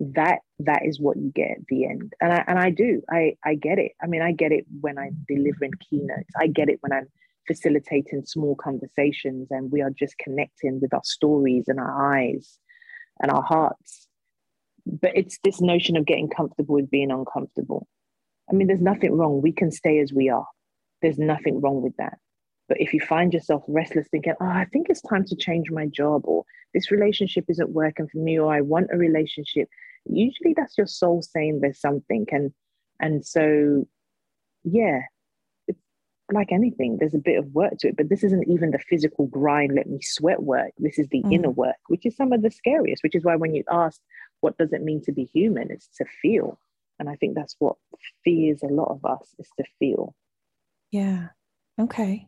that 0.00 0.40
that 0.58 0.84
is 0.84 1.00
what 1.00 1.16
you 1.16 1.30
get 1.34 1.52
at 1.52 1.66
the 1.68 1.84
end. 1.86 2.14
And 2.20 2.32
i 2.32 2.44
and 2.46 2.58
i 2.58 2.70
do. 2.70 3.02
I 3.10 3.36
i 3.44 3.54
get 3.54 3.78
it. 3.78 3.92
I 4.02 4.06
mean 4.06 4.22
i 4.22 4.32
get 4.32 4.52
it 4.52 4.64
when 4.80 4.98
i'm 4.98 5.24
delivering 5.28 5.72
keynotes. 5.88 6.30
I 6.38 6.48
get 6.48 6.68
it 6.68 6.78
when 6.80 6.92
i'm 6.92 7.06
facilitating 7.46 8.24
small 8.24 8.56
conversations 8.56 9.48
and 9.50 9.70
we 9.70 9.82
are 9.82 9.90
just 9.90 10.16
connecting 10.18 10.80
with 10.80 10.94
our 10.94 11.04
stories 11.04 11.64
and 11.68 11.78
our 11.78 12.16
eyes 12.16 12.58
and 13.20 13.30
our 13.30 13.42
hearts 13.42 14.03
but 14.86 15.12
it's 15.14 15.38
this 15.44 15.60
notion 15.60 15.96
of 15.96 16.06
getting 16.06 16.28
comfortable 16.28 16.74
with 16.74 16.90
being 16.90 17.10
uncomfortable 17.10 17.86
I 18.50 18.54
mean, 18.54 18.66
there's 18.66 18.80
nothing 18.80 19.12
wrong. 19.16 19.40
We 19.40 19.52
can 19.52 19.70
stay 19.70 20.00
as 20.00 20.12
we 20.12 20.28
are. 20.28 20.46
There's 21.02 21.18
nothing 21.18 21.60
wrong 21.60 21.82
with 21.82 21.96
that. 21.96 22.18
But 22.68 22.80
if 22.80 22.94
you 22.94 23.00
find 23.00 23.32
yourself 23.32 23.62
restless, 23.68 24.08
thinking, 24.10 24.34
oh, 24.40 24.46
I 24.46 24.66
think 24.72 24.88
it's 24.88 25.02
time 25.02 25.24
to 25.26 25.36
change 25.36 25.70
my 25.70 25.86
job, 25.86 26.22
or 26.24 26.44
this 26.72 26.90
relationship 26.90 27.44
isn't 27.48 27.70
working 27.70 28.08
for 28.08 28.18
me, 28.18 28.38
or 28.38 28.52
I 28.52 28.62
want 28.62 28.88
a 28.92 28.96
relationship, 28.96 29.68
usually 30.06 30.54
that's 30.56 30.76
your 30.78 30.86
soul 30.86 31.22
saying 31.22 31.60
there's 31.60 31.80
something. 31.80 32.26
And 32.30 32.52
and 33.00 33.24
so 33.24 33.86
yeah, 34.62 35.00
it's 35.68 35.78
like 36.32 36.52
anything, 36.52 36.96
there's 36.98 37.14
a 37.14 37.18
bit 37.18 37.38
of 37.38 37.46
work 37.48 37.74
to 37.80 37.88
it, 37.88 37.96
but 37.98 38.08
this 38.08 38.24
isn't 38.24 38.48
even 38.48 38.70
the 38.70 38.78
physical 38.78 39.26
grind, 39.26 39.74
let 39.74 39.86
me 39.86 39.98
sweat 40.00 40.42
work. 40.42 40.72
This 40.78 40.98
is 40.98 41.06
the 41.08 41.22
mm. 41.22 41.34
inner 41.34 41.50
work, 41.50 41.76
which 41.88 42.06
is 42.06 42.16
some 42.16 42.32
of 42.32 42.40
the 42.40 42.50
scariest, 42.50 43.02
which 43.02 43.14
is 43.14 43.24
why 43.24 43.36
when 43.36 43.54
you 43.54 43.62
ask, 43.70 44.00
what 44.44 44.58
does 44.58 44.74
it 44.74 44.82
mean 44.82 45.00
to 45.04 45.10
be 45.10 45.24
human? 45.24 45.70
It's 45.70 45.88
to 45.96 46.04
feel. 46.20 46.58
And 46.98 47.08
I 47.08 47.16
think 47.16 47.34
that's 47.34 47.56
what 47.58 47.76
fears 48.22 48.62
a 48.62 48.66
lot 48.66 48.90
of 48.90 49.02
us 49.02 49.34
is 49.38 49.48
to 49.56 49.64
feel. 49.78 50.14
Yeah. 50.90 51.28
Okay. 51.80 52.26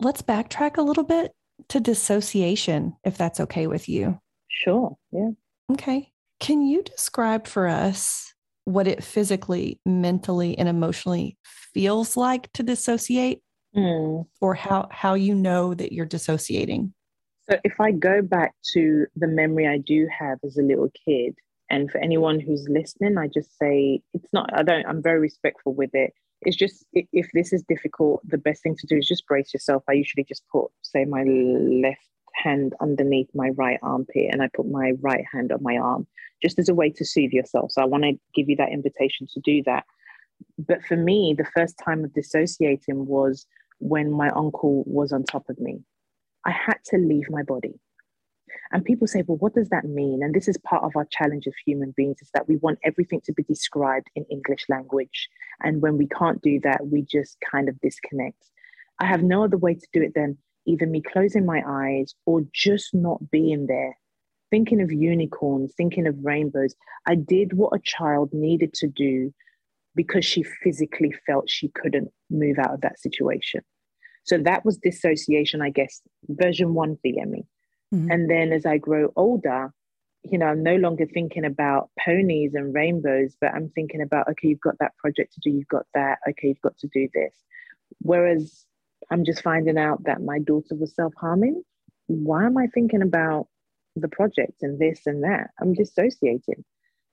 Let's 0.00 0.22
backtrack 0.22 0.78
a 0.78 0.82
little 0.82 1.04
bit 1.04 1.32
to 1.68 1.78
dissociation, 1.78 2.96
if 3.04 3.18
that's 3.18 3.38
okay 3.38 3.66
with 3.66 3.86
you. 3.86 4.18
Sure. 4.48 4.96
Yeah. 5.12 5.32
Okay. 5.70 6.10
Can 6.40 6.62
you 6.62 6.82
describe 6.82 7.46
for 7.46 7.68
us 7.68 8.32
what 8.64 8.88
it 8.88 9.04
physically, 9.04 9.78
mentally, 9.84 10.56
and 10.56 10.70
emotionally 10.70 11.36
feels 11.74 12.16
like 12.16 12.50
to 12.54 12.62
dissociate? 12.62 13.42
Mm. 13.76 14.26
Or 14.40 14.54
how, 14.54 14.88
how 14.90 15.14
you 15.14 15.34
know 15.34 15.74
that 15.74 15.92
you're 15.92 16.06
dissociating? 16.06 16.94
So, 17.52 17.58
if 17.64 17.82
I 17.82 17.92
go 17.92 18.22
back 18.22 18.54
to 18.72 19.04
the 19.14 19.26
memory 19.26 19.68
I 19.68 19.76
do 19.76 20.08
have 20.18 20.38
as 20.42 20.56
a 20.56 20.62
little 20.62 20.88
kid, 21.04 21.34
and 21.68 21.90
for 21.90 21.98
anyone 21.98 22.40
who's 22.40 22.66
listening, 22.66 23.18
I 23.18 23.26
just 23.26 23.58
say 23.58 24.00
it's 24.14 24.32
not, 24.32 24.48
I 24.54 24.62
don't, 24.62 24.86
I'm 24.86 25.02
very 25.02 25.20
respectful 25.20 25.74
with 25.74 25.90
it. 25.92 26.14
It's 26.40 26.56
just, 26.56 26.86
if 26.94 27.28
this 27.34 27.52
is 27.52 27.62
difficult, 27.68 28.22
the 28.26 28.38
best 28.38 28.62
thing 28.62 28.74
to 28.76 28.86
do 28.86 28.96
is 28.96 29.06
just 29.06 29.26
brace 29.26 29.52
yourself. 29.52 29.82
I 29.86 29.92
usually 29.92 30.24
just 30.24 30.44
put, 30.50 30.70
say, 30.80 31.04
my 31.04 31.24
left 31.24 32.00
hand 32.32 32.72
underneath 32.80 33.28
my 33.34 33.50
right 33.50 33.78
armpit 33.82 34.30
and 34.30 34.40
I 34.40 34.48
put 34.48 34.70
my 34.70 34.92
right 35.02 35.24
hand 35.30 35.52
on 35.52 35.62
my 35.62 35.76
arm, 35.76 36.06
just 36.40 36.58
as 36.58 36.70
a 36.70 36.74
way 36.74 36.88
to 36.88 37.04
soothe 37.04 37.32
yourself. 37.32 37.72
So 37.72 37.82
I 37.82 37.84
want 37.84 38.04
to 38.04 38.18
give 38.34 38.48
you 38.48 38.56
that 38.56 38.72
invitation 38.72 39.26
to 39.34 39.40
do 39.40 39.62
that. 39.64 39.84
But 40.56 40.82
for 40.86 40.96
me, 40.96 41.34
the 41.36 41.50
first 41.54 41.78
time 41.84 42.02
of 42.02 42.14
dissociating 42.14 43.04
was 43.04 43.46
when 43.78 44.10
my 44.10 44.30
uncle 44.30 44.84
was 44.86 45.12
on 45.12 45.24
top 45.24 45.50
of 45.50 45.60
me. 45.60 45.82
I 46.44 46.50
had 46.50 46.78
to 46.86 46.96
leave 46.96 47.30
my 47.30 47.42
body. 47.42 47.80
And 48.72 48.84
people 48.84 49.06
say, 49.06 49.22
well, 49.26 49.38
what 49.38 49.54
does 49.54 49.68
that 49.68 49.84
mean? 49.84 50.22
And 50.22 50.34
this 50.34 50.48
is 50.48 50.58
part 50.58 50.84
of 50.84 50.92
our 50.96 51.06
challenge 51.10 51.46
of 51.46 51.54
human 51.64 51.92
beings 51.96 52.20
is 52.20 52.30
that 52.34 52.48
we 52.48 52.56
want 52.56 52.78
everything 52.84 53.20
to 53.24 53.32
be 53.32 53.42
described 53.42 54.08
in 54.14 54.24
English 54.30 54.66
language. 54.68 55.28
And 55.62 55.80
when 55.80 55.96
we 55.96 56.06
can't 56.06 56.42
do 56.42 56.60
that, 56.60 56.86
we 56.86 57.02
just 57.02 57.38
kind 57.50 57.68
of 57.68 57.80
disconnect. 57.80 58.50
I 58.98 59.06
have 59.06 59.22
no 59.22 59.44
other 59.44 59.56
way 59.56 59.74
to 59.74 59.86
do 59.92 60.02
it 60.02 60.14
than 60.14 60.38
either 60.66 60.86
me 60.86 61.02
closing 61.02 61.44
my 61.46 61.62
eyes 61.66 62.14
or 62.26 62.42
just 62.52 62.94
not 62.94 63.30
being 63.30 63.66
there, 63.66 63.96
thinking 64.50 64.80
of 64.80 64.92
unicorns, 64.92 65.72
thinking 65.76 66.06
of 66.06 66.16
rainbows. 66.22 66.74
I 67.06 67.14
did 67.14 67.54
what 67.54 67.74
a 67.74 67.82
child 67.82 68.30
needed 68.32 68.72
to 68.74 68.88
do 68.88 69.32
because 69.94 70.24
she 70.24 70.42
physically 70.42 71.14
felt 71.26 71.50
she 71.50 71.68
couldn't 71.68 72.10
move 72.30 72.58
out 72.58 72.72
of 72.72 72.80
that 72.82 72.98
situation. 73.00 73.62
So 74.24 74.38
that 74.38 74.64
was 74.64 74.78
dissociation, 74.78 75.62
I 75.62 75.70
guess, 75.70 76.00
version 76.28 76.74
one 76.74 76.96
for 76.96 77.08
Yemi. 77.08 77.46
Mm-hmm. 77.94 78.10
And 78.10 78.30
then 78.30 78.52
as 78.52 78.64
I 78.64 78.78
grow 78.78 79.12
older, 79.16 79.72
you 80.24 80.38
know, 80.38 80.46
I'm 80.46 80.62
no 80.62 80.76
longer 80.76 81.06
thinking 81.06 81.44
about 81.44 81.90
ponies 81.98 82.54
and 82.54 82.72
rainbows, 82.74 83.36
but 83.40 83.52
I'm 83.54 83.70
thinking 83.70 84.00
about, 84.00 84.28
okay, 84.28 84.48
you've 84.48 84.60
got 84.60 84.78
that 84.78 84.96
project 84.98 85.34
to 85.34 85.40
do, 85.42 85.50
you've 85.50 85.68
got 85.68 85.86
that, 85.94 86.18
okay, 86.28 86.48
you've 86.48 86.60
got 86.60 86.78
to 86.78 86.88
do 86.92 87.08
this. 87.12 87.34
Whereas 88.00 88.64
I'm 89.10 89.24
just 89.24 89.42
finding 89.42 89.78
out 89.78 90.04
that 90.04 90.22
my 90.22 90.38
daughter 90.38 90.74
was 90.76 90.94
self 90.94 91.12
harming. 91.16 91.62
Why 92.06 92.46
am 92.46 92.56
I 92.56 92.66
thinking 92.68 93.02
about 93.02 93.48
the 93.96 94.08
project 94.08 94.62
and 94.62 94.78
this 94.78 95.00
and 95.06 95.24
that? 95.24 95.50
I'm 95.60 95.74
dissociating. 95.74 96.64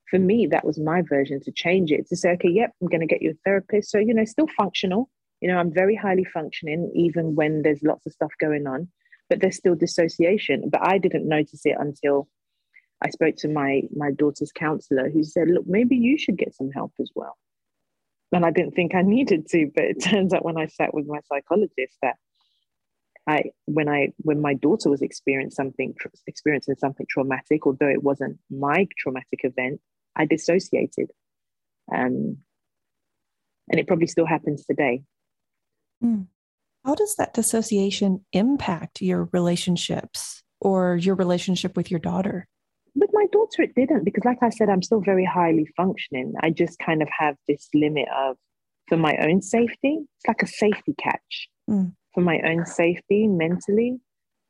For 0.10 0.20
me, 0.20 0.48
that 0.48 0.66
was 0.66 0.80
my 0.80 1.02
version 1.02 1.40
to 1.42 1.52
change 1.52 1.92
it 1.92 2.08
to 2.08 2.16
say, 2.16 2.32
okay, 2.32 2.50
yep, 2.50 2.72
I'm 2.82 2.88
going 2.88 3.02
to 3.02 3.08
get 3.08 3.22
you 3.22 3.32
a 3.32 3.40
therapist. 3.46 3.92
So, 3.92 4.00
you 4.00 4.14
know, 4.14 4.26
still 4.26 4.48
functional. 4.58 5.10
You 5.42 5.50
know, 5.50 5.58
I'm 5.58 5.74
very 5.74 5.96
highly 5.96 6.26
functioning, 6.26 6.92
even 6.96 7.36
when 7.36 7.62
there's 7.62 7.82
lots 7.84 8.06
of 8.06 8.14
stuff 8.14 8.32
going 8.40 8.68
on 8.68 8.90
but 9.30 9.40
there's 9.40 9.56
still 9.56 9.76
dissociation. 9.76 10.70
But 10.70 10.86
I 10.86 10.98
didn't 10.98 11.28
notice 11.28 11.62
it 11.64 11.76
until 11.80 12.28
I 13.02 13.10
spoke 13.10 13.36
to 13.38 13.48
my 13.48 13.84
my 13.96 14.12
daughter's 14.12 14.52
counselor, 14.52 15.10
who 15.10 15.24
said, 15.24 15.50
"Look, 15.50 15.68
maybe 15.68 15.96
you 15.96 16.18
should 16.18 16.38
get 16.38 16.56
some 16.56 16.72
help 16.72 16.94
as 17.00 17.12
well." 17.16 17.38
And 18.32 18.46
I 18.46 18.52
didn't 18.52 18.76
think 18.76 18.94
I 18.94 19.02
needed 19.02 19.48
to, 19.50 19.72
but 19.74 19.86
it 19.86 20.02
turns 20.04 20.34
out 20.34 20.44
when 20.44 20.58
I 20.58 20.68
sat 20.68 20.94
with 20.94 21.08
my 21.08 21.20
psychologist 21.32 21.98
that 22.02 22.16
I 23.28 23.52
when 23.66 23.88
I 23.88 24.10
when 24.18 24.42
my 24.42 24.56
daughter 24.56 24.90
was 24.90 25.02
experiencing 25.02 25.56
something 25.56 25.96
experiencing 26.28 26.76
something 26.76 27.06
traumatic, 27.10 27.66
although 27.66 27.88
it 27.88 28.04
wasn't 28.04 28.40
my 28.50 28.88
traumatic 28.98 29.42
event, 29.44 29.80
I 30.16 30.26
dissociated. 30.26 31.12
Um, 31.94 32.38
and 33.72 33.80
it 33.80 33.88
probably 33.88 34.08
still 34.08 34.26
happens 34.26 34.66
today. 34.66 35.04
Mm. 36.04 36.28
How 36.86 36.96
does 36.96 37.16
that 37.16 37.34
dissociation 37.34 38.26
impact 38.32 39.02
your 39.02 39.30
relationships 39.34 40.44
or 40.62 40.96
your 40.96 41.16
relationship 41.16 41.76
with 41.76 41.92
your 41.92 42.00
daughter? 42.00 42.48
With 42.96 43.10
my 43.14 43.26
daughter, 43.32 43.64
it 43.64 43.76
didn't 43.76 44.04
because, 44.06 44.26
like 44.26 44.42
I 44.42 44.50
said, 44.50 44.70
I'm 44.70 44.82
still 44.82 45.02
very 45.02 45.26
highly 45.26 45.68
functioning. 45.78 46.34
I 46.42 46.50
just 46.50 46.80
kind 46.80 47.02
of 47.02 47.10
have 47.18 47.36
this 47.48 47.68
limit 47.74 48.08
of, 48.16 48.38
for 48.88 48.98
my 48.98 49.16
own 49.22 49.42
safety, 49.42 50.00
it's 50.00 50.28
like 50.28 50.42
a 50.42 50.48
safety 50.48 50.96
catch. 50.98 51.50
Mm. 51.70 51.94
For 52.16 52.22
my 52.22 52.40
own 52.44 52.66
safety 52.66 53.28
mentally, 53.28 54.00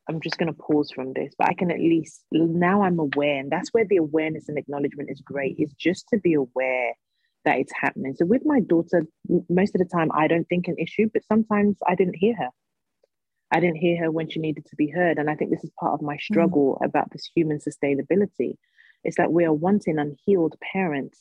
I'm 0.08 0.20
just 0.20 0.38
going 0.38 0.52
to 0.52 0.58
pause 0.58 0.90
from 0.90 1.12
this, 1.12 1.34
but 1.38 1.48
I 1.48 1.54
can 1.54 1.70
at 1.70 1.78
least 1.78 2.24
now 2.32 2.82
I'm 2.82 2.98
aware, 2.98 3.38
and 3.38 3.52
that's 3.52 3.68
where 3.70 3.84
the 3.84 3.98
awareness 3.98 4.48
and 4.48 4.58
acknowledgement 4.58 5.10
is 5.10 5.20
great. 5.20 5.56
Is 5.58 5.72
just 5.78 6.06
to 6.08 6.18
be 6.18 6.34
aware 6.34 6.94
that 7.44 7.58
it's 7.58 7.72
happening. 7.78 8.14
So 8.16 8.26
with 8.26 8.42
my 8.44 8.60
daughter, 8.60 9.06
most 9.48 9.74
of 9.74 9.78
the 9.78 9.88
time 9.92 10.10
I 10.12 10.26
don't 10.26 10.48
think 10.48 10.68
an 10.68 10.76
issue, 10.78 11.08
but 11.12 11.24
sometimes 11.24 11.76
I 11.86 11.94
didn't 11.94 12.16
hear 12.16 12.36
her. 12.36 12.50
I 13.50 13.60
didn't 13.60 13.76
hear 13.76 14.04
her 14.04 14.10
when 14.10 14.28
she 14.28 14.40
needed 14.40 14.66
to 14.66 14.76
be 14.76 14.90
heard. 14.90 15.18
And 15.18 15.28
I 15.28 15.34
think 15.34 15.50
this 15.50 15.64
is 15.64 15.72
part 15.78 15.94
of 15.94 16.02
my 16.02 16.16
mm. 16.16 16.20
struggle 16.20 16.78
mm. 16.80 16.86
about 16.86 17.10
this 17.10 17.28
human 17.34 17.58
sustainability. 17.58 18.54
It's 19.02 19.16
that 19.16 19.32
we 19.32 19.44
are 19.44 19.52
wanting 19.52 19.98
unhealed 19.98 20.54
parents 20.72 21.18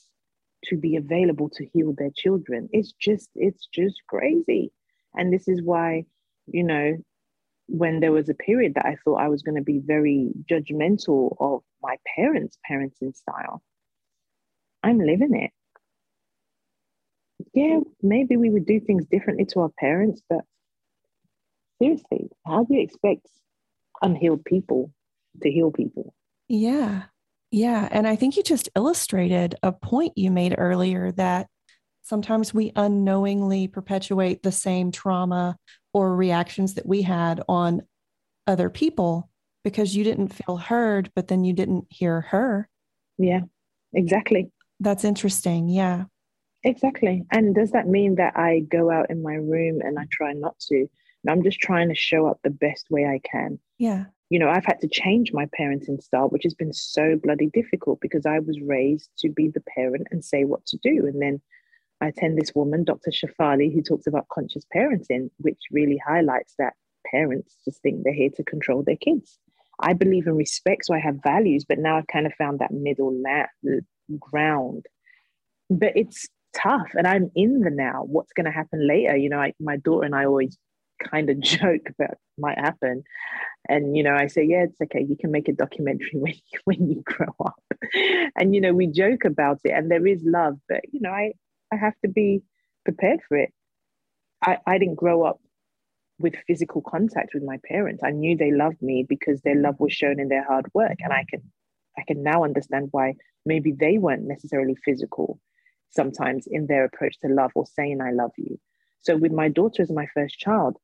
to 0.65 0.75
be 0.75 0.97
available 0.97 1.49
to 1.49 1.65
heal 1.73 1.93
their 1.97 2.11
children. 2.15 2.67
It's 2.71 2.93
just, 2.99 3.29
it's 3.35 3.67
just 3.73 3.95
crazy. 4.07 4.71
And 5.15 5.33
this 5.33 5.47
is 5.47 5.61
why, 5.63 6.05
you 6.47 6.63
know, 6.63 6.97
when 7.67 7.99
there 8.01 8.11
was 8.11 8.29
a 8.29 8.33
period 8.33 8.73
that 8.75 8.85
I 8.85 8.97
thought 9.03 9.21
I 9.21 9.29
was 9.29 9.41
going 9.41 9.55
to 9.55 9.63
be 9.63 9.79
very 9.79 10.31
judgmental 10.49 11.37
of 11.39 11.61
my 11.81 11.95
parents' 12.15 12.57
parenting 12.69 13.15
style, 13.15 13.63
I'm 14.83 14.99
living 14.99 15.35
it 15.35 15.51
yeah, 17.53 17.79
maybe 18.01 18.37
we 18.37 18.49
would 18.49 18.65
do 18.65 18.79
things 18.79 19.05
differently 19.05 19.45
to 19.45 19.61
our 19.61 19.69
parents, 19.69 20.21
but 20.29 20.41
seriously, 21.81 22.29
how 22.45 22.63
do 22.63 22.75
you 22.75 22.81
expect 22.81 23.27
unhealed 24.01 24.45
people 24.45 24.91
to 25.41 25.51
heal 25.51 25.71
people? 25.71 26.13
Yeah. 26.47 27.03
Yeah. 27.51 27.87
And 27.91 28.07
I 28.07 28.15
think 28.15 28.37
you 28.37 28.43
just 28.43 28.69
illustrated 28.75 29.55
a 29.63 29.71
point 29.71 30.13
you 30.17 30.29
made 30.31 30.55
earlier 30.57 31.11
that 31.13 31.47
sometimes 32.03 32.53
we 32.53 32.71
unknowingly 32.75 33.67
perpetuate 33.67 34.43
the 34.43 34.51
same 34.51 34.91
trauma 34.91 35.57
or 35.93 36.15
reactions 36.15 36.75
that 36.75 36.85
we 36.85 37.01
had 37.01 37.41
on 37.47 37.81
other 38.45 38.69
people 38.69 39.29
because 39.63 39.95
you 39.95 40.03
didn't 40.03 40.29
feel 40.33 40.57
heard, 40.57 41.11
but 41.15 41.27
then 41.27 41.43
you 41.43 41.53
didn't 41.53 41.85
hear 41.89 42.21
her. 42.21 42.69
Yeah, 43.17 43.41
exactly. 43.93 44.51
That's 44.79 45.03
interesting. 45.03 45.69
Yeah. 45.69 46.05
Exactly. 46.63 47.25
And 47.31 47.55
does 47.55 47.71
that 47.71 47.87
mean 47.87 48.15
that 48.15 48.35
I 48.35 48.59
go 48.59 48.91
out 48.91 49.09
in 49.09 49.23
my 49.23 49.35
room 49.35 49.81
and 49.81 49.97
I 49.97 50.05
try 50.11 50.33
not 50.33 50.59
to? 50.67 50.75
And 50.77 51.31
I'm 51.31 51.43
just 51.43 51.59
trying 51.59 51.89
to 51.89 51.95
show 51.95 52.27
up 52.27 52.39
the 52.43 52.49
best 52.49 52.87
way 52.89 53.05
I 53.05 53.19
can. 53.29 53.59
Yeah. 53.77 54.05
You 54.29 54.39
know, 54.39 54.49
I've 54.49 54.65
had 54.65 54.79
to 54.81 54.87
change 54.87 55.31
my 55.33 55.47
parenting 55.59 56.01
style, 56.01 56.29
which 56.29 56.43
has 56.43 56.53
been 56.53 56.73
so 56.73 57.15
bloody 57.21 57.47
difficult 57.47 57.99
because 58.01 58.25
I 58.25 58.39
was 58.39 58.59
raised 58.61 59.09
to 59.19 59.29
be 59.29 59.47
the 59.47 59.63
parent 59.75 60.07
and 60.11 60.23
say 60.23 60.43
what 60.43 60.65
to 60.67 60.77
do. 60.83 61.07
And 61.07 61.21
then 61.21 61.41
I 62.01 62.07
attend 62.07 62.37
this 62.37 62.53
woman, 62.53 62.83
Dr. 62.83 63.11
Shefali, 63.11 63.73
who 63.73 63.81
talks 63.81 64.07
about 64.07 64.29
conscious 64.29 64.65
parenting, 64.75 65.29
which 65.37 65.59
really 65.71 65.99
highlights 66.05 66.53
that 66.59 66.73
parents 67.09 67.57
just 67.65 67.81
think 67.81 68.03
they're 68.03 68.13
here 68.13 68.29
to 68.35 68.43
control 68.43 68.83
their 68.83 68.97
kids. 68.97 69.39
I 69.81 69.93
believe 69.93 70.27
in 70.27 70.35
respect, 70.35 70.85
so 70.85 70.93
I 70.93 70.99
have 70.99 71.23
values, 71.23 71.65
but 71.67 71.79
now 71.79 71.97
I've 71.97 72.07
kind 72.07 72.25
of 72.25 72.33
found 72.33 72.59
that 72.59 72.71
middle 72.71 73.13
la- 73.13 73.45
ground. 74.19 74.85
But 75.69 75.93
it's 75.95 76.27
tough 76.53 76.89
and 76.93 77.07
i'm 77.07 77.29
in 77.35 77.61
the 77.61 77.69
now 77.69 78.03
what's 78.05 78.33
going 78.33 78.45
to 78.45 78.51
happen 78.51 78.87
later 78.87 79.15
you 79.15 79.29
know 79.29 79.39
I, 79.39 79.53
my 79.59 79.77
daughter 79.77 80.05
and 80.05 80.15
i 80.15 80.25
always 80.25 80.57
kind 81.11 81.29
of 81.29 81.39
joke 81.41 81.89
about 81.89 82.17
might 82.37 82.57
happen 82.57 83.03
and 83.67 83.95
you 83.95 84.03
know 84.03 84.15
i 84.15 84.27
say 84.27 84.43
yeah 84.43 84.63
it's 84.63 84.81
okay 84.81 85.05
you 85.07 85.15
can 85.19 85.31
make 85.31 85.47
a 85.47 85.53
documentary 85.53 86.09
when 86.13 86.33
you, 86.33 86.59
when 86.65 86.89
you 86.89 87.03
grow 87.05 87.33
up 87.45 87.61
and 88.35 88.55
you 88.55 88.61
know 88.61 88.73
we 88.73 88.87
joke 88.87 89.25
about 89.25 89.59
it 89.63 89.71
and 89.71 89.91
there 89.91 90.05
is 90.05 90.21
love 90.23 90.57
but 90.67 90.81
you 90.91 90.99
know 91.01 91.11
i 91.11 91.31
i 91.71 91.75
have 91.75 91.93
to 92.03 92.09
be 92.09 92.41
prepared 92.89 93.19
for 93.27 93.37
it. 93.37 93.53
I, 94.41 94.57
I 94.65 94.77
didn't 94.77 94.95
grow 94.95 95.23
up 95.23 95.39
with 96.17 96.33
physical 96.47 96.81
contact 96.81 97.33
with 97.33 97.43
my 97.43 97.59
parents. 97.65 98.03
I 98.03 98.11
knew 98.11 98.35
they 98.35 98.51
loved 98.51 98.81
me 98.81 99.05
because 99.07 99.41
their 99.41 99.55
love 99.55 99.75
was 99.79 99.93
shown 99.93 100.19
in 100.19 100.29
their 100.29 100.45
hard 100.45 100.67
work. 100.73 100.97
And 100.99 101.13
I 101.13 101.25
can 101.29 101.41
I 101.97 102.03
can 102.07 102.23
now 102.23 102.43
understand 102.43 102.89
why 102.91 103.15
maybe 103.45 103.73
they 103.73 103.97
weren't 103.97 104.23
necessarily 104.23 104.75
physical 104.85 105.39
sometimes 105.89 106.47
in 106.47 106.67
their 106.67 106.85
approach 106.85 107.19
to 107.19 107.27
love 107.27 107.51
or 107.55 107.65
saying 107.65 108.01
I 108.01 108.11
love 108.11 108.31
you. 108.37 108.59
So 109.01 109.17
with 109.17 109.31
my 109.31 109.49
daughter 109.49 109.81
as 109.81 109.91
my 109.91 110.07
first 110.13 110.37
child, 110.37 110.77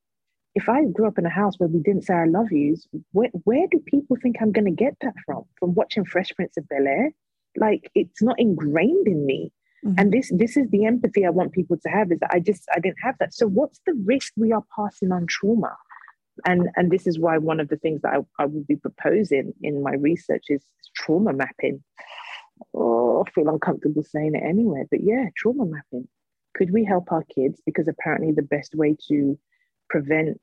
if 0.56 0.70
I 0.70 0.86
grew 0.86 1.08
up 1.08 1.18
in 1.18 1.26
a 1.26 1.30
house 1.30 1.56
where 1.58 1.68
we 1.68 1.80
didn't 1.80 2.06
say 2.06 2.14
I 2.14 2.26
love 2.26 2.52
yous, 2.52 2.88
where, 3.12 3.30
where 3.44 3.68
do 3.70 3.80
people 3.86 4.16
think 4.22 4.38
I'm 4.40 4.54
going 4.54 4.66
to 4.66 4.72
get 4.72 4.96
that 5.02 5.16
from? 5.26 5.44
From 5.60 5.74
watching 5.74 6.06
Fresh 6.06 6.32
Prince 6.36 6.56
of 6.58 6.68
Bel 6.70 6.88
Air? 6.88 7.12
Like 7.58 7.92
it's 7.94 8.22
not 8.22 8.40
ingrained 8.40 9.08
in 9.08 9.26
me. 9.26 9.52
Mm-hmm. 9.86 10.00
And 10.00 10.12
this 10.12 10.32
this 10.34 10.58
is 10.58 10.70
the 10.70 10.86
empathy 10.86 11.26
I 11.26 11.30
want 11.30 11.54
people 11.54 11.78
to 11.78 11.90
have 11.90 12.12
is 12.12 12.20
that 12.20 12.32
I 12.34 12.40
just 12.40 12.64
I 12.74 12.80
didn't 12.80 12.98
have 13.04 13.16
that. 13.20 13.34
So 13.34 13.48
what's 13.48 13.80
the 13.86 13.94
risk 14.06 14.34
we 14.36 14.52
are 14.52 14.64
passing 14.76 15.12
on 15.12 15.28
trauma? 15.28 15.76
And 16.46 16.70
and 16.76 16.90
this 16.90 17.06
is 17.06 17.20
why 17.20 17.38
one 17.38 17.60
of 17.60 17.70
the 17.70 17.78
things 17.78 18.02
that 18.02 18.14
I, 18.14 18.44
I 18.44 18.46
would 18.46 18.66
be 18.66 18.78
proposing 18.78 19.54
in 19.62 19.84
my 19.84 19.94
research 19.94 20.46
is 20.50 20.64
trauma 20.96 21.34
mapping. 21.34 21.84
Oh, 22.74 23.24
I 23.26 23.32
feel 23.32 23.50
uncomfortable 23.50 24.04
saying 24.04 24.36
it 24.36 24.44
anyway, 24.44 24.86
but 24.90 25.02
yeah, 25.04 25.26
trauma 25.36 25.66
mapping. 25.66 26.08
Could 26.56 26.72
we 26.72 26.86
help 26.86 27.12
our 27.12 27.24
kids? 27.24 27.62
Because 27.66 27.88
apparently 27.88 28.32
the 28.32 28.42
best 28.42 28.76
way 28.76 28.96
to 29.10 29.38
prevent 29.90 30.40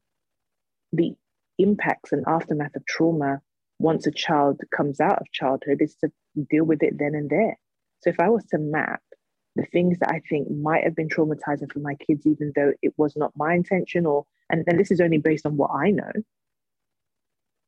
the 0.93 1.15
impacts 1.59 2.13
and 2.13 2.25
aftermath 2.27 2.77
of 2.77 2.85
trauma 2.87 3.41
once 3.79 4.07
a 4.07 4.13
child 4.13 4.61
comes 4.75 5.01
out 5.01 5.21
of 5.21 5.33
childhood 5.33 5.81
is 5.81 5.97
to 5.97 6.13
deal 6.51 6.65
with 6.65 6.83
it 6.83 6.99
then 6.99 7.15
and 7.15 7.31
there. 7.31 7.59
So 8.01 8.11
if 8.11 8.21
I 8.21 8.29
was 8.29 8.45
to 8.47 8.59
map 8.59 9.03
the 9.57 9.65
things 9.67 9.99
that 9.99 10.11
I 10.11 10.21
think 10.29 10.51
might 10.51 10.85
have 10.85 10.95
been 10.95 11.09
traumatizing 11.09 11.71
for 11.73 11.81
my 11.81 11.95
kids, 11.95 12.27
even 12.27 12.53
though 12.55 12.73
it 12.83 12.95
was 12.97 13.17
not 13.17 13.33
my 13.37 13.55
intention, 13.55 14.07
or 14.07 14.25
and, 14.51 14.65
and 14.67 14.79
this 14.79 14.91
is 14.91 15.01
only 15.01 15.19
based 15.19 15.47
on 15.47 15.57
what 15.57 15.71
I 15.75 15.91
know, 15.91 16.13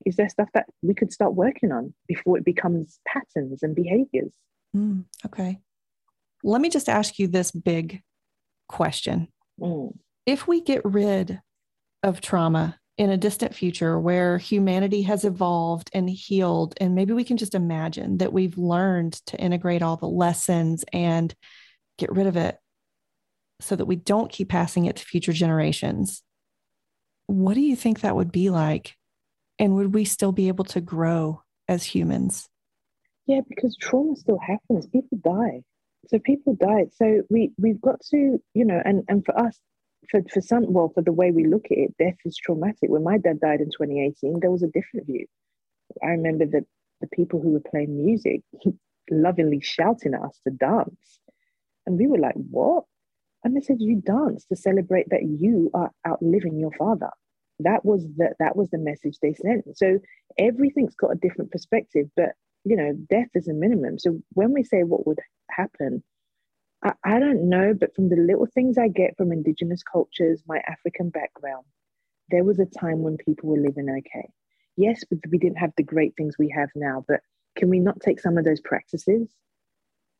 is 0.04 0.16
there 0.16 0.28
stuff 0.28 0.48
that 0.54 0.66
we 0.82 0.94
could 0.94 1.12
start 1.12 1.34
working 1.34 1.72
on 1.72 1.94
before 2.06 2.38
it 2.38 2.44
becomes 2.44 3.00
patterns 3.06 3.62
and 3.62 3.74
behaviors? 3.74 4.32
Mm, 4.76 5.04
okay. 5.26 5.60
Let 6.42 6.60
me 6.60 6.68
just 6.68 6.88
ask 6.88 7.18
you 7.18 7.28
this 7.28 7.50
big 7.50 8.02
question. 8.68 9.28
Mm. 9.60 9.96
If 10.26 10.46
we 10.46 10.60
get 10.60 10.84
rid 10.84 11.40
of 12.02 12.20
trauma 12.20 12.78
in 12.96 13.10
a 13.10 13.16
distant 13.16 13.54
future 13.54 13.98
where 13.98 14.38
humanity 14.38 15.02
has 15.02 15.24
evolved 15.24 15.90
and 15.92 16.08
healed, 16.08 16.74
and 16.80 16.94
maybe 16.94 17.12
we 17.12 17.24
can 17.24 17.36
just 17.36 17.54
imagine 17.54 18.18
that 18.18 18.32
we've 18.32 18.58
learned 18.58 19.14
to 19.26 19.36
integrate 19.38 19.82
all 19.82 19.96
the 19.96 20.06
lessons 20.06 20.84
and 20.92 21.34
get 21.98 22.12
rid 22.12 22.26
of 22.26 22.36
it 22.36 22.58
so 23.60 23.74
that 23.76 23.86
we 23.86 23.96
don't 23.96 24.30
keep 24.30 24.48
passing 24.48 24.84
it 24.84 24.96
to 24.96 25.04
future 25.04 25.32
generations. 25.32 26.22
What 27.26 27.54
do 27.54 27.60
you 27.60 27.76
think 27.76 28.00
that 28.00 28.16
would 28.16 28.30
be 28.30 28.50
like? 28.50 28.94
And 29.58 29.74
would 29.74 29.94
we 29.94 30.04
still 30.04 30.32
be 30.32 30.48
able 30.48 30.64
to 30.66 30.80
grow 30.80 31.42
as 31.68 31.84
humans? 31.84 32.48
Yeah, 33.26 33.40
because 33.48 33.76
trauma 33.76 34.16
still 34.16 34.38
happens. 34.38 34.86
People 34.86 35.18
die. 35.24 35.62
So 36.08 36.18
people 36.18 36.54
die. 36.54 36.86
So 36.94 37.22
we 37.30 37.52
we've 37.58 37.80
got 37.80 38.00
to, 38.10 38.38
you 38.52 38.64
know, 38.64 38.80
and 38.84 39.04
and 39.08 39.24
for 39.24 39.38
us, 39.38 39.58
for 40.10 40.20
for 40.30 40.40
some, 40.40 40.72
well, 40.72 40.90
for 40.94 41.02
the 41.02 41.12
way 41.12 41.30
we 41.30 41.46
look 41.46 41.66
at 41.70 41.78
it, 41.78 41.96
death 41.98 42.18
is 42.24 42.36
traumatic. 42.36 42.90
When 42.90 43.04
my 43.04 43.16
dad 43.18 43.40
died 43.40 43.60
in 43.60 43.70
2018, 43.70 44.40
there 44.40 44.50
was 44.50 44.62
a 44.62 44.68
different 44.68 45.06
view. 45.06 45.26
I 46.02 46.08
remember 46.08 46.46
that 46.46 46.64
the 47.00 47.06
people 47.08 47.40
who 47.40 47.50
were 47.50 47.70
playing 47.70 48.04
music 48.04 48.42
lovingly 49.10 49.60
shouting 49.60 50.14
at 50.14 50.22
us 50.22 50.40
to 50.44 50.50
dance. 50.50 51.20
And 51.86 51.98
we 51.98 52.06
were 52.06 52.18
like, 52.18 52.34
what? 52.34 52.84
And 53.42 53.54
they 53.54 53.60
said, 53.60 53.76
you 53.80 54.00
dance 54.00 54.46
to 54.46 54.56
celebrate 54.56 55.10
that 55.10 55.22
you 55.22 55.70
are 55.74 55.90
outliving 56.06 56.58
your 56.58 56.72
father. 56.72 57.10
That 57.60 57.84
was 57.84 58.06
the, 58.16 58.34
that 58.38 58.56
was 58.56 58.70
the 58.70 58.78
message 58.78 59.18
they 59.20 59.34
sent. 59.34 59.76
So 59.76 59.98
everything's 60.38 60.94
got 60.94 61.12
a 61.12 61.16
different 61.16 61.52
perspective, 61.52 62.08
but 62.16 62.30
you 62.64 62.76
know, 62.76 62.92
death 63.10 63.28
is 63.34 63.48
a 63.48 63.54
minimum. 63.54 63.98
So 63.98 64.20
when 64.32 64.52
we 64.52 64.62
say 64.62 64.82
what 64.82 65.06
would 65.06 65.20
happen, 65.50 66.02
I, 66.82 66.92
I 67.04 67.20
don't 67.20 67.48
know, 67.48 67.74
but 67.78 67.94
from 67.94 68.08
the 68.08 68.16
little 68.16 68.46
things 68.46 68.78
I 68.78 68.88
get 68.88 69.16
from 69.16 69.32
indigenous 69.32 69.82
cultures, 69.82 70.42
my 70.46 70.62
African 70.66 71.10
background, 71.10 71.64
there 72.30 72.44
was 72.44 72.58
a 72.58 72.66
time 72.66 73.02
when 73.02 73.18
people 73.18 73.50
were 73.50 73.60
living 73.60 73.88
okay. 73.90 74.28
Yes, 74.76 75.04
but 75.08 75.18
we 75.30 75.38
didn't 75.38 75.58
have 75.58 75.72
the 75.76 75.82
great 75.82 76.14
things 76.16 76.36
we 76.38 76.52
have 76.56 76.70
now, 76.74 77.04
but 77.06 77.20
can 77.56 77.68
we 77.68 77.78
not 77.78 78.00
take 78.00 78.18
some 78.18 78.38
of 78.38 78.44
those 78.44 78.60
practices 78.60 79.28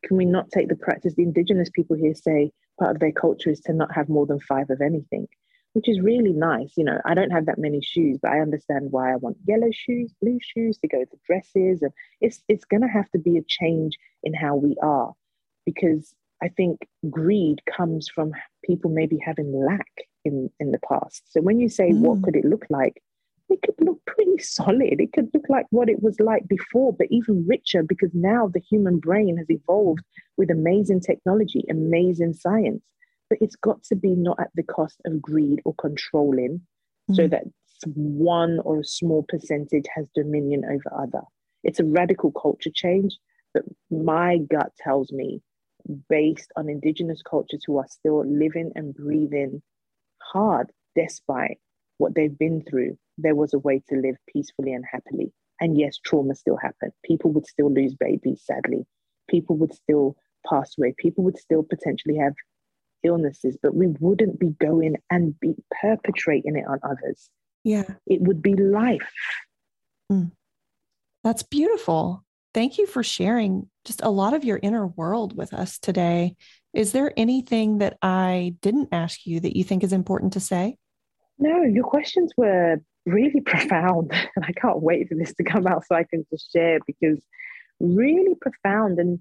can 0.04 0.16
we 0.16 0.24
not 0.24 0.50
take 0.50 0.68
the 0.68 0.76
practice? 0.76 1.14
The 1.14 1.22
indigenous 1.22 1.70
people 1.70 1.96
here 1.96 2.14
say 2.14 2.52
part 2.78 2.94
of 2.94 3.00
their 3.00 3.12
culture 3.12 3.50
is 3.50 3.60
to 3.60 3.72
not 3.72 3.94
have 3.94 4.08
more 4.08 4.26
than 4.26 4.40
five 4.40 4.70
of 4.70 4.80
anything, 4.80 5.26
which 5.74 5.88
is 5.88 6.00
really 6.00 6.32
nice. 6.32 6.72
You 6.76 6.84
know, 6.84 6.98
I 7.04 7.14
don't 7.14 7.30
have 7.30 7.46
that 7.46 7.58
many 7.58 7.80
shoes, 7.82 8.18
but 8.20 8.32
I 8.32 8.40
understand 8.40 8.90
why 8.90 9.12
I 9.12 9.16
want 9.16 9.36
yellow 9.46 9.70
shoes, 9.72 10.12
blue 10.22 10.38
shoes 10.40 10.78
to 10.78 10.88
go 10.88 11.00
with 11.00 11.10
the 11.10 11.18
dresses. 11.26 11.82
And 11.82 11.92
it's 12.20 12.42
it's 12.48 12.64
gonna 12.64 12.90
have 12.90 13.10
to 13.10 13.18
be 13.18 13.36
a 13.36 13.44
change 13.46 13.98
in 14.22 14.34
how 14.34 14.56
we 14.56 14.76
are. 14.82 15.12
Because 15.66 16.14
I 16.42 16.48
think 16.48 16.86
greed 17.10 17.62
comes 17.64 18.08
from 18.08 18.32
people 18.64 18.90
maybe 18.90 19.18
having 19.24 19.52
lack 19.52 19.90
in, 20.24 20.50
in 20.60 20.72
the 20.72 20.80
past. 20.88 21.22
So 21.32 21.40
when 21.40 21.58
you 21.58 21.68
say 21.68 21.90
mm. 21.90 22.00
what 22.00 22.22
could 22.22 22.36
it 22.36 22.44
look 22.44 22.66
like, 22.70 23.02
it 23.48 23.60
could 23.62 23.84
look 23.84 24.00
pretty 24.06 24.38
solid. 24.38 25.00
It 25.00 25.12
could 25.12 25.30
look 25.34 25.44
like 25.48 25.66
what 25.70 25.88
it 25.88 26.02
was 26.02 26.20
like 26.20 26.46
before, 26.48 26.92
but 26.92 27.08
even 27.10 27.46
richer 27.46 27.82
because 27.82 28.10
now 28.14 28.48
the 28.48 28.60
human 28.60 28.98
brain 28.98 29.36
has 29.38 29.50
evolved 29.50 30.04
with 30.36 30.50
amazing 30.50 31.00
technology, 31.00 31.64
amazing 31.70 32.34
science. 32.34 32.82
But 33.28 33.38
it's 33.40 33.56
got 33.56 33.82
to 33.84 33.96
be 33.96 34.14
not 34.14 34.38
at 34.40 34.50
the 34.54 34.62
cost 34.62 35.00
of 35.04 35.20
greed 35.20 35.60
or 35.64 35.74
controlling 35.74 36.60
mm-hmm. 37.10 37.14
so 37.14 37.28
that 37.28 37.44
one 37.94 38.60
or 38.64 38.80
a 38.80 38.84
small 38.84 39.24
percentage 39.28 39.86
has 39.94 40.06
dominion 40.14 40.64
over 40.64 41.02
other. 41.02 41.22
It's 41.62 41.80
a 41.80 41.84
radical 41.84 42.30
culture 42.32 42.70
change, 42.74 43.16
but 43.52 43.64
my 43.90 44.38
gut 44.50 44.72
tells 44.78 45.12
me, 45.12 45.40
based 46.08 46.50
on 46.56 46.68
indigenous 46.68 47.22
cultures 47.22 47.62
who 47.66 47.78
are 47.78 47.86
still 47.88 48.24
living 48.26 48.72
and 48.74 48.94
breathing 48.94 49.62
hard 50.18 50.70
despite 50.94 51.58
what 51.98 52.14
they've 52.14 52.38
been 52.38 52.62
through, 52.68 52.96
there 53.18 53.34
was 53.34 53.54
a 53.54 53.58
way 53.58 53.82
to 53.88 53.96
live 53.96 54.16
peacefully 54.26 54.72
and 54.72 54.84
happily. 54.90 55.32
And 55.60 55.78
yes, 55.78 55.98
trauma 56.04 56.34
still 56.34 56.56
happened. 56.56 56.92
People 57.04 57.32
would 57.32 57.46
still 57.46 57.72
lose 57.72 57.94
babies, 57.94 58.42
sadly. 58.44 58.86
People 59.28 59.56
would 59.58 59.72
still 59.72 60.16
pass 60.48 60.76
away. 60.76 60.94
People 60.98 61.24
would 61.24 61.38
still 61.38 61.62
potentially 61.62 62.16
have 62.16 62.34
illnesses, 63.04 63.56
but 63.62 63.74
we 63.74 63.88
wouldn't 64.00 64.38
be 64.38 64.50
going 64.60 64.96
and 65.10 65.38
be 65.38 65.54
perpetrating 65.80 66.56
it 66.56 66.66
on 66.66 66.80
others. 66.82 67.30
Yeah. 67.62 67.84
It 68.06 68.20
would 68.20 68.42
be 68.42 68.54
life. 68.54 69.12
Mm. 70.10 70.32
That's 71.22 71.42
beautiful. 71.42 72.24
Thank 72.52 72.78
you 72.78 72.86
for 72.86 73.02
sharing 73.02 73.68
just 73.84 74.02
a 74.02 74.10
lot 74.10 74.34
of 74.34 74.44
your 74.44 74.60
inner 74.62 74.86
world 74.86 75.36
with 75.36 75.52
us 75.52 75.78
today. 75.78 76.36
Is 76.72 76.92
there 76.92 77.12
anything 77.16 77.78
that 77.78 77.98
I 78.02 78.54
didn't 78.60 78.90
ask 78.92 79.26
you 79.26 79.40
that 79.40 79.56
you 79.56 79.64
think 79.64 79.82
is 79.82 79.92
important 79.92 80.34
to 80.34 80.40
say? 80.40 80.76
No, 81.38 81.62
your 81.62 81.84
questions 81.84 82.32
were 82.36 82.80
really 83.06 83.40
profound. 83.44 84.12
And 84.36 84.44
I 84.44 84.52
can't 84.52 84.82
wait 84.82 85.08
for 85.08 85.14
this 85.14 85.34
to 85.34 85.44
come 85.44 85.66
out 85.66 85.84
so 85.86 85.94
I 85.94 86.04
can 86.04 86.24
just 86.30 86.52
share 86.52 86.78
because 86.86 87.20
really 87.80 88.34
profound. 88.40 88.98
And 88.98 89.20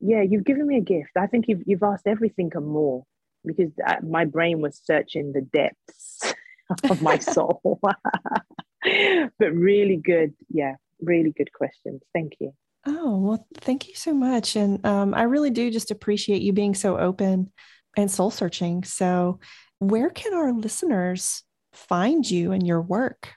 yeah, 0.00 0.22
you've 0.22 0.44
given 0.44 0.66
me 0.66 0.78
a 0.78 0.82
gift. 0.82 1.10
I 1.16 1.26
think 1.26 1.46
you've, 1.48 1.62
you've 1.66 1.82
asked 1.82 2.06
everything 2.06 2.50
and 2.54 2.66
more 2.66 3.04
because 3.44 3.70
uh, 3.86 3.96
my 4.02 4.24
brain 4.24 4.60
was 4.60 4.80
searching 4.84 5.32
the 5.32 5.42
depths 5.42 6.34
of 6.90 7.02
my 7.02 7.18
soul. 7.18 7.80
but 7.82 9.52
really 9.52 9.96
good. 9.96 10.34
Yeah, 10.50 10.76
really 11.00 11.32
good 11.36 11.52
questions. 11.52 12.02
Thank 12.12 12.34
you. 12.40 12.52
Oh, 12.86 13.18
well, 13.18 13.46
thank 13.54 13.88
you 13.88 13.94
so 13.94 14.12
much. 14.12 14.56
And 14.56 14.84
um, 14.84 15.14
I 15.14 15.22
really 15.22 15.50
do 15.50 15.70
just 15.70 15.90
appreciate 15.90 16.42
you 16.42 16.52
being 16.52 16.74
so 16.74 16.98
open 16.98 17.50
and 17.96 18.10
soul 18.10 18.30
searching. 18.30 18.84
So, 18.84 19.40
where 19.78 20.10
can 20.10 20.34
our 20.34 20.52
listeners 20.52 21.42
find 21.72 22.28
you 22.28 22.52
and 22.52 22.66
your 22.66 22.82
work? 22.82 23.32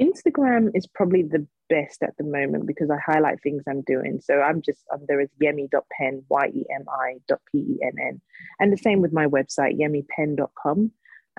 Instagram 0.00 0.70
is 0.74 0.86
probably 0.86 1.22
the 1.22 1.46
best 1.68 2.02
at 2.02 2.16
the 2.16 2.24
moment 2.24 2.66
because 2.66 2.90
I 2.90 2.98
highlight 3.04 3.42
things 3.42 3.62
I'm 3.68 3.82
doing. 3.82 4.20
So 4.22 4.40
I'm 4.40 4.62
just 4.62 4.80
um, 4.92 5.00
there 5.08 5.20
is 5.20 5.30
yemi.penn, 5.42 6.24
Y-E-M-I 6.28 7.14
dot 7.28 7.40
P-E-N-N. 7.50 8.20
And 8.60 8.72
the 8.72 8.78
same 8.78 9.00
with 9.00 9.12
my 9.12 9.26
website, 9.26 9.78
yemipenn.com. 9.78 10.90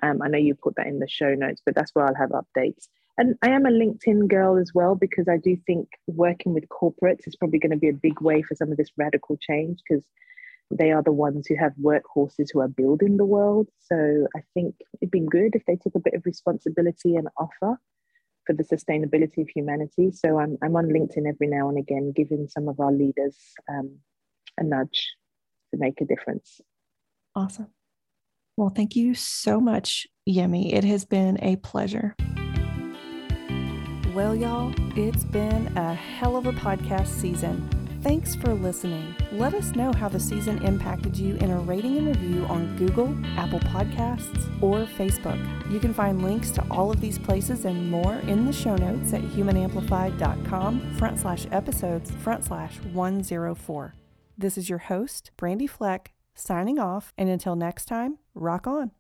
Um, 0.03 0.21
I 0.21 0.27
know 0.27 0.37
you 0.37 0.55
put 0.55 0.75
that 0.75 0.87
in 0.87 0.99
the 0.99 1.07
show 1.07 1.33
notes, 1.33 1.61
but 1.65 1.75
that's 1.75 1.91
where 1.93 2.05
I'll 2.05 2.15
have 2.15 2.31
updates. 2.31 2.87
And 3.17 3.35
I 3.41 3.49
am 3.49 3.65
a 3.65 3.69
LinkedIn 3.69 4.27
girl 4.27 4.57
as 4.57 4.71
well 4.73 4.95
because 4.95 5.29
I 5.29 5.37
do 5.37 5.55
think 5.65 5.87
working 6.07 6.53
with 6.53 6.67
corporates 6.67 7.27
is 7.27 7.35
probably 7.37 7.59
going 7.59 7.71
to 7.71 7.77
be 7.77 7.89
a 7.89 7.93
big 7.93 8.19
way 8.19 8.41
for 8.41 8.55
some 8.55 8.71
of 8.71 8.77
this 8.77 8.91
radical 8.97 9.37
change 9.37 9.79
because 9.87 10.03
they 10.69 10.91
are 10.91 11.03
the 11.03 11.13
ones 11.13 11.47
who 11.47 11.55
have 11.55 11.73
workhorses 11.81 12.47
who 12.51 12.59
are 12.59 12.67
building 12.67 13.15
the 13.15 13.25
world. 13.25 13.69
So 13.79 14.27
I 14.35 14.41
think 14.53 14.75
it'd 15.01 15.11
be 15.11 15.21
good 15.21 15.55
if 15.55 15.63
they 15.65 15.77
took 15.77 15.95
a 15.95 15.99
bit 15.99 16.15
of 16.15 16.25
responsibility 16.25 17.15
and 17.15 17.29
offer 17.37 17.79
for 18.45 18.53
the 18.53 18.63
sustainability 18.63 19.41
of 19.41 19.49
humanity. 19.49 20.11
So 20.11 20.39
I'm, 20.39 20.57
I'm 20.63 20.75
on 20.75 20.85
LinkedIn 20.85 21.27
every 21.27 21.47
now 21.47 21.69
and 21.69 21.77
again, 21.77 22.13
giving 22.15 22.47
some 22.47 22.67
of 22.67 22.79
our 22.79 22.91
leaders 22.91 23.37
um, 23.69 23.97
a 24.57 24.63
nudge 24.63 25.13
to 25.71 25.79
make 25.79 26.01
a 26.01 26.05
difference. 26.05 26.61
Awesome. 27.35 27.67
Well, 28.57 28.69
thank 28.69 28.95
you 28.95 29.13
so 29.13 29.59
much, 29.59 30.07
Yemi. 30.29 30.73
It 30.73 30.85
has 30.85 31.03
been 31.03 31.37
a 31.43 31.57
pleasure. 31.57 32.15
Well, 34.13 34.33
y'all, 34.33 34.73
it's 34.95 35.25
been 35.25 35.77
a 35.77 35.93
hell 35.93 36.37
of 36.37 36.45
a 36.45 36.53
podcast 36.53 37.07
season. 37.07 37.69
Thanks 38.05 38.35
for 38.35 38.53
listening. 38.53 39.15
Let 39.31 39.55
us 39.55 39.71
know 39.71 39.91
how 39.91 40.09
the 40.09 40.19
season 40.19 40.63
impacted 40.63 41.17
you 41.17 41.37
in 41.37 41.49
a 41.49 41.57
rating 41.57 41.97
and 41.97 42.05
review 42.05 42.45
on 42.45 42.77
Google, 42.77 43.17
Apple 43.35 43.59
Podcasts, 43.61 44.45
or 44.61 44.85
Facebook. 44.85 45.41
You 45.71 45.79
can 45.79 45.91
find 45.91 46.21
links 46.21 46.51
to 46.51 46.63
all 46.69 46.91
of 46.91 47.01
these 47.01 47.17
places 47.17 47.65
and 47.65 47.89
more 47.89 48.13
in 48.27 48.45
the 48.45 48.53
show 48.53 48.75
notes 48.75 49.11
at 49.11 49.21
humanamplified.com 49.21 50.93
front 50.97 51.17
slash 51.17 51.47
episodes 51.51 52.11
front 52.11 52.43
slash 52.43 52.77
104. 52.93 53.95
This 54.37 54.55
is 54.55 54.69
your 54.69 54.77
host, 54.77 55.31
Brandy 55.35 55.65
Fleck, 55.65 56.13
signing 56.35 56.77
off. 56.77 57.11
And 57.17 57.27
until 57.27 57.55
next 57.55 57.85
time, 57.85 58.19
rock 58.35 58.67
on. 58.67 58.91